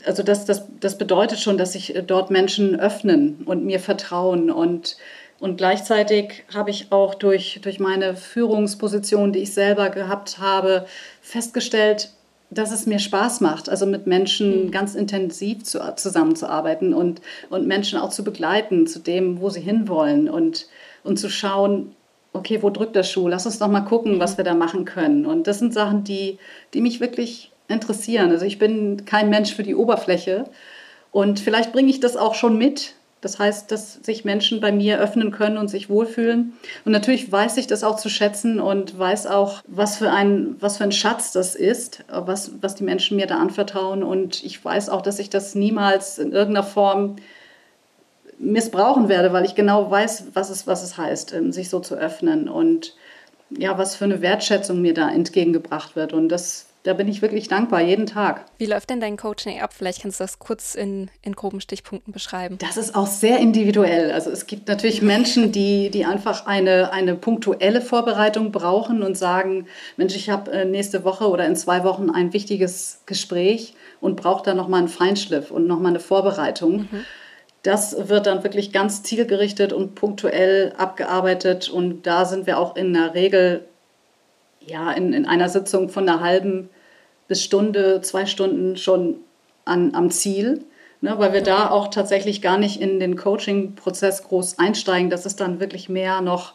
also 0.05 0.23
das, 0.23 0.45
das, 0.45 0.65
das 0.79 0.97
bedeutet 0.97 1.39
schon, 1.39 1.57
dass 1.57 1.73
sich 1.73 1.93
dort 2.05 2.29
Menschen 2.29 2.79
öffnen 2.79 3.43
und 3.45 3.65
mir 3.65 3.79
vertrauen. 3.79 4.51
Und, 4.51 4.97
und 5.39 5.57
gleichzeitig 5.57 6.43
habe 6.53 6.71
ich 6.71 6.91
auch 6.91 7.13
durch, 7.13 7.59
durch 7.61 7.79
meine 7.79 8.15
Führungsposition, 8.15 9.33
die 9.33 9.39
ich 9.39 9.53
selber 9.53 9.89
gehabt 9.89 10.39
habe, 10.39 10.85
festgestellt, 11.21 12.11
dass 12.49 12.71
es 12.71 12.85
mir 12.85 12.99
Spaß 12.99 13.41
macht, 13.41 13.69
also 13.69 13.85
mit 13.85 14.07
Menschen 14.07 14.67
mhm. 14.67 14.71
ganz 14.71 14.95
intensiv 14.95 15.63
zu, 15.63 15.79
zusammenzuarbeiten 15.95 16.93
und, 16.93 17.21
und 17.49 17.67
Menschen 17.67 17.99
auch 17.99 18.09
zu 18.09 18.23
begleiten 18.23 18.87
zu 18.87 18.99
dem, 18.99 19.41
wo 19.41 19.49
sie 19.49 19.59
hinwollen 19.59 20.29
und, 20.29 20.67
und 21.03 21.17
zu 21.17 21.29
schauen, 21.29 21.95
okay, 22.33 22.61
wo 22.61 22.69
drückt 22.69 22.95
der 22.95 23.03
Schuh? 23.03 23.27
Lass 23.27 23.45
uns 23.45 23.59
doch 23.59 23.67
mal 23.67 23.81
gucken, 23.81 24.19
was 24.19 24.33
mhm. 24.33 24.37
wir 24.37 24.45
da 24.45 24.53
machen 24.53 24.85
können. 24.85 25.25
Und 25.25 25.47
das 25.47 25.59
sind 25.59 25.73
Sachen, 25.73 26.03
die, 26.03 26.39
die 26.73 26.81
mich 26.81 26.99
wirklich 26.99 27.51
interessieren. 27.67 28.31
Also 28.31 28.45
ich 28.45 28.59
bin 28.59 29.05
kein 29.05 29.29
Mensch 29.29 29.53
für 29.53 29.63
die 29.63 29.75
Oberfläche 29.75 30.45
und 31.11 31.39
vielleicht 31.39 31.73
bringe 31.73 31.89
ich 31.89 31.99
das 31.99 32.15
auch 32.15 32.33
schon 32.33 32.57
mit. 32.57 32.93
Das 33.21 33.39
heißt, 33.39 33.71
dass 33.71 33.95
sich 33.95 34.25
Menschen 34.25 34.61
bei 34.61 34.71
mir 34.71 34.99
öffnen 34.99 35.31
können 35.31 35.57
und 35.57 35.69
sich 35.69 35.89
wohlfühlen. 35.89 36.53
Und 36.85 36.91
natürlich 36.91 37.31
weiß 37.31 37.57
ich 37.57 37.65
das 37.65 37.83
auch 37.83 37.97
zu 37.97 38.09
schätzen 38.09 38.59
und 38.59 38.97
weiß 38.97 39.25
auch, 39.25 39.63
was 39.67 39.97
für 39.97 40.11
ein, 40.11 40.55
was 40.59 40.77
für 40.77 40.83
ein 40.83 40.91
Schatz 40.91 41.31
das 41.31 41.55
ist, 41.55 42.03
was, 42.09 42.51
was 42.61 42.75
die 42.75 42.83
Menschen 42.83 43.17
mir 43.17 43.25
da 43.25 43.37
anvertrauen. 43.39 44.03
Und 44.03 44.43
ich 44.43 44.63
weiß 44.63 44.89
auch, 44.89 45.01
dass 45.01 45.17
ich 45.17 45.31
das 45.31 45.55
niemals 45.55 46.19
in 46.19 46.31
irgendeiner 46.31 46.65
Form 46.65 47.15
missbrauchen 48.37 49.09
werde, 49.09 49.33
weil 49.33 49.45
ich 49.45 49.55
genau 49.55 49.89
weiß, 49.89 50.27
was 50.33 50.51
es, 50.51 50.67
was 50.67 50.83
es 50.83 50.97
heißt, 50.97 51.33
ähm, 51.33 51.51
sich 51.51 51.69
so 51.69 51.79
zu 51.79 51.95
öffnen 51.95 52.47
und 52.47 52.95
ja, 53.49 53.77
was 53.77 53.95
für 53.95 54.05
eine 54.05 54.21
Wertschätzung 54.21 54.81
mir 54.81 54.93
da 54.93 55.09
entgegengebracht 55.09 55.95
wird. 55.95 56.13
Und 56.13 56.29
das 56.29 56.66
da 56.87 56.93
bin 56.93 57.09
ich 57.09 57.21
wirklich 57.21 57.49
dankbar, 57.49 57.81
jeden 57.81 58.05
Tag. 58.05 58.45
Wie 58.57 58.65
läuft 58.65 58.89
denn 58.89 59.01
dein 59.01 59.17
Coaching 59.17 59.59
ab? 59.59 59.73
Vielleicht 59.73 60.01
kannst 60.01 60.21
du 60.21 60.23
das 60.23 60.39
kurz 60.39 60.73
in, 60.73 61.09
in 61.21 61.33
groben 61.33 61.59
Stichpunkten 61.59 62.13
beschreiben. 62.13 62.57
Das 62.59 62.77
ist 62.77 62.95
auch 62.95 63.07
sehr 63.07 63.39
individuell. 63.39 64.11
Also 64.13 64.31
es 64.31 64.47
gibt 64.47 64.69
natürlich 64.69 65.01
Menschen, 65.01 65.51
die, 65.51 65.89
die 65.89 66.05
einfach 66.05 66.45
eine, 66.45 66.93
eine 66.93 67.15
punktuelle 67.15 67.81
Vorbereitung 67.81 68.53
brauchen 68.53 69.03
und 69.03 69.17
sagen, 69.17 69.67
Mensch, 69.97 70.15
ich 70.15 70.29
habe 70.29 70.49
äh, 70.51 70.63
nächste 70.63 71.03
Woche 71.03 71.27
oder 71.27 71.45
in 71.45 71.57
zwei 71.57 71.83
Wochen 71.83 72.09
ein 72.09 72.31
wichtiges 72.31 73.01
Gespräch 73.05 73.73
und 73.99 74.15
brauche 74.15 74.45
da 74.45 74.53
nochmal 74.53 74.79
einen 74.79 74.87
Feinschliff 74.87 75.51
und 75.51 75.67
nochmal 75.67 75.91
eine 75.91 75.99
Vorbereitung. 75.99 76.87
Mhm. 76.89 77.05
Das 77.63 78.07
wird 78.07 78.27
dann 78.27 78.43
wirklich 78.43 78.71
ganz 78.71 79.03
zielgerichtet 79.03 79.73
und 79.73 79.95
punktuell 79.95 80.73
abgearbeitet 80.77 81.67
und 81.67 82.07
da 82.07 82.23
sind 82.23 82.47
wir 82.47 82.59
auch 82.59 82.77
in 82.77 82.93
der 82.93 83.13
Regel 83.13 83.65
ja, 84.65 84.91
in, 84.91 85.11
in 85.11 85.25
einer 85.25 85.49
Sitzung 85.49 85.89
von 85.89 86.07
einer 86.07 86.21
halben 86.21 86.69
bis 87.27 87.43
Stunde, 87.43 88.01
zwei 88.01 88.25
Stunden 88.25 88.77
schon 88.77 89.15
an, 89.65 89.93
am 89.93 90.09
Ziel, 90.11 90.65
ne, 91.01 91.15
weil 91.17 91.33
wir 91.33 91.41
da 91.43 91.69
auch 91.69 91.89
tatsächlich 91.89 92.41
gar 92.41 92.57
nicht 92.57 92.81
in 92.81 92.99
den 92.99 93.15
Coaching-Prozess 93.15 94.23
groß 94.23 94.59
einsteigen. 94.59 95.09
Das 95.09 95.25
ist 95.25 95.39
dann 95.39 95.59
wirklich 95.59 95.89
mehr 95.89 96.21
noch 96.21 96.53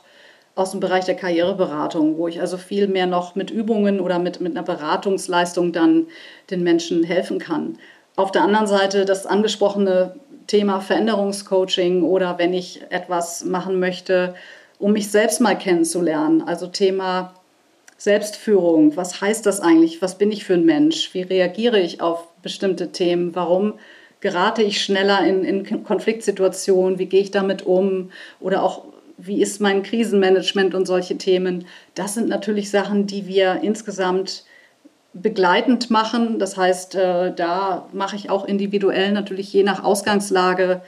aus 0.54 0.72
dem 0.72 0.80
Bereich 0.80 1.04
der 1.04 1.14
Karriereberatung, 1.14 2.18
wo 2.18 2.28
ich 2.28 2.40
also 2.40 2.58
viel 2.58 2.86
mehr 2.86 3.06
noch 3.06 3.34
mit 3.34 3.50
Übungen 3.50 4.00
oder 4.00 4.18
mit, 4.18 4.40
mit 4.40 4.56
einer 4.56 4.64
Beratungsleistung 4.64 5.72
dann 5.72 6.08
den 6.50 6.62
Menschen 6.62 7.04
helfen 7.04 7.38
kann. 7.38 7.78
Auf 8.16 8.32
der 8.32 8.42
anderen 8.42 8.66
Seite 8.66 9.06
das 9.06 9.24
angesprochene 9.24 10.16
Thema 10.46 10.80
Veränderungscoaching 10.80 12.02
oder 12.02 12.38
wenn 12.38 12.52
ich 12.52 12.82
etwas 12.90 13.44
machen 13.44 13.80
möchte, 13.80 14.34
um 14.78 14.92
mich 14.92 15.10
selbst 15.10 15.40
mal 15.40 15.56
kennenzulernen, 15.56 16.42
also 16.42 16.66
Thema 16.66 17.32
Selbstführung, 18.02 18.96
was 18.96 19.20
heißt 19.20 19.46
das 19.46 19.60
eigentlich? 19.60 20.02
Was 20.02 20.18
bin 20.18 20.32
ich 20.32 20.42
für 20.42 20.54
ein 20.54 20.64
Mensch? 20.64 21.14
Wie 21.14 21.22
reagiere 21.22 21.78
ich 21.78 22.00
auf 22.00 22.26
bestimmte 22.42 22.90
Themen? 22.90 23.32
Warum 23.36 23.74
gerate 24.18 24.60
ich 24.64 24.82
schneller 24.82 25.24
in, 25.24 25.44
in 25.44 25.84
Konfliktsituationen? 25.84 26.98
Wie 26.98 27.06
gehe 27.06 27.20
ich 27.20 27.30
damit 27.30 27.64
um? 27.64 28.10
Oder 28.40 28.64
auch, 28.64 28.86
wie 29.18 29.40
ist 29.40 29.60
mein 29.60 29.84
Krisenmanagement 29.84 30.74
und 30.74 30.84
solche 30.84 31.16
Themen? 31.16 31.64
Das 31.94 32.14
sind 32.14 32.28
natürlich 32.28 32.70
Sachen, 32.70 33.06
die 33.06 33.28
wir 33.28 33.60
insgesamt 33.62 34.46
begleitend 35.12 35.88
machen. 35.88 36.40
Das 36.40 36.56
heißt, 36.56 36.96
äh, 36.96 37.32
da 37.32 37.88
mache 37.92 38.16
ich 38.16 38.30
auch 38.30 38.46
individuell 38.46 39.12
natürlich 39.12 39.52
je 39.52 39.62
nach 39.62 39.84
Ausgangslage 39.84 40.82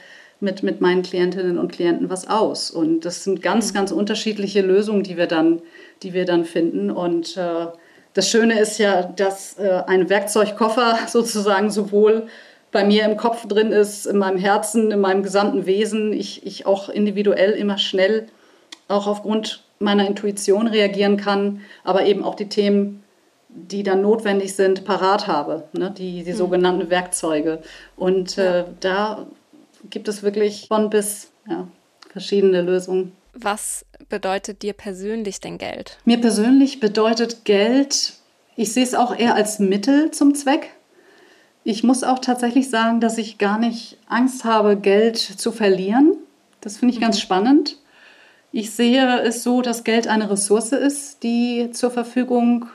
mit, 0.45 0.63
mit 0.63 0.79
meinen 0.79 1.01
Klientinnen 1.01 1.57
und 1.57 1.73
Klienten 1.73 2.09
was 2.09 2.29
aus. 2.29 2.71
Und 2.71 3.03
das 3.03 3.25
sind 3.25 3.41
ganz, 3.41 3.73
ganz 3.73 3.91
unterschiedliche 3.91 4.61
Lösungen, 4.61 5.03
die 5.03 5.17
wir 5.17 5.27
dann 5.27 5.61
die 6.03 6.13
wir 6.13 6.25
dann 6.25 6.45
finden. 6.45 6.91
Und 6.91 7.37
äh, 7.37 7.67
das 8.13 8.29
Schöne 8.29 8.59
ist 8.59 8.77
ja, 8.77 9.03
dass 9.03 9.57
äh, 9.57 9.81
ein 9.87 10.09
Werkzeugkoffer 10.09 10.99
sozusagen 11.07 11.69
sowohl 11.69 12.27
bei 12.71 12.83
mir 12.83 13.05
im 13.05 13.17
Kopf 13.17 13.47
drin 13.47 13.71
ist, 13.71 14.05
in 14.05 14.17
meinem 14.17 14.37
Herzen, 14.37 14.91
in 14.91 14.99
meinem 14.99 15.23
gesamten 15.23 15.65
Wesen. 15.65 16.11
Ich, 16.11 16.45
ich 16.45 16.65
auch 16.65 16.89
individuell 16.89 17.51
immer 17.51 17.77
schnell, 17.77 18.27
auch 18.87 19.07
aufgrund 19.07 19.63
meiner 19.79 20.07
Intuition 20.07 20.67
reagieren 20.67 21.17
kann, 21.17 21.61
aber 21.83 22.05
eben 22.05 22.23
auch 22.23 22.35
die 22.35 22.49
Themen, 22.49 23.03
die 23.49 23.83
dann 23.83 24.01
notwendig 24.01 24.55
sind, 24.55 24.83
parat 24.83 25.27
habe, 25.27 25.63
ne? 25.71 25.93
die, 25.97 26.23
die 26.23 26.31
mhm. 26.31 26.35
sogenannten 26.35 26.89
Werkzeuge. 26.89 27.59
Und 27.95 28.37
äh, 28.37 28.59
ja. 28.59 28.65
da 28.81 29.27
gibt 29.89 30.07
es 30.07 30.23
wirklich 30.23 30.67
von 30.67 30.89
bis 30.89 31.31
ja, 31.47 31.67
verschiedene 32.11 32.61
Lösungen. 32.61 33.11
Was 33.33 33.85
bedeutet 34.09 34.61
dir 34.61 34.73
persönlich 34.73 35.41
denn 35.41 35.57
Geld? 35.57 35.97
Mir 36.05 36.21
persönlich 36.21 36.79
bedeutet 36.79 37.43
Geld, 37.43 38.13
ich 38.55 38.71
sehe 38.71 38.83
es 38.83 38.95
auch 38.95 39.15
eher 39.15 39.35
als 39.35 39.59
Mittel 39.59 40.11
zum 40.11 40.35
Zweck. 40.35 40.71
Ich 41.63 41.83
muss 41.83 42.03
auch 42.03 42.19
tatsächlich 42.19 42.69
sagen, 42.69 43.01
dass 43.01 43.17
ich 43.17 43.37
gar 43.37 43.57
nicht 43.59 43.97
Angst 44.07 44.45
habe, 44.45 44.77
Geld 44.77 45.17
zu 45.17 45.51
verlieren. 45.51 46.15
Das 46.61 46.77
finde 46.77 46.93
ich 46.93 46.99
mhm. 46.99 47.03
ganz 47.03 47.19
spannend. 47.19 47.77
Ich 48.51 48.71
sehe 48.71 49.19
es 49.21 49.43
so, 49.43 49.61
dass 49.61 49.83
Geld 49.83 50.07
eine 50.07 50.29
Ressource 50.29 50.71
ist, 50.71 51.23
die 51.23 51.71
zur 51.71 51.91
Verfügung 51.91 52.67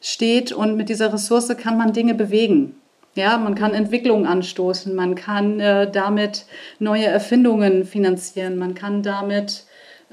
steht 0.00 0.52
und 0.52 0.76
mit 0.76 0.88
dieser 0.88 1.12
Ressource 1.12 1.48
kann 1.56 1.76
man 1.76 1.92
Dinge 1.92 2.14
bewegen. 2.14 2.76
Ja, 3.18 3.36
man 3.36 3.56
kann 3.56 3.74
Entwicklungen 3.74 4.26
anstoßen, 4.26 4.94
man 4.94 5.16
kann 5.16 5.58
äh, 5.58 5.90
damit 5.90 6.46
neue 6.78 7.06
Erfindungen 7.06 7.84
finanzieren, 7.84 8.56
man 8.56 8.74
kann 8.76 9.02
damit 9.02 9.64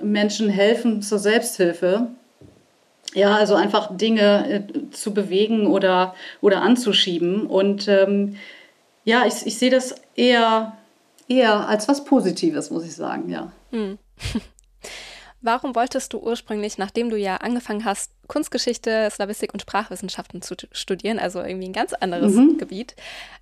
Menschen 0.01 0.49
helfen 0.49 1.03
zur 1.03 1.19
Selbsthilfe. 1.19 2.07
Ja, 3.13 3.35
also 3.35 3.53
einfach 3.53 3.95
Dinge 3.95 4.49
äh, 4.49 4.89
zu 4.89 5.13
bewegen 5.13 5.67
oder, 5.67 6.15
oder 6.41 6.63
anzuschieben. 6.63 7.45
Und 7.45 7.87
ähm, 7.87 8.37
ja, 9.03 9.23
ich, 9.27 9.45
ich 9.45 9.59
sehe 9.59 9.69
das 9.69 9.93
eher, 10.15 10.75
eher 11.27 11.69
als 11.69 11.87
was 11.87 12.05
Positives, 12.05 12.71
muss 12.71 12.85
ich 12.85 12.95
sagen, 12.95 13.29
ja. 13.29 13.51
Hm. 13.69 13.99
Warum 15.45 15.75
wolltest 15.75 16.11
du 16.11 16.17
ursprünglich, 16.17 16.79
nachdem 16.79 17.11
du 17.11 17.17
ja 17.17 17.37
angefangen 17.37 17.85
hast, 17.85 18.09
Kunstgeschichte, 18.27 19.07
Slavistik 19.11 19.53
und 19.53 19.61
Sprachwissenschaften 19.61 20.41
zu 20.41 20.55
studieren, 20.71 21.19
also 21.19 21.39
irgendwie 21.39 21.67
ein 21.67 21.73
ganz 21.73 21.93
anderes 21.93 22.33
mhm. 22.33 22.57
Gebiet, 22.57 22.95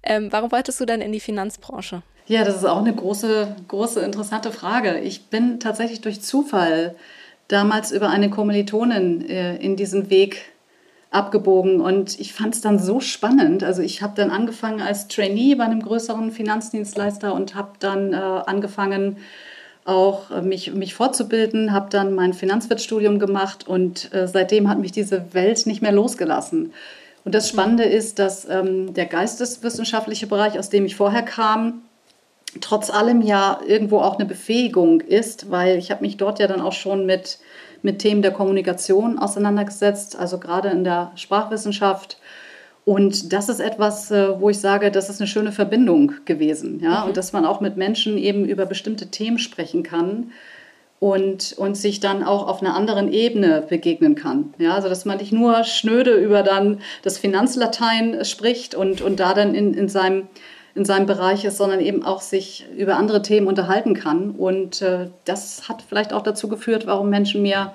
ähm, 0.04 0.28
warum 0.30 0.52
wolltest 0.52 0.82
du 0.82 0.86
dann 0.86 1.00
in 1.00 1.14
die 1.14 1.22
Finanzbranche? 1.22 2.02
Ja, 2.28 2.44
das 2.44 2.58
ist 2.58 2.66
auch 2.66 2.80
eine 2.80 2.94
große, 2.94 3.56
große, 3.70 4.02
interessante 4.02 4.52
Frage. 4.52 5.00
Ich 5.00 5.28
bin 5.28 5.62
tatsächlich 5.62 6.02
durch 6.02 6.22
Zufall 6.22 6.96
damals 7.48 7.94
über 7.94 8.10
eine 8.10 8.30
Kommilitonin 8.30 9.26
äh, 9.30 9.56
in 9.56 9.78
diesen 9.78 10.10
Weg 10.10 10.52
abgebogen 11.10 11.80
und 11.80 12.20
ich 12.20 12.34
fand 12.34 12.54
es 12.54 12.60
dann 12.60 12.80
so 12.80 13.00
spannend. 13.00 13.64
Also 13.64 13.82
ich 13.82 14.02
habe 14.02 14.14
dann 14.18 14.30
angefangen 14.30 14.82
als 14.82 15.08
Trainee 15.08 15.56
bei 15.56 15.64
einem 15.64 15.82
größeren 15.82 16.32
Finanzdienstleister 16.32 17.34
und 17.34 17.56
habe 17.56 17.74
dann 17.80 18.12
äh, 18.12 18.18
angefangen, 18.18 19.20
auch 19.86 20.32
äh, 20.32 20.42
mich, 20.42 20.74
mich 20.74 20.94
fortzubilden, 20.94 21.72
habe 21.72 21.90
dann 21.90 22.14
mein 22.16 22.34
Finanzwirtstudium 22.34 23.20
gemacht 23.20 23.68
und 23.68 24.14
äh, 24.14 24.28
seitdem 24.28 24.70
hat 24.70 24.80
mich 24.80 24.92
diese 24.92 25.34
Welt 25.34 25.66
nicht 25.66 25.82
mehr 25.82 25.92
losgelassen. 25.92 26.74
Und 27.26 27.36
das 27.36 27.48
Spannende 27.48 27.84
ist, 27.84 28.20
dass 28.20 28.48
ähm, 28.50 28.94
der 28.94 29.06
geisteswissenschaftliche 29.06 30.28
Bereich, 30.28 30.60
aus 30.60 30.70
dem 30.70 30.86
ich 30.86 30.96
vorher 30.96 31.24
kam, 31.24 31.82
trotz 32.62 32.90
allem 32.90 33.22
ja 33.22 33.60
irgendwo 33.66 34.00
auch 34.00 34.18
eine 34.18 34.28
Befähigung 34.28 35.02
ist, 35.02 35.50
weil 35.50 35.78
ich 35.78 35.92
habe 35.92 36.02
mich 36.02 36.18
dort 36.18 36.40
ja 36.40 36.48
dann 36.48 36.62
auch 36.62 36.74
schon 36.74 37.06
mit, 37.06 37.40
mit 37.82 38.00
Themen 38.00 38.22
der 38.22 38.32
Kommunikation 38.32 39.18
auseinandergesetzt, 39.18 40.18
also 40.18 40.38
gerade 40.38 40.70
in 40.70 40.84
der 40.84 41.12
Sprachwissenschaft. 41.16 42.18
Und 42.86 43.32
das 43.32 43.48
ist 43.48 43.62
etwas, 43.62 44.12
äh, 44.12 44.40
wo 44.40 44.50
ich 44.50 44.60
sage, 44.60 44.92
das 44.92 45.10
ist 45.10 45.22
eine 45.22 45.28
schöne 45.28 45.52
Verbindung 45.52 46.14
gewesen. 46.26 46.82
Ja? 46.82 47.02
Mhm. 47.02 47.10
Und 47.10 47.18
dass 47.18 47.34
man 47.34 47.46
auch 47.46 47.62
mit 47.62 47.78
Menschen 47.78 48.18
eben 48.18 48.46
über 48.46 48.66
bestimmte 48.66 49.08
Themen 49.08 49.40
sprechen 49.40 49.84
kann 49.84 50.32
und, 51.00 51.54
und 51.58 51.76
sich 51.76 52.02
dann 52.02 52.24
auch 52.24 52.48
auf 52.48 52.62
einer 52.62 52.76
anderen 52.76 53.12
Ebene 53.12 53.64
begegnen 53.68 54.16
kann. 54.16 54.54
Ja? 54.58 54.74
Also 54.76 54.90
dass 54.90 55.06
man 55.06 55.18
nicht 55.18 55.32
nur 55.32 55.64
schnöde 55.64 56.14
über 56.14 56.44
dann 56.44 56.82
das 57.04 57.18
Finanzlatein 57.18 58.26
spricht 58.26 58.76
und, 58.76 59.02
und 59.02 59.20
da 59.20 59.34
dann 59.34 59.56
in, 59.56 59.74
in 59.74 59.88
seinem 59.88 60.28
in 60.76 60.86
seinem 60.86 61.06
Bereich 61.06 61.46
ist, 61.46 61.58
sondern 61.58 61.80
eben 61.80 62.04
auch 62.04 62.20
sich 62.20 62.66
über 62.76 62.98
andere 62.98 63.22
Themen 63.22 63.46
unterhalten 63.46 63.94
kann. 63.94 64.32
Und 64.32 64.82
äh, 64.82 65.10
das 65.24 65.70
hat 65.70 65.84
vielleicht 65.88 66.14
auch 66.14 66.24
dazu 66.24 66.48
geführt, 66.48 66.88
warum 66.88 67.12
Menschen 67.12 67.44
mir, 67.44 67.74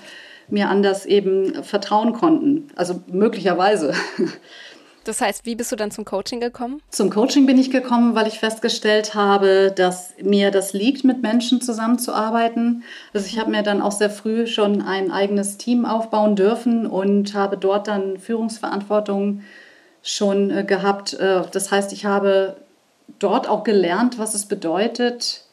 mir 0.48 0.68
anders 0.68 1.06
eben 1.06 1.62
vertrauen 1.62 2.12
konnten. 2.12 2.72
Also 2.74 3.00
möglicherweise. 3.06 3.94
Das 5.04 5.20
heißt, 5.20 5.46
wie 5.46 5.54
bist 5.54 5.72
du 5.72 5.76
dann 5.76 5.90
zum 5.90 6.04
Coaching 6.04 6.40
gekommen? 6.40 6.82
Zum 6.90 7.10
Coaching 7.10 7.46
bin 7.46 7.58
ich 7.58 7.70
gekommen, 7.70 8.14
weil 8.14 8.26
ich 8.26 8.38
festgestellt 8.38 9.14
habe, 9.14 9.72
dass 9.74 10.12
mir 10.22 10.50
das 10.50 10.72
liegt, 10.72 11.04
mit 11.04 11.22
Menschen 11.22 11.60
zusammenzuarbeiten. 11.60 12.82
Also 13.14 13.26
ich 13.26 13.38
habe 13.38 13.50
mir 13.50 13.62
dann 13.62 13.80
auch 13.80 13.92
sehr 13.92 14.10
früh 14.10 14.46
schon 14.46 14.82
ein 14.82 15.10
eigenes 15.10 15.56
Team 15.56 15.86
aufbauen 15.86 16.36
dürfen 16.36 16.86
und 16.86 17.34
habe 17.34 17.56
dort 17.56 17.88
dann 17.88 18.18
Führungsverantwortung 18.18 19.42
schon 20.02 20.50
äh, 20.50 20.64
gehabt. 20.64 21.14
Äh, 21.14 21.42
das 21.50 21.70
heißt, 21.70 21.92
ich 21.92 22.04
habe 22.04 22.56
dort 23.18 23.48
auch 23.48 23.64
gelernt, 23.64 24.18
was 24.18 24.34
es 24.34 24.46
bedeutet, 24.46 25.44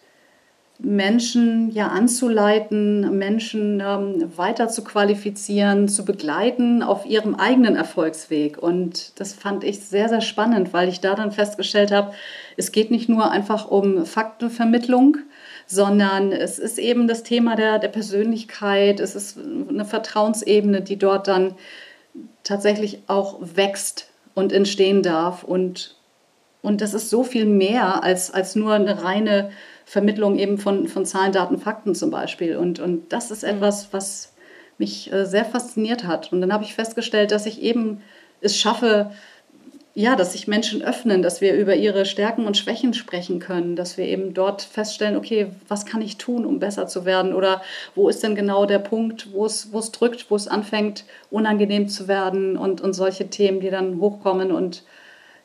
Menschen 0.80 1.72
ja 1.72 1.88
anzuleiten, 1.88 3.18
Menschen 3.18 3.80
ähm, 3.80 4.32
weiter 4.36 4.68
zu 4.68 4.84
qualifizieren, 4.84 5.88
zu 5.88 6.04
begleiten 6.04 6.84
auf 6.84 7.06
ihrem 7.06 7.36
eigenen 7.36 7.76
Erfolgsweg. 7.78 8.58
Und 8.58 9.18
das 9.20 9.34
fand 9.34 9.64
ich 9.64 9.80
sehr, 9.80 10.10
sehr 10.10 10.22
spannend, 10.22 10.74
weil 10.74 10.90
ich 10.90 11.00
da 11.00 11.16
dann 11.16 11.32
festgestellt 11.32 11.92
habe, 11.92 12.14
es 12.58 12.74
geht 12.74 12.92
nicht 12.92 13.08
nur 13.08 13.32
einfach 13.32 13.70
um 13.72 14.06
Faktenvermittlung, 14.06 15.18
sondern 15.66 16.32
es 16.32 16.60
ist 16.60 16.78
eben 16.78 17.08
das 17.08 17.24
Thema 17.24 17.56
der, 17.56 17.80
der 17.80 17.88
Persönlichkeit, 17.88 19.00
es 19.00 19.16
ist 19.16 19.38
eine 19.38 19.86
Vertrauensebene, 19.86 20.82
die 20.82 20.98
dort 20.98 21.28
dann 21.28 21.56
tatsächlich 22.44 23.00
auch 23.08 23.40
wächst 23.42 24.10
und 24.34 24.52
entstehen 24.52 25.04
darf 25.04 25.44
und 25.44 25.96
und 26.62 26.82
das 26.82 26.96
ist 26.96 27.12
so 27.12 27.24
viel 27.24 27.46
mehr 27.46 28.04
als, 28.04 28.32
als 28.32 28.56
nur 28.56 28.74
eine 28.74 29.04
reine 29.04 29.52
Vermittlung 29.86 30.38
eben 30.38 30.58
von, 30.58 30.88
von 30.88 31.06
Zahlen, 31.06 31.32
Daten, 31.32 31.58
Fakten 31.60 31.96
zum 31.96 32.10
Beispiel. 32.10 32.58
Und, 32.58 32.80
und 32.80 33.14
das 33.14 33.32
ist 33.32 33.44
mhm. 33.44 33.50
etwas, 33.50 33.90
was 33.92 34.34
mich 34.78 35.12
äh, 35.14 35.26
sehr 35.26 35.46
fasziniert 35.46 36.06
hat. 36.06 36.34
Und 36.34 36.42
dann 36.42 36.52
habe 36.52 36.64
ich 36.64 36.74
festgestellt, 36.74 37.32
dass 37.32 37.46
ich 37.46 37.62
eben 37.62 38.02
es 38.42 38.58
schaffe, 38.58 39.12
ja, 39.98 40.18
dass 40.18 40.34
sich 40.34 40.46
Menschen 40.46 40.82
öffnen, 40.82 41.22
dass 41.22 41.40
wir 41.40 41.56
über 41.56 41.74
ihre 41.74 42.06
Stärken 42.06 42.46
und 42.46 42.58
Schwächen 42.58 42.94
sprechen 42.94 43.40
können, 43.40 43.78
dass 43.78 43.98
wir 43.98 44.06
eben 44.06 44.34
dort 44.34 44.62
feststellen, 44.62 45.16
okay, 45.16 45.48
was 45.70 45.86
kann 45.86 46.02
ich 46.02 46.18
tun, 46.18 46.46
um 46.46 46.60
besser 46.60 46.86
zu 46.88 47.06
werden 47.06 47.34
oder 47.34 47.62
wo 47.96 48.10
ist 48.10 48.22
denn 48.22 48.36
genau 48.36 48.66
der 48.66 48.80
Punkt, 48.80 49.32
wo 49.32 49.46
es, 49.46 49.72
wo 49.72 49.80
es 49.80 49.94
drückt, 49.94 50.30
wo 50.30 50.36
es 50.36 50.50
anfängt, 50.50 51.06
unangenehm 51.32 51.88
zu 51.88 52.10
werden 52.10 52.58
und, 52.58 52.82
und 52.82 52.92
solche 52.92 53.30
Themen, 53.30 53.62
die 53.62 53.70
dann 53.70 54.02
hochkommen 54.02 54.52
und 54.52 54.84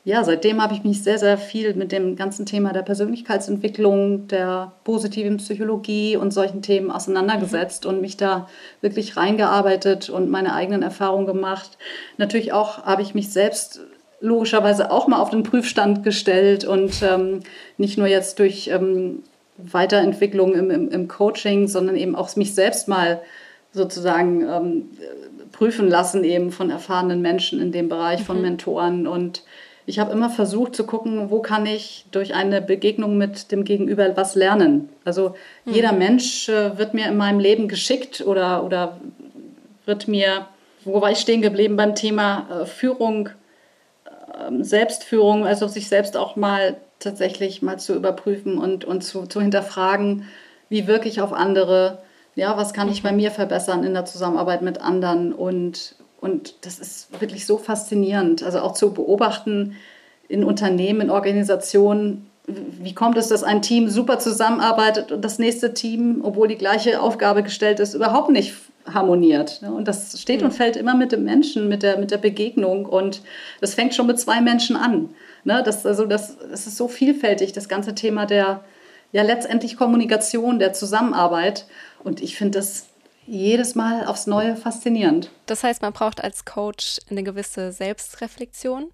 ja, 0.03 0.23
seitdem 0.23 0.61
habe 0.61 0.73
ich 0.73 0.83
mich 0.83 1.03
sehr, 1.03 1.19
sehr 1.19 1.37
viel 1.37 1.75
mit 1.75 1.91
dem 1.91 2.15
ganzen 2.15 2.47
Thema 2.47 2.73
der 2.73 2.81
Persönlichkeitsentwicklung, 2.81 4.27
der 4.27 4.71
positiven 4.83 5.37
Psychologie 5.37 6.17
und 6.17 6.31
solchen 6.31 6.63
Themen 6.63 6.89
auseinandergesetzt 6.89 7.83
mhm. 7.83 7.91
und 7.91 8.01
mich 8.01 8.17
da 8.17 8.49
wirklich 8.81 9.15
reingearbeitet 9.15 10.09
und 10.09 10.31
meine 10.31 10.53
eigenen 10.53 10.81
Erfahrungen 10.81 11.27
gemacht. 11.27 11.77
Natürlich 12.17 12.51
auch 12.51 12.83
habe 12.83 13.03
ich 13.03 13.13
mich 13.13 13.31
selbst 13.31 13.81
logischerweise 14.21 14.91
auch 14.91 15.07
mal 15.07 15.19
auf 15.19 15.29
den 15.29 15.43
Prüfstand 15.43 16.03
gestellt 16.03 16.65
und 16.65 17.03
ähm, 17.03 17.41
nicht 17.77 17.97
nur 17.97 18.07
jetzt 18.07 18.39
durch 18.39 18.69
ähm, 18.69 19.23
Weiterentwicklung 19.57 20.55
im, 20.55 20.71
im, 20.71 20.89
im, 20.89 21.07
Coaching, 21.07 21.67
sondern 21.67 21.95
eben 21.95 22.15
auch 22.15 22.35
mich 22.35 22.55
selbst 22.55 22.87
mal 22.87 23.21
sozusagen 23.71 24.47
ähm, 24.47 24.89
prüfen 25.51 25.87
lassen, 25.89 26.23
eben 26.23 26.51
von 26.51 26.69
erfahrenen 26.71 27.21
Menschen 27.21 27.59
in 27.61 27.71
dem 27.71 27.89
Bereich, 27.89 28.23
von 28.23 28.37
mhm. 28.37 28.41
Mentoren 28.43 29.07
und 29.07 29.43
ich 29.85 29.99
habe 29.99 30.11
immer 30.11 30.29
versucht 30.29 30.75
zu 30.75 30.85
gucken, 30.85 31.29
wo 31.31 31.41
kann 31.41 31.65
ich 31.65 32.05
durch 32.11 32.33
eine 32.33 32.61
Begegnung 32.61 33.17
mit 33.17 33.51
dem 33.51 33.63
Gegenüber 33.63 34.15
was 34.15 34.35
lernen. 34.35 34.89
Also 35.05 35.35
mhm. 35.65 35.73
jeder 35.73 35.91
Mensch 35.91 36.49
äh, 36.49 36.77
wird 36.77 36.93
mir 36.93 37.07
in 37.07 37.17
meinem 37.17 37.39
Leben 37.39 37.67
geschickt 37.67 38.21
oder, 38.21 38.63
oder 38.63 38.99
wird 39.85 40.07
mir, 40.07 40.47
wo 40.85 41.01
war 41.01 41.11
ich 41.11 41.19
stehen 41.19 41.41
geblieben 41.41 41.75
beim 41.75 41.95
Thema 41.95 42.47
äh, 42.61 42.65
Führung, 42.65 43.29
äh, 44.05 44.63
Selbstführung, 44.63 45.45
also 45.45 45.67
sich 45.67 45.87
selbst 45.89 46.15
auch 46.15 46.35
mal 46.35 46.77
tatsächlich 46.99 47.61
mal 47.61 47.79
zu 47.79 47.95
überprüfen 47.95 48.57
und, 48.59 48.85
und 48.85 49.01
zu, 49.01 49.25
zu 49.25 49.41
hinterfragen, 49.41 50.27
wie 50.69 50.87
wirke 50.87 51.09
ich 51.09 51.21
auf 51.21 51.33
andere, 51.33 52.03
ja, 52.35 52.55
was 52.55 52.73
kann 52.73 52.89
ich 52.89 53.01
bei 53.01 53.11
mir 53.11 53.31
verbessern 53.31 53.83
in 53.83 53.93
der 53.93 54.05
Zusammenarbeit 54.05 54.61
mit 54.61 54.79
anderen 54.79 55.33
und 55.33 55.95
und 56.21 56.65
das 56.65 56.79
ist 56.79 57.19
wirklich 57.19 57.45
so 57.45 57.57
faszinierend. 57.57 58.43
Also 58.43 58.59
auch 58.59 58.73
zu 58.73 58.93
beobachten 58.93 59.75
in 60.29 60.43
Unternehmen, 60.43 61.01
in 61.01 61.09
Organisationen, 61.09 62.27
wie 62.47 62.93
kommt 62.93 63.17
es, 63.17 63.27
dass 63.27 63.43
ein 63.43 63.61
Team 63.61 63.89
super 63.89 64.19
zusammenarbeitet 64.19 65.11
und 65.11 65.25
das 65.25 65.39
nächste 65.39 65.73
Team, 65.73 66.21
obwohl 66.23 66.47
die 66.47 66.57
gleiche 66.57 67.01
Aufgabe 67.01 67.43
gestellt 67.43 67.79
ist, 67.79 67.95
überhaupt 67.95 68.29
nicht 68.29 68.53
harmoniert. 68.85 69.61
Und 69.63 69.87
das 69.87 70.21
steht 70.21 70.43
und 70.43 70.51
fällt 70.51 70.77
immer 70.77 70.95
mit 70.95 71.11
dem 71.11 71.23
Menschen, 71.23 71.67
mit 71.67 71.83
der, 71.83 71.97
mit 71.97 72.11
der 72.11 72.17
Begegnung. 72.17 72.85
Und 72.85 73.21
das 73.59 73.73
fängt 73.73 73.95
schon 73.95 74.07
mit 74.07 74.19
zwei 74.19 74.41
Menschen 74.41 74.75
an. 74.75 75.09
Ne, 75.43 75.63
das, 75.65 75.87
also 75.87 76.05
das, 76.05 76.37
das 76.37 76.67
ist 76.67 76.77
so 76.77 76.87
vielfältig, 76.87 77.51
das 77.51 77.67
ganze 77.67 77.95
Thema 77.95 78.27
der 78.27 78.63
ja 79.11 79.23
letztendlich 79.23 79.75
Kommunikation, 79.75 80.59
der 80.59 80.73
Zusammenarbeit. 80.73 81.65
Und 82.03 82.21
ich 82.21 82.37
finde 82.37 82.59
das 82.59 82.85
jedes 83.25 83.75
Mal 83.75 84.05
aufs 84.05 84.27
Neue 84.27 84.55
faszinierend. 84.55 85.31
Das 85.45 85.63
heißt, 85.63 85.81
man 85.81 85.93
braucht 85.93 86.23
als 86.23 86.45
Coach 86.45 86.99
eine 87.09 87.23
gewisse 87.23 87.71
Selbstreflexion. 87.71 88.91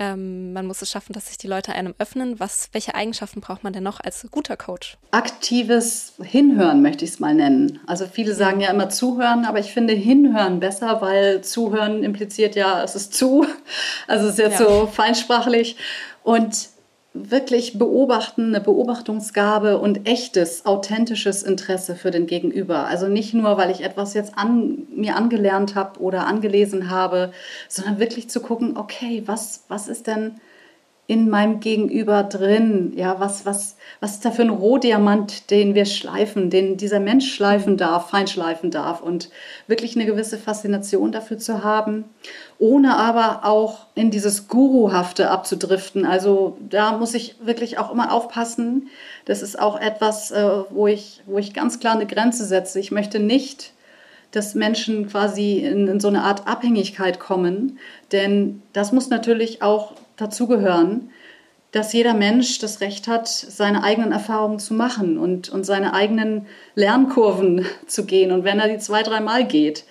Ähm, 0.00 0.52
man 0.52 0.66
muss 0.66 0.80
es 0.80 0.90
schaffen, 0.90 1.12
dass 1.12 1.26
sich 1.26 1.38
die 1.38 1.48
Leute 1.48 1.72
einem 1.72 1.94
öffnen. 1.98 2.38
Was, 2.38 2.68
welche 2.72 2.94
Eigenschaften 2.94 3.40
braucht 3.40 3.64
man 3.64 3.72
denn 3.72 3.82
noch 3.82 3.98
als 3.98 4.26
guter 4.30 4.56
Coach? 4.56 4.96
Aktives 5.10 6.12
Hinhören 6.22 6.82
möchte 6.82 7.04
ich 7.04 7.12
es 7.12 7.20
mal 7.20 7.34
nennen. 7.34 7.80
Also 7.86 8.06
viele 8.06 8.34
sagen 8.34 8.60
ja 8.60 8.70
immer 8.70 8.90
zuhören, 8.90 9.44
aber 9.44 9.58
ich 9.58 9.72
finde 9.72 9.94
Hinhören 9.94 10.60
besser, 10.60 11.00
weil 11.00 11.42
zuhören 11.42 12.04
impliziert 12.04 12.54
ja, 12.54 12.82
es 12.82 12.94
ist 12.94 13.14
zu. 13.14 13.44
Also 14.06 14.26
es 14.26 14.34
ist 14.34 14.38
jetzt 14.38 14.60
ja. 14.60 14.66
so 14.66 14.86
feinsprachlich. 14.86 15.76
Und 16.22 16.68
wirklich 17.14 17.78
beobachten, 17.78 18.46
eine 18.54 18.60
Beobachtungsgabe 18.60 19.78
und 19.78 20.08
echtes, 20.08 20.66
authentisches 20.66 21.42
Interesse 21.42 21.96
für 21.96 22.10
den 22.10 22.26
Gegenüber. 22.26 22.86
Also 22.86 23.08
nicht 23.08 23.34
nur, 23.34 23.56
weil 23.56 23.70
ich 23.70 23.82
etwas 23.82 24.14
jetzt 24.14 24.36
an, 24.36 24.86
mir 24.90 25.16
angelernt 25.16 25.74
habe 25.74 26.00
oder 26.00 26.26
angelesen 26.26 26.90
habe, 26.90 27.32
sondern 27.68 27.98
wirklich 27.98 28.28
zu 28.28 28.40
gucken, 28.40 28.76
okay, 28.76 29.22
was, 29.26 29.64
was 29.68 29.88
ist 29.88 30.06
denn 30.06 30.40
in 31.08 31.30
meinem 31.30 31.58
Gegenüber 31.58 32.22
drin? 32.22 32.92
Ja, 32.94 33.18
was, 33.18 33.46
was, 33.46 33.76
was 33.98 34.12
ist 34.12 34.24
da 34.26 34.30
für 34.30 34.42
ein 34.42 34.50
Rohdiamant, 34.50 35.50
den 35.50 35.74
wir 35.74 35.86
schleifen, 35.86 36.50
den 36.50 36.76
dieser 36.76 37.00
Mensch 37.00 37.34
schleifen 37.34 37.78
darf, 37.78 38.10
feinschleifen 38.10 38.70
darf 38.70 39.00
und 39.00 39.30
wirklich 39.66 39.96
eine 39.96 40.04
gewisse 40.04 40.36
Faszination 40.36 41.10
dafür 41.10 41.38
zu 41.38 41.64
haben, 41.64 42.04
ohne 42.58 42.96
aber 42.96 43.40
auch 43.44 43.86
in 43.94 44.10
dieses 44.10 44.48
Guruhafte 44.48 45.30
abzudriften. 45.30 46.04
Also 46.04 46.58
da 46.60 46.96
muss 46.98 47.14
ich 47.14 47.36
wirklich 47.42 47.78
auch 47.78 47.90
immer 47.90 48.12
aufpassen. 48.12 48.88
Das 49.24 49.40
ist 49.40 49.58
auch 49.58 49.80
etwas, 49.80 50.30
äh, 50.30 50.46
wo 50.68 50.86
ich, 50.86 51.22
wo 51.24 51.38
ich 51.38 51.54
ganz 51.54 51.80
klar 51.80 51.94
eine 51.94 52.06
Grenze 52.06 52.44
setze. 52.44 52.78
Ich 52.78 52.92
möchte 52.92 53.18
nicht 53.18 53.72
dass 54.30 54.54
Menschen 54.54 55.08
quasi 55.08 55.60
in, 55.60 55.88
in, 55.88 56.00
so 56.00 56.08
eine 56.08 56.22
Art 56.22 56.46
Abhängigkeit 56.46 57.18
kommen. 57.18 57.78
Denn 58.12 58.60
das 58.74 58.92
muss 58.92 59.08
natürlich 59.08 59.62
auch 59.62 59.94
dazugehören, 60.18 61.10
dass 61.72 61.92
jeder 61.92 62.14
Mensch 62.14 62.58
das 62.58 62.80
Recht 62.80 63.08
hat, 63.08 63.28
seine 63.28 63.82
eigenen 63.82 64.12
Erfahrungen 64.12 64.58
zu 64.58 64.74
machen 64.74 65.18
und, 65.18 65.48
und 65.48 65.64
seine 65.64 65.92
eigenen 65.92 66.46
Lernkurven 66.74 67.66
zu 67.86 68.04
gehen. 68.04 68.32
Und 68.32 68.44
wenn 68.44 68.58
er 68.58 68.68
die 68.68 68.78
zwei, 68.78 69.02
dreimal 69.02 69.46
geht, 69.46 69.84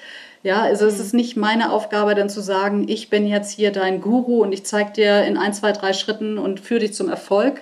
ja, 0.44 0.62
also 0.62 0.86
es 0.86 1.00
ist 1.00 1.14
nicht 1.14 1.36
meine 1.36 1.72
Aufgabe, 1.72 2.16
dann 2.16 2.30
zu 2.30 2.42
sagen, 2.42 2.88
ich 2.88 3.10
bin 3.10 3.28
jetzt 3.28 3.52
hier 3.52 3.72
dein 3.72 4.02
Guru 4.02 4.44
und 4.44 4.54
ich 4.54 4.66
zeige 4.66 4.92
dir 4.92 5.24
in 5.24 5.38
ein, 5.38 5.54
zwei, 5.54 5.72
drei 5.72 5.94
Schritten 5.94 6.38
und 6.38 6.60
führe 6.60 6.82
dich 6.82 6.94
zum 6.94 7.10
Erfolg, 7.10 7.62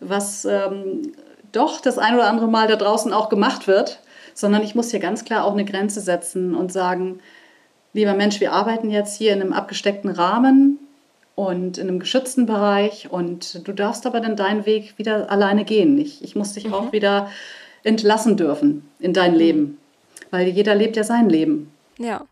was 0.00 0.44
ähm, 0.44 1.12
doch 1.52 1.80
das 1.80 1.98
ein 1.98 2.14
oder 2.14 2.28
andere 2.28 2.48
Mal 2.48 2.68
da 2.68 2.76
draußen 2.76 3.12
auch 3.12 3.28
gemacht 3.28 3.66
wird, 3.66 4.00
sondern 4.34 4.62
ich 4.62 4.74
muss 4.74 4.90
hier 4.90 5.00
ganz 5.00 5.24
klar 5.24 5.44
auch 5.44 5.52
eine 5.52 5.64
Grenze 5.64 6.00
setzen 6.00 6.54
und 6.54 6.72
sagen, 6.72 7.20
lieber 7.92 8.14
Mensch, 8.14 8.40
wir 8.40 8.52
arbeiten 8.52 8.90
jetzt 8.90 9.16
hier 9.16 9.32
in 9.32 9.40
einem 9.40 9.52
abgesteckten 9.52 10.10
Rahmen 10.10 10.78
und 11.46 11.78
in 11.78 11.88
einem 11.88 12.00
geschützten 12.00 12.46
Bereich 12.46 13.10
und 13.10 13.66
du 13.66 13.72
darfst 13.72 14.06
aber 14.06 14.20
dann 14.20 14.36
deinen 14.36 14.66
Weg 14.66 14.98
wieder 14.98 15.30
alleine 15.30 15.64
gehen. 15.64 15.98
Ich, 15.98 16.22
ich 16.22 16.36
muss 16.36 16.52
dich 16.52 16.66
mhm. 16.66 16.74
auch 16.74 16.92
wieder 16.92 17.30
entlassen 17.82 18.36
dürfen 18.36 18.88
in 18.98 19.12
dein 19.12 19.32
mhm. 19.32 19.38
Leben, 19.38 19.78
weil 20.30 20.48
jeder 20.48 20.74
lebt 20.74 20.96
ja 20.96 21.04
sein 21.04 21.28
Leben. 21.28 21.72
Ja. 21.98 22.24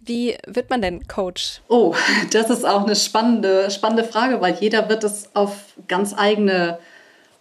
Wie 0.00 0.36
wird 0.46 0.70
man 0.70 0.82
denn 0.82 1.06
Coach? 1.06 1.60
Oh, 1.68 1.94
das 2.32 2.50
ist 2.50 2.64
auch 2.64 2.84
eine 2.84 2.96
spannende, 2.96 3.70
spannende 3.70 4.04
Frage, 4.04 4.40
weil 4.40 4.54
jeder 4.54 4.88
wird 4.88 5.04
es 5.04 5.30
auf 5.34 5.74
ganz 5.88 6.14
eigene 6.16 6.78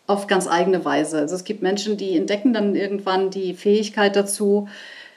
auf 0.07 0.27
ganz 0.27 0.47
eigene 0.47 0.83
Weise. 0.83 1.19
Also 1.19 1.35
es 1.35 1.45
gibt 1.45 1.61
Menschen, 1.61 1.95
die 1.95 2.17
entdecken 2.17 2.51
dann 2.51 2.75
irgendwann 2.75 3.29
die 3.29 3.53
Fähigkeit 3.53 4.15
dazu, 4.15 4.67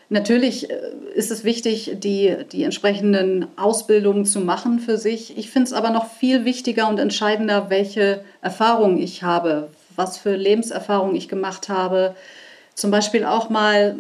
Natürlich 0.09 0.71
äh, 0.71 0.77
ist 1.15 1.31
es 1.31 1.45
wichtig, 1.45 1.97
die, 1.99 2.37
die 2.53 2.65
entsprechenden 2.65 3.47
Ausbildungen 3.57 4.25
zu 4.25 4.41
machen 4.41 4.79
für 4.79 4.99
sich. 4.99 5.37
Ich 5.39 5.51
finde 5.51 5.69
es 5.69 5.73
aber 5.73 5.91
noch 5.91 6.07
viel 6.11 6.45
wichtiger 6.45 6.89
und 6.89 6.99
entscheidender, 6.99 7.71
welche 7.71 8.25
Erfahrungen 8.43 8.99
ich 8.99 9.23
habe, 9.23 9.69
was 9.97 10.19
für 10.19 10.37
Lebenserfahrungen 10.37 11.17
ich 11.17 11.29
gemacht 11.29 11.69
habe. 11.69 12.15
Zum 12.75 12.91
Beispiel 12.91 13.25
auch 13.25 13.51
mal 13.51 13.97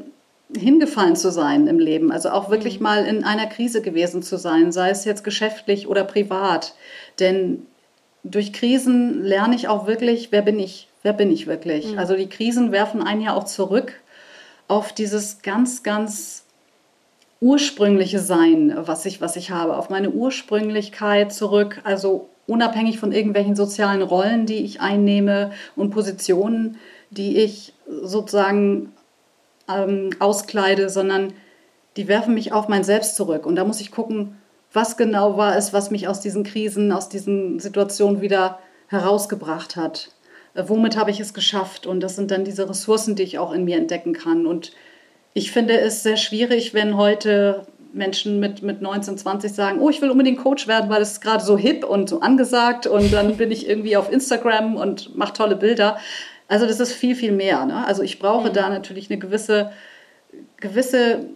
hingefallen 0.56 1.16
zu 1.16 1.30
sein 1.30 1.66
im 1.66 1.78
Leben, 1.78 2.12
also 2.12 2.30
auch 2.30 2.50
wirklich 2.50 2.78
mhm. 2.78 2.84
mal 2.84 3.06
in 3.06 3.24
einer 3.24 3.46
Krise 3.46 3.82
gewesen 3.82 4.22
zu 4.22 4.36
sein, 4.36 4.72
sei 4.72 4.90
es 4.90 5.04
jetzt 5.04 5.24
geschäftlich 5.24 5.88
oder 5.88 6.04
privat. 6.04 6.74
Denn 7.18 7.66
durch 8.22 8.52
Krisen 8.52 9.22
lerne 9.22 9.54
ich 9.54 9.68
auch 9.68 9.86
wirklich, 9.86 10.32
wer 10.32 10.42
bin 10.42 10.58
ich, 10.58 10.88
wer 11.02 11.12
bin 11.12 11.30
ich 11.30 11.46
wirklich. 11.46 11.92
Mhm. 11.92 11.98
Also 11.98 12.14
die 12.14 12.28
Krisen 12.28 12.72
werfen 12.72 13.02
einen 13.02 13.20
ja 13.20 13.34
auch 13.34 13.44
zurück 13.44 13.94
auf 14.68 14.92
dieses 14.92 15.42
ganz, 15.42 15.82
ganz 15.82 16.44
ursprüngliche 17.40 18.20
Sein, 18.20 18.74
was 18.76 19.04
ich, 19.04 19.20
was 19.20 19.36
ich 19.36 19.50
habe, 19.50 19.76
auf 19.76 19.90
meine 19.90 20.10
Ursprünglichkeit 20.10 21.32
zurück, 21.32 21.80
also 21.84 22.28
unabhängig 22.46 22.98
von 22.98 23.12
irgendwelchen 23.12 23.56
sozialen 23.56 24.02
Rollen, 24.02 24.46
die 24.46 24.64
ich 24.64 24.80
einnehme 24.80 25.52
und 25.76 25.90
Positionen, 25.90 26.78
die 27.10 27.38
ich 27.38 27.74
sozusagen 27.86 28.92
ähm, 29.68 30.10
auskleide, 30.18 30.88
sondern 30.88 31.32
die 31.96 32.08
werfen 32.08 32.34
mich 32.34 32.52
auf 32.52 32.68
mein 32.68 32.84
Selbst 32.84 33.16
zurück. 33.16 33.46
Und 33.46 33.56
da 33.56 33.64
muss 33.64 33.80
ich 33.80 33.90
gucken, 33.90 34.36
was 34.72 34.96
genau 34.96 35.36
war 35.36 35.56
es, 35.56 35.72
was 35.72 35.90
mich 35.90 36.08
aus 36.08 36.20
diesen 36.20 36.44
Krisen, 36.44 36.92
aus 36.92 37.08
diesen 37.08 37.60
Situationen 37.60 38.20
wieder 38.20 38.58
herausgebracht 38.88 39.76
hat. 39.76 40.10
Äh, 40.54 40.64
womit 40.66 40.96
habe 40.96 41.10
ich 41.10 41.20
es 41.20 41.34
geschafft? 41.34 41.86
Und 41.86 42.00
das 42.00 42.16
sind 42.16 42.30
dann 42.30 42.44
diese 42.44 42.68
Ressourcen, 42.68 43.16
die 43.16 43.22
ich 43.22 43.38
auch 43.38 43.52
in 43.52 43.64
mir 43.64 43.76
entdecken 43.76 44.12
kann. 44.12 44.46
Und 44.46 44.72
ich 45.34 45.52
finde 45.52 45.78
es 45.78 46.02
sehr 46.02 46.16
schwierig, 46.16 46.74
wenn 46.74 46.96
heute 46.96 47.66
Menschen 47.92 48.40
mit, 48.40 48.62
mit 48.62 48.82
19, 48.82 49.18
20 49.18 49.52
sagen, 49.52 49.80
oh, 49.80 49.88
ich 49.88 50.02
will 50.02 50.10
unbedingt 50.10 50.38
Coach 50.38 50.66
werden, 50.66 50.90
weil 50.90 51.02
es 51.02 51.12
ist 51.12 51.20
gerade 51.20 51.44
so 51.44 51.56
hip 51.56 51.84
und 51.84 52.08
so 52.08 52.20
angesagt 52.20 52.86
und 52.86 53.12
dann 53.12 53.36
bin 53.36 53.52
ich 53.52 53.68
irgendwie 53.68 53.96
auf 53.96 54.10
Instagram 54.10 54.76
und 54.76 55.16
mache 55.16 55.32
tolle 55.32 55.56
Bilder. 55.56 55.98
Also 56.48 56.66
das 56.66 56.80
ist 56.80 56.92
viel, 56.92 57.14
viel 57.14 57.32
mehr. 57.32 57.64
Ne? 57.66 57.86
Also 57.86 58.02
ich 58.02 58.18
brauche 58.18 58.48
mhm. 58.48 58.52
da 58.52 58.68
natürlich 58.68 59.10
eine 59.10 59.18
gewisse, 59.18 59.70
gewisse 60.58 61.26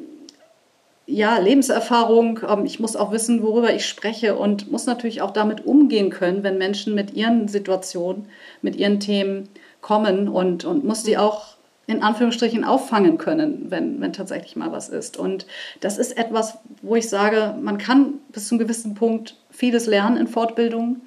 ja, 1.09 1.39
Lebenserfahrung. 1.39 2.41
Ähm, 2.47 2.67
ich 2.67 2.79
muss 2.79 2.95
auch 2.95 3.11
wissen, 3.11 3.43
worüber 3.43 3.73
ich 3.73 3.87
spreche 3.87 4.37
und 4.37 4.71
muss 4.71 4.87
natürlich 4.87 5.23
auch 5.23 5.31
damit 5.31 5.65
umgehen 5.65 6.11
können, 6.11 6.43
wenn 6.43 6.59
Menschen 6.59 6.95
mit 6.95 7.15
ihren 7.15 7.49
Situationen, 7.49 8.27
mit 8.61 8.77
ihren 8.77 9.01
Themen 9.01 9.49
kommen 9.81 10.29
und, 10.29 10.65
und 10.65 10.85
muss 10.85 11.03
die 11.03 11.17
auch 11.17 11.57
in 11.87 12.03
Anführungsstrichen 12.03 12.65
auffangen 12.65 13.17
können, 13.17 13.71
wenn, 13.71 13.99
wenn 14.03 14.13
tatsächlich 14.13 14.55
mal 14.55 14.71
was 14.71 14.91
ist. 14.91 15.17
Und 15.17 15.47
das 15.81 15.97
ist 15.97 16.19
etwas, 16.19 16.59
wo 16.83 16.97
ich 16.97 17.09
sage, 17.09 17.55
man 17.59 17.79
kann 17.79 18.15
bis 18.31 18.49
zu 18.49 18.55
einem 18.55 18.61
gewissen 18.61 18.95
Punkt 18.95 19.37
vieles 19.51 19.87
lernen 19.87 20.19
in 20.19 20.27
Fortbildung, 20.27 21.01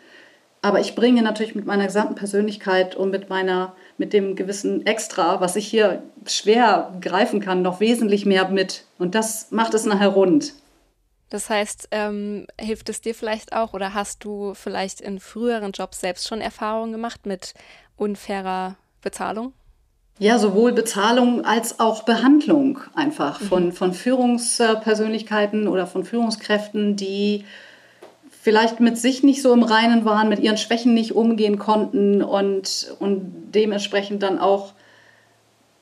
aber 0.63 0.79
ich 0.79 0.95
bringe 0.95 1.21
natürlich 1.21 1.53
mit 1.53 1.67
meiner 1.67 1.85
gesamten 1.85 2.15
Persönlichkeit 2.15 2.95
und 2.95 3.11
mit 3.11 3.29
meiner 3.29 3.73
mit 3.97 4.13
dem 4.13 4.35
gewissen 4.35 4.85
Extra, 4.85 5.41
was 5.41 5.55
ich 5.55 5.67
hier 5.67 6.03
schwer 6.25 6.93
greifen 7.01 7.39
kann, 7.39 7.61
noch 7.61 7.79
wesentlich 7.79 8.25
mehr 8.25 8.47
mit. 8.49 8.85
Und 8.97 9.15
das 9.15 9.51
macht 9.51 9.73
es 9.73 9.85
nachher 9.85 10.09
rund. 10.09 10.53
Das 11.29 11.49
heißt, 11.49 11.87
ähm, 11.91 12.45
hilft 12.59 12.89
es 12.89 12.99
dir 12.99 13.15
vielleicht 13.15 13.53
auch 13.53 13.73
oder 13.73 13.93
hast 13.93 14.23
du 14.25 14.53
vielleicht 14.53 14.99
in 14.99 15.19
früheren 15.19 15.71
Jobs 15.71 16.01
selbst 16.01 16.27
schon 16.27 16.41
Erfahrungen 16.41 16.91
gemacht 16.91 17.25
mit 17.25 17.53
unfairer 17.95 18.75
Bezahlung? 19.01 19.53
Ja, 20.19 20.37
sowohl 20.37 20.73
Bezahlung 20.73 21.45
als 21.45 21.79
auch 21.79 22.03
Behandlung 22.03 22.79
einfach 22.93 23.39
von, 23.39 23.67
mhm. 23.67 23.71
von 23.71 23.93
Führungspersönlichkeiten 23.93 25.67
oder 25.69 25.87
von 25.87 26.03
Führungskräften, 26.03 26.95
die 26.95 27.45
vielleicht 28.41 28.79
mit 28.79 28.97
sich 28.97 29.21
nicht 29.21 29.43
so 29.43 29.53
im 29.53 29.61
Reinen 29.61 30.03
waren, 30.03 30.27
mit 30.27 30.39
ihren 30.39 30.57
Schwächen 30.57 30.95
nicht 30.95 31.15
umgehen 31.15 31.59
konnten 31.59 32.23
und, 32.23 32.95
und 32.99 33.51
dementsprechend 33.53 34.23
dann 34.23 34.39
auch 34.39 34.73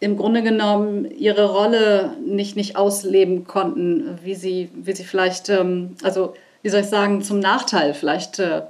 im 0.02 0.18
Grunde 0.18 0.44
genommen 0.44 1.10
ihre 1.10 1.52
Rolle 1.52 2.18
nicht, 2.26 2.58
nicht 2.58 2.76
ausleben 2.76 3.46
konnten, 3.46 4.20
wie 4.24 4.36
sie, 4.36 4.70
wie 4.76 4.94
sie 4.94 5.06
vielleicht, 5.06 5.50
ähm, 5.50 5.96
also 6.04 6.34
wie 6.62 6.70
soll 6.70 6.82
ich 6.82 6.88
sagen, 6.88 7.22
zum 7.22 7.40
Nachteil 7.40 7.94
vielleicht 7.94 8.40
äh, 8.40 8.64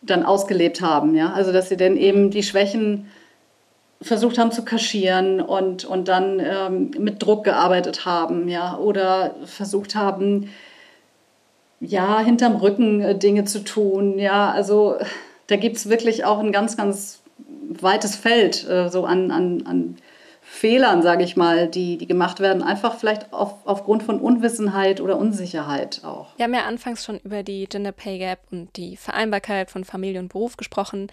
dann 0.00 0.24
ausgelebt 0.24 0.80
haben. 0.80 1.14
Ja? 1.14 1.32
Also 1.32 1.52
dass 1.52 1.68
sie 1.68 1.76
dann 1.76 1.98
eben 1.98 2.30
die 2.30 2.42
Schwächen 2.42 3.08
versucht 4.00 4.38
haben 4.38 4.52
zu 4.52 4.64
kaschieren 4.64 5.42
und, 5.42 5.84
und 5.84 6.08
dann 6.08 6.40
ähm, 6.40 6.92
mit 6.98 7.22
Druck 7.22 7.44
gearbeitet 7.44 8.06
haben, 8.06 8.48
ja, 8.48 8.76
oder 8.78 9.34
versucht 9.44 9.96
haben, 9.96 10.50
ja, 11.80 12.20
hinterm 12.20 12.56
Rücken 12.56 13.00
äh, 13.00 13.18
Dinge 13.18 13.44
zu 13.44 13.64
tun. 13.64 14.18
Ja, 14.18 14.50
also 14.50 14.96
da 15.46 15.56
gibt 15.56 15.76
es 15.76 15.88
wirklich 15.88 16.24
auch 16.24 16.38
ein 16.38 16.52
ganz, 16.52 16.76
ganz 16.76 17.22
weites 17.68 18.16
Feld 18.16 18.68
äh, 18.68 18.88
so 18.88 19.04
an, 19.04 19.30
an, 19.30 19.66
an 19.66 19.96
Fehlern, 20.50 21.02
sage 21.02 21.24
ich 21.24 21.36
mal, 21.36 21.68
die, 21.68 21.98
die 21.98 22.06
gemacht 22.06 22.40
werden, 22.40 22.62
einfach 22.62 22.98
vielleicht 22.98 23.32
auf, 23.34 23.54
aufgrund 23.66 24.02
von 24.02 24.18
Unwissenheit 24.18 25.00
oder 25.00 25.18
Unsicherheit 25.18 26.02
auch. 26.04 26.28
Wir 26.36 26.44
haben 26.44 26.54
ja 26.54 26.64
anfangs 26.64 27.04
schon 27.04 27.18
über 27.20 27.42
die 27.42 27.66
Gender 27.66 27.92
Pay 27.92 28.18
Gap 28.18 28.40
und 28.50 28.74
die 28.76 28.96
Vereinbarkeit 28.96 29.70
von 29.70 29.84
Familie 29.84 30.20
und 30.20 30.28
Beruf 30.28 30.56
gesprochen. 30.56 31.08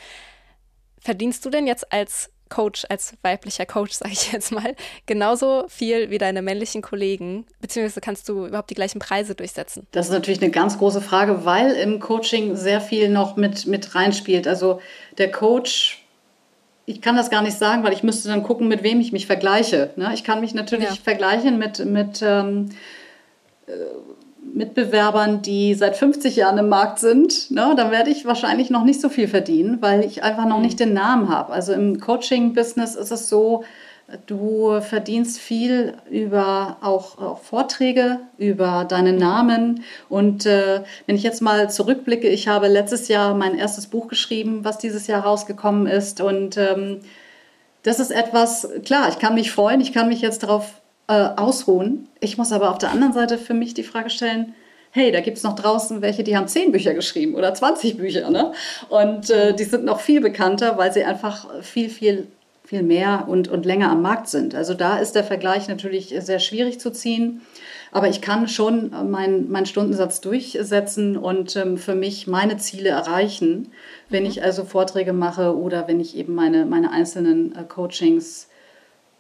Verdienst 1.00 1.46
du 1.46 1.50
denn 1.50 1.68
jetzt 1.68 1.92
als 1.92 2.32
Coach, 2.50 2.86
als 2.90 3.14
weiblicher 3.22 3.66
Coach, 3.66 3.94
sage 3.96 4.14
ich 4.14 4.32
jetzt 4.32 4.52
mal, 4.52 4.76
genauso 5.06 5.66
viel 5.68 6.10
wie 6.10 6.18
deine 6.18 6.42
männlichen 6.42 6.82
Kollegen? 6.82 7.46
Beziehungsweise 7.62 8.02
kannst 8.02 8.30
du 8.30 8.48
überhaupt 8.48 8.70
die 8.70 8.76
gleichen 8.76 9.00
Preise 9.00 9.36
durchsetzen? 9.36 9.88
Das 9.92 10.08
ist 10.08 10.12
natürlich 10.12 10.42
eine 10.42 10.52
ganz 10.52 10.78
große 10.78 11.02
Frage, 11.02 11.46
weil 11.46 11.72
im 11.72 12.00
Coaching 12.00 12.56
sehr 12.56 12.82
viel 12.82 13.10
noch 13.10 13.36
mit, 13.36 13.66
mit 13.66 13.96
reinspielt. 13.96 14.48
Also 14.48 14.82
der 15.18 15.32
Coach, 15.32 16.06
ich 16.86 17.02
kann 17.02 17.16
das 17.16 17.30
gar 17.30 17.42
nicht 17.42 17.58
sagen, 17.58 17.84
weil 17.84 17.94
ich 17.94 18.04
müsste 18.04 18.30
dann 18.30 18.44
gucken, 18.44 18.68
mit 18.68 18.84
wem 18.84 19.00
ich 19.00 19.12
mich 19.12 19.26
vergleiche. 19.26 19.92
Ne? 19.96 20.12
Ich 20.14 20.24
kann 20.24 20.42
mich 20.42 20.54
natürlich 20.54 20.90
ja. 20.90 20.96
vergleichen 20.96 21.58
mit, 21.58 21.84
mit 21.84 22.22
ähm, 22.22 22.70
äh, 23.68 23.72
Mitbewerbern, 24.56 25.42
die 25.42 25.74
seit 25.74 25.98
50 25.98 26.38
Jahren 26.38 26.58
im 26.58 26.70
Markt 26.70 27.00
sind, 27.00 27.52
ne, 27.52 27.74
dann 27.76 27.92
werde 27.92 28.10
ich 28.10 28.26
wahrscheinlich 28.26 28.70
noch 28.70 28.86
nicht 28.86 29.02
so 29.02 29.10
viel 29.10 29.28
verdienen, 29.28 29.82
weil 29.82 30.06
ich 30.06 30.24
einfach 30.24 30.48
noch 30.48 30.62
nicht 30.62 30.80
den 30.80 30.94
Namen 30.94 31.28
habe. 31.30 31.52
Also 31.52 31.74
im 31.74 32.00
Coaching-Business 32.00 32.96
ist 32.96 33.12
es 33.12 33.28
so, 33.28 33.66
du 34.28 34.80
verdienst 34.80 35.40
viel 35.40 35.96
über 36.10 36.78
auch, 36.82 37.18
auch 37.18 37.40
Vorträge, 37.40 38.20
über 38.38 38.86
deinen 38.86 39.18
Namen. 39.18 39.84
Und 40.08 40.46
äh, 40.46 40.84
wenn 41.06 41.18
ich 41.18 41.24
jetzt 41.24 41.42
mal 41.42 41.70
zurückblicke, 41.70 42.30
ich 42.30 42.48
habe 42.48 42.70
letztes 42.70 43.10
Jahr 43.10 43.36
mein 43.36 43.58
erstes 43.58 43.88
Buch 43.88 44.08
geschrieben, 44.08 44.64
was 44.64 44.78
dieses 44.78 45.08
Jahr 45.08 45.24
rausgekommen 45.26 45.86
ist. 45.86 46.22
Und 46.22 46.56
ähm, 46.56 47.02
das 47.84 48.00
ist 48.00 48.12
etwas, 48.12 48.70
klar, 48.86 49.10
ich 49.10 49.20
kann 49.20 49.34
mich 49.34 49.52
freuen, 49.52 49.82
ich 49.82 49.92
kann 49.92 50.08
mich 50.08 50.22
jetzt 50.22 50.44
darauf 50.44 50.82
äh, 51.08 51.30
ausruhen. 51.36 52.08
Ich 52.20 52.38
muss 52.38 52.52
aber 52.52 52.72
auf 52.72 52.78
der 52.78 52.92
anderen 52.92 53.14
Seite 53.14 53.38
für 53.38 53.54
mich 53.54 53.74
die 53.74 53.84
Frage 53.84 54.10
stellen, 54.10 54.54
hey, 54.92 55.12
da 55.12 55.20
gibt 55.20 55.38
es 55.38 55.44
noch 55.44 55.56
draußen 55.56 56.02
welche, 56.02 56.24
die 56.24 56.38
haben 56.38 56.48
zehn 56.48 56.72
Bücher 56.72 56.94
geschrieben 56.94 57.36
oder 57.36 57.54
20 57.54 57.98
Bücher. 57.98 58.30
Ne? 58.30 58.54
Und 58.90 59.30
äh, 59.30 59.54
die 59.54 59.66
sind 59.66 59.84
noch 59.84 60.00
viel 60.00 60.22
bekannter, 60.22 60.78
weil 60.78 60.94
sie 60.94 61.04
einfach 61.04 61.62
viel, 61.62 61.90
viel, 61.90 62.28
viel 62.64 62.82
mehr 62.82 63.26
und, 63.28 63.50
und 63.50 63.66
länger 63.66 63.92
am 63.92 64.02
Markt 64.02 64.30
sind. 64.30 64.56
Also 64.56 64.74
da 64.74 64.98
ist 64.98 65.14
der 65.14 65.26
Vergleich 65.26 65.68
natürlich 65.68 66.16
sehr 66.18 66.40
schwierig 66.40 66.80
zu 66.80 66.92
ziehen. 66.92 67.42
Aber 67.92 68.08
ich 68.08 68.22
kann 68.22 68.48
schon 68.48 68.92
meinen 69.12 69.52
mein 69.52 69.66
Stundensatz 69.66 70.22
durchsetzen 70.22 71.18
und 71.18 71.56
ähm, 71.56 71.78
für 71.78 71.96
mich 71.96 72.28
meine 72.28 72.58
Ziele 72.58 72.90
erreichen, 72.90 73.72
wenn 74.10 74.24
mhm. 74.24 74.30
ich 74.30 74.44
also 74.44 74.66
Vorträge 74.66 75.14
mache 75.14 75.58
oder 75.58 75.88
wenn 75.88 76.00
ich 76.00 76.18
eben 76.18 76.36
meine, 76.36 76.66
meine 76.66 76.92
einzelnen 76.92 77.56
äh, 77.56 77.64
Coachings 77.64 78.48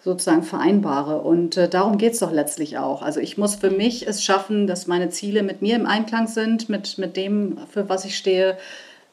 sozusagen 0.06 0.43
vereinbare. 0.43 1.20
Und 1.20 1.58
äh, 1.58 1.68
darum 1.68 1.97
geht 1.97 2.14
es 2.14 2.20
doch 2.20 2.32
letztlich 2.32 2.78
auch. 2.78 3.01
Also 3.01 3.20
ich 3.20 3.39
muss 3.39 3.56
für 3.56 3.72
mich 3.72 4.08
es 4.08 4.24
schaffen, 4.24 4.68
dass 4.68 4.86
meine 4.86 5.10
Ziele 5.10 5.41
mit 5.41 5.64
mir 5.64 5.76
im 5.76 5.88
Einklang 5.88 6.28
sind, 6.28 6.70
mit, 6.70 6.99
mit 6.99 7.18
dem, 7.18 7.58
für 7.72 7.89
was 7.89 8.06
ich 8.06 8.16
stehe, 8.16 8.56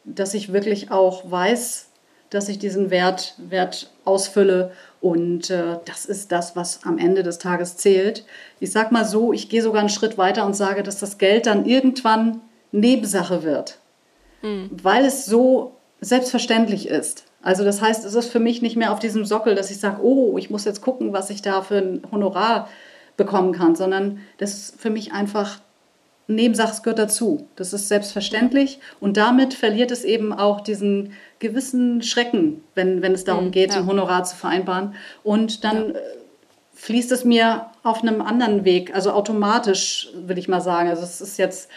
dass 0.04 0.34
ich 0.34 0.52
wirklich 0.52 0.90
auch 0.90 1.28
weiß, 1.28 1.86
dass 2.28 2.50
ich 2.50 2.58
diesen 2.58 2.90
Wert, 2.90 3.34
Wert 3.38 3.90
ausfülle. 4.04 4.72
Und 5.00 5.48
äh, 5.48 5.78
das 5.86 6.04
ist 6.04 6.30
das, 6.30 6.56
was 6.56 6.80
am 6.84 6.98
Ende 6.98 7.22
des 7.22 7.38
Tages 7.38 7.78
zählt. 7.78 8.26
Ich 8.60 8.70
sage 8.70 8.92
mal 8.92 9.06
so, 9.06 9.32
ich 9.32 9.48
gehe 9.48 9.62
sogar 9.62 9.80
einen 9.80 9.88
Schritt 9.88 10.18
weiter 10.18 10.44
und 10.44 10.54
sage, 10.54 10.82
dass 10.82 10.98
das 10.98 11.16
Geld 11.16 11.46
dann 11.46 11.64
irgendwann 11.64 12.42
Nebensache 12.70 13.44
wird, 13.44 13.78
mhm. 14.42 14.68
weil 14.82 15.06
es 15.06 15.24
so 15.24 15.72
selbstverständlich 16.02 16.86
ist. 16.86 17.24
Also 17.42 17.64
das 17.64 17.80
heißt, 17.80 18.04
es 18.04 18.14
ist 18.14 18.30
für 18.30 18.40
mich 18.40 18.62
nicht 18.62 18.76
mehr 18.76 18.92
auf 18.92 19.00
diesem 19.00 19.24
Sockel, 19.24 19.54
dass 19.54 19.70
ich 19.70 19.80
sage, 19.80 20.02
oh, 20.02 20.38
ich 20.38 20.50
muss 20.50 20.64
jetzt 20.64 20.80
gucken, 20.80 21.12
was 21.12 21.30
ich 21.30 21.42
da 21.42 21.62
für 21.62 21.78
ein 21.78 22.02
Honorar 22.10 22.68
bekommen 23.16 23.52
kann, 23.52 23.74
sondern 23.74 24.20
das 24.38 24.54
ist 24.54 24.80
für 24.80 24.90
mich 24.90 25.12
einfach 25.12 25.58
Nebensache, 26.28 26.82
gehört 26.82 26.98
dazu. 26.98 27.48
Das 27.56 27.72
ist 27.72 27.88
selbstverständlich 27.88 28.80
und 29.00 29.16
damit 29.16 29.54
verliert 29.54 29.90
es 29.90 30.04
eben 30.04 30.32
auch 30.32 30.60
diesen 30.60 31.12
gewissen 31.40 32.02
Schrecken, 32.02 32.62
wenn, 32.74 33.02
wenn 33.02 33.12
es 33.12 33.24
darum 33.24 33.46
hm, 33.46 33.50
geht, 33.50 33.72
ja. 33.72 33.80
ein 33.80 33.86
Honorar 33.86 34.24
zu 34.24 34.36
vereinbaren. 34.36 34.94
Und 35.24 35.64
dann 35.64 35.88
ja. 35.88 35.94
Äh, 35.94 36.02
fließt 36.74 37.12
es 37.12 37.24
mir 37.24 37.66
auf 37.82 38.02
einem 38.02 38.20
anderen 38.22 38.64
Weg, 38.64 38.94
also 38.94 39.12
automatisch, 39.12 40.08
will 40.14 40.38
ich 40.38 40.48
mal 40.48 40.60
sagen. 40.60 40.88
Also 40.88 41.02
es 41.02 41.20
ist 41.20 41.38
jetzt 41.38 41.68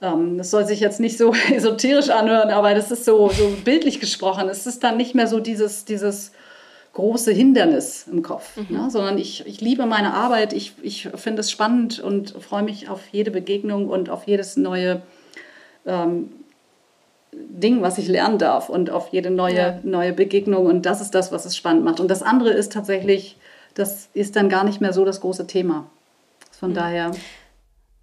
das 0.00 0.50
soll 0.50 0.66
sich 0.66 0.80
jetzt 0.80 1.00
nicht 1.00 1.16
so 1.16 1.32
esoterisch 1.52 2.10
anhören, 2.10 2.50
aber 2.50 2.74
das 2.74 2.90
ist 2.90 3.04
so, 3.04 3.28
so 3.30 3.48
bildlich 3.64 4.00
gesprochen. 4.00 4.48
Es 4.48 4.66
ist 4.66 4.84
dann 4.84 4.96
nicht 4.96 5.14
mehr 5.14 5.26
so 5.26 5.40
dieses, 5.40 5.84
dieses 5.84 6.32
große 6.92 7.32
Hindernis 7.32 8.06
im 8.10 8.22
Kopf, 8.22 8.56
mhm. 8.56 8.76
ne? 8.76 8.90
sondern 8.90 9.18
ich, 9.18 9.46
ich 9.46 9.60
liebe 9.60 9.84
meine 9.84 10.14
Arbeit, 10.14 10.54
ich, 10.54 10.72
ich 10.82 11.08
finde 11.14 11.40
es 11.40 11.50
spannend 11.50 12.00
und 12.00 12.30
freue 12.30 12.62
mich 12.62 12.88
auf 12.88 13.00
jede 13.12 13.30
Begegnung 13.30 13.88
und 13.88 14.08
auf 14.08 14.26
jedes 14.26 14.56
neue 14.56 15.02
ähm, 15.84 16.30
Ding, 17.32 17.82
was 17.82 17.98
ich 17.98 18.08
lernen 18.08 18.38
darf 18.38 18.70
und 18.70 18.90
auf 18.90 19.08
jede 19.12 19.30
neue, 19.30 19.54
ja. 19.54 19.78
neue 19.82 20.14
Begegnung. 20.14 20.64
Und 20.66 20.86
das 20.86 21.02
ist 21.02 21.14
das, 21.14 21.32
was 21.32 21.44
es 21.44 21.54
spannend 21.54 21.84
macht. 21.84 22.00
Und 22.00 22.08
das 22.10 22.22
andere 22.22 22.50
ist 22.50 22.72
tatsächlich, 22.72 23.36
das 23.74 24.08
ist 24.14 24.36
dann 24.36 24.48
gar 24.48 24.64
nicht 24.64 24.80
mehr 24.80 24.94
so 24.94 25.04
das 25.04 25.20
große 25.20 25.46
Thema. 25.46 25.86
Von 26.58 26.70
mhm. 26.70 26.74
daher. 26.74 27.10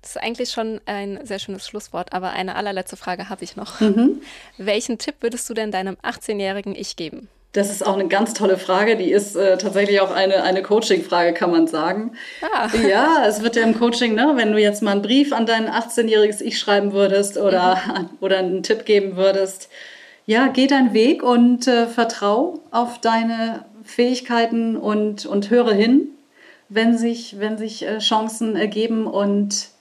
Das 0.04 0.18
ist 0.18 0.22
eigentlich 0.22 0.50
schon 0.50 0.82
ein 0.86 1.22
sehr 1.24 1.40
schönes 1.40 1.66
Schlusswort, 1.66 2.12
aber 2.12 2.32
eine 2.32 2.56
allerletzte 2.56 2.98
Frage 2.98 3.30
habe 3.30 3.46
ich 3.46 3.56
noch. 3.56 3.80
Mhm. 3.80 4.22
Welchen 4.58 4.98
Tipp 4.98 5.16
würdest 5.22 5.50
du 5.50 5.54
denn 5.54 5.72
deinem 5.72 5.96
18-jährigen 6.04 6.76
Ich 6.76 6.98
geben? 6.98 7.30
Das 7.54 7.70
ist 7.70 7.86
auch 7.86 7.94
eine 7.94 8.10
ganz 8.10 8.34
tolle 8.34 8.58
Frage. 8.58 8.98
Die 8.98 9.12
ist 9.12 9.38
äh, 9.38 9.58
tatsächlich 9.58 10.02
auch 10.02 10.12
eine, 10.12 10.44
eine 10.44 10.62
Coaching-Frage, 10.62 11.34
kann 11.34 11.52
man 11.52 11.68
sagen. 11.68 12.18
Ah. 12.42 12.68
Ja, 12.86 13.24
es 13.26 13.44
wird 13.44 13.56
ja 13.56 13.64
im 13.64 13.80
Coaching, 13.80 14.14
ne, 14.14 14.34
wenn 14.36 14.52
du 14.52 14.60
jetzt 14.60 14.84
mal 14.84 14.92
einen 14.92 15.04
Brief 15.04 15.32
an 15.32 15.46
dein 15.46 15.70
18-jähriges 15.70 16.42
Ich 16.42 16.60
schreiben 16.60 16.92
würdest 16.92 17.38
oder, 17.38 17.78
mhm. 17.88 18.10
oder 18.20 18.40
einen 18.40 18.62
Tipp 18.62 18.84
geben 18.84 19.16
würdest. 19.16 19.70
Ja, 20.26 20.48
geh 20.48 20.68
deinen 20.68 20.94
Weg 20.94 21.24
und 21.24 21.66
äh, 21.66 21.88
vertrau 21.88 22.60
auf 22.72 23.00
deine 23.00 23.64
Fähigkeiten 23.86 24.76
und, 24.76 25.26
und 25.26 25.50
höre 25.50 25.74
hin, 25.74 26.10
wenn 26.68 26.98
sich, 26.98 27.40
wenn 27.40 27.58
sich 27.58 27.86
äh, 27.86 28.00
Chancen 28.00 28.58
ergeben 28.58 29.08
und 29.08 29.73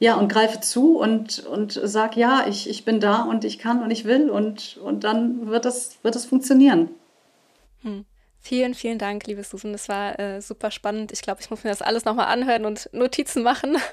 ja, 0.00 0.14
und 0.16 0.32
greife 0.32 0.60
zu 0.60 0.98
und, 0.98 1.40
und 1.40 1.78
sag, 1.84 2.16
ja, 2.16 2.46
ich, 2.48 2.68
ich 2.68 2.84
bin 2.86 3.00
da 3.00 3.22
und 3.22 3.44
ich 3.44 3.58
kann 3.58 3.82
und 3.82 3.90
ich 3.90 4.06
will 4.06 4.30
und, 4.30 4.78
und 4.78 5.04
dann 5.04 5.48
wird 5.48 5.66
das, 5.66 5.98
wird 6.02 6.14
das 6.14 6.24
funktionieren. 6.24 6.88
Hm. 7.82 8.06
Vielen, 8.42 8.72
vielen 8.72 8.98
Dank, 8.98 9.26
liebe 9.26 9.44
Susan. 9.44 9.72
Das 9.72 9.90
war 9.90 10.18
äh, 10.18 10.40
super 10.40 10.70
spannend. 10.70 11.12
Ich 11.12 11.20
glaube, 11.20 11.42
ich 11.42 11.50
muss 11.50 11.62
mir 11.62 11.68
das 11.68 11.82
alles 11.82 12.06
nochmal 12.06 12.28
anhören 12.28 12.64
und 12.64 12.88
Notizen 12.92 13.42
machen. 13.42 13.76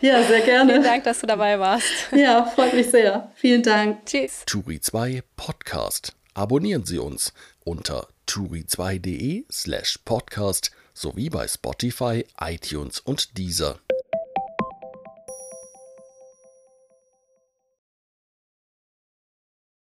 Ja, 0.00 0.22
sehr 0.24 0.40
gerne. 0.40 0.72
vielen 0.72 0.82
Dank, 0.82 1.04
dass 1.04 1.20
du 1.20 1.26
dabei 1.26 1.60
warst. 1.60 1.86
Ja, 2.12 2.44
freut 2.44 2.74
mich 2.74 2.90
sehr. 2.90 3.30
Vielen 3.36 3.62
Dank. 3.62 4.04
Tschüss. 4.04 4.42
Turi 4.46 4.80
2 4.80 5.22
Podcast. 5.36 6.14
Abonnieren 6.34 6.84
Sie 6.84 6.98
uns 6.98 7.32
unter 7.64 8.08
turi2.de 8.26 9.44
slash 9.50 10.00
podcast 10.04 10.72
sowie 10.92 11.30
bei 11.30 11.46
Spotify, 11.46 12.24
iTunes 12.40 12.98
und 12.98 13.38
Deezer. 13.38 13.78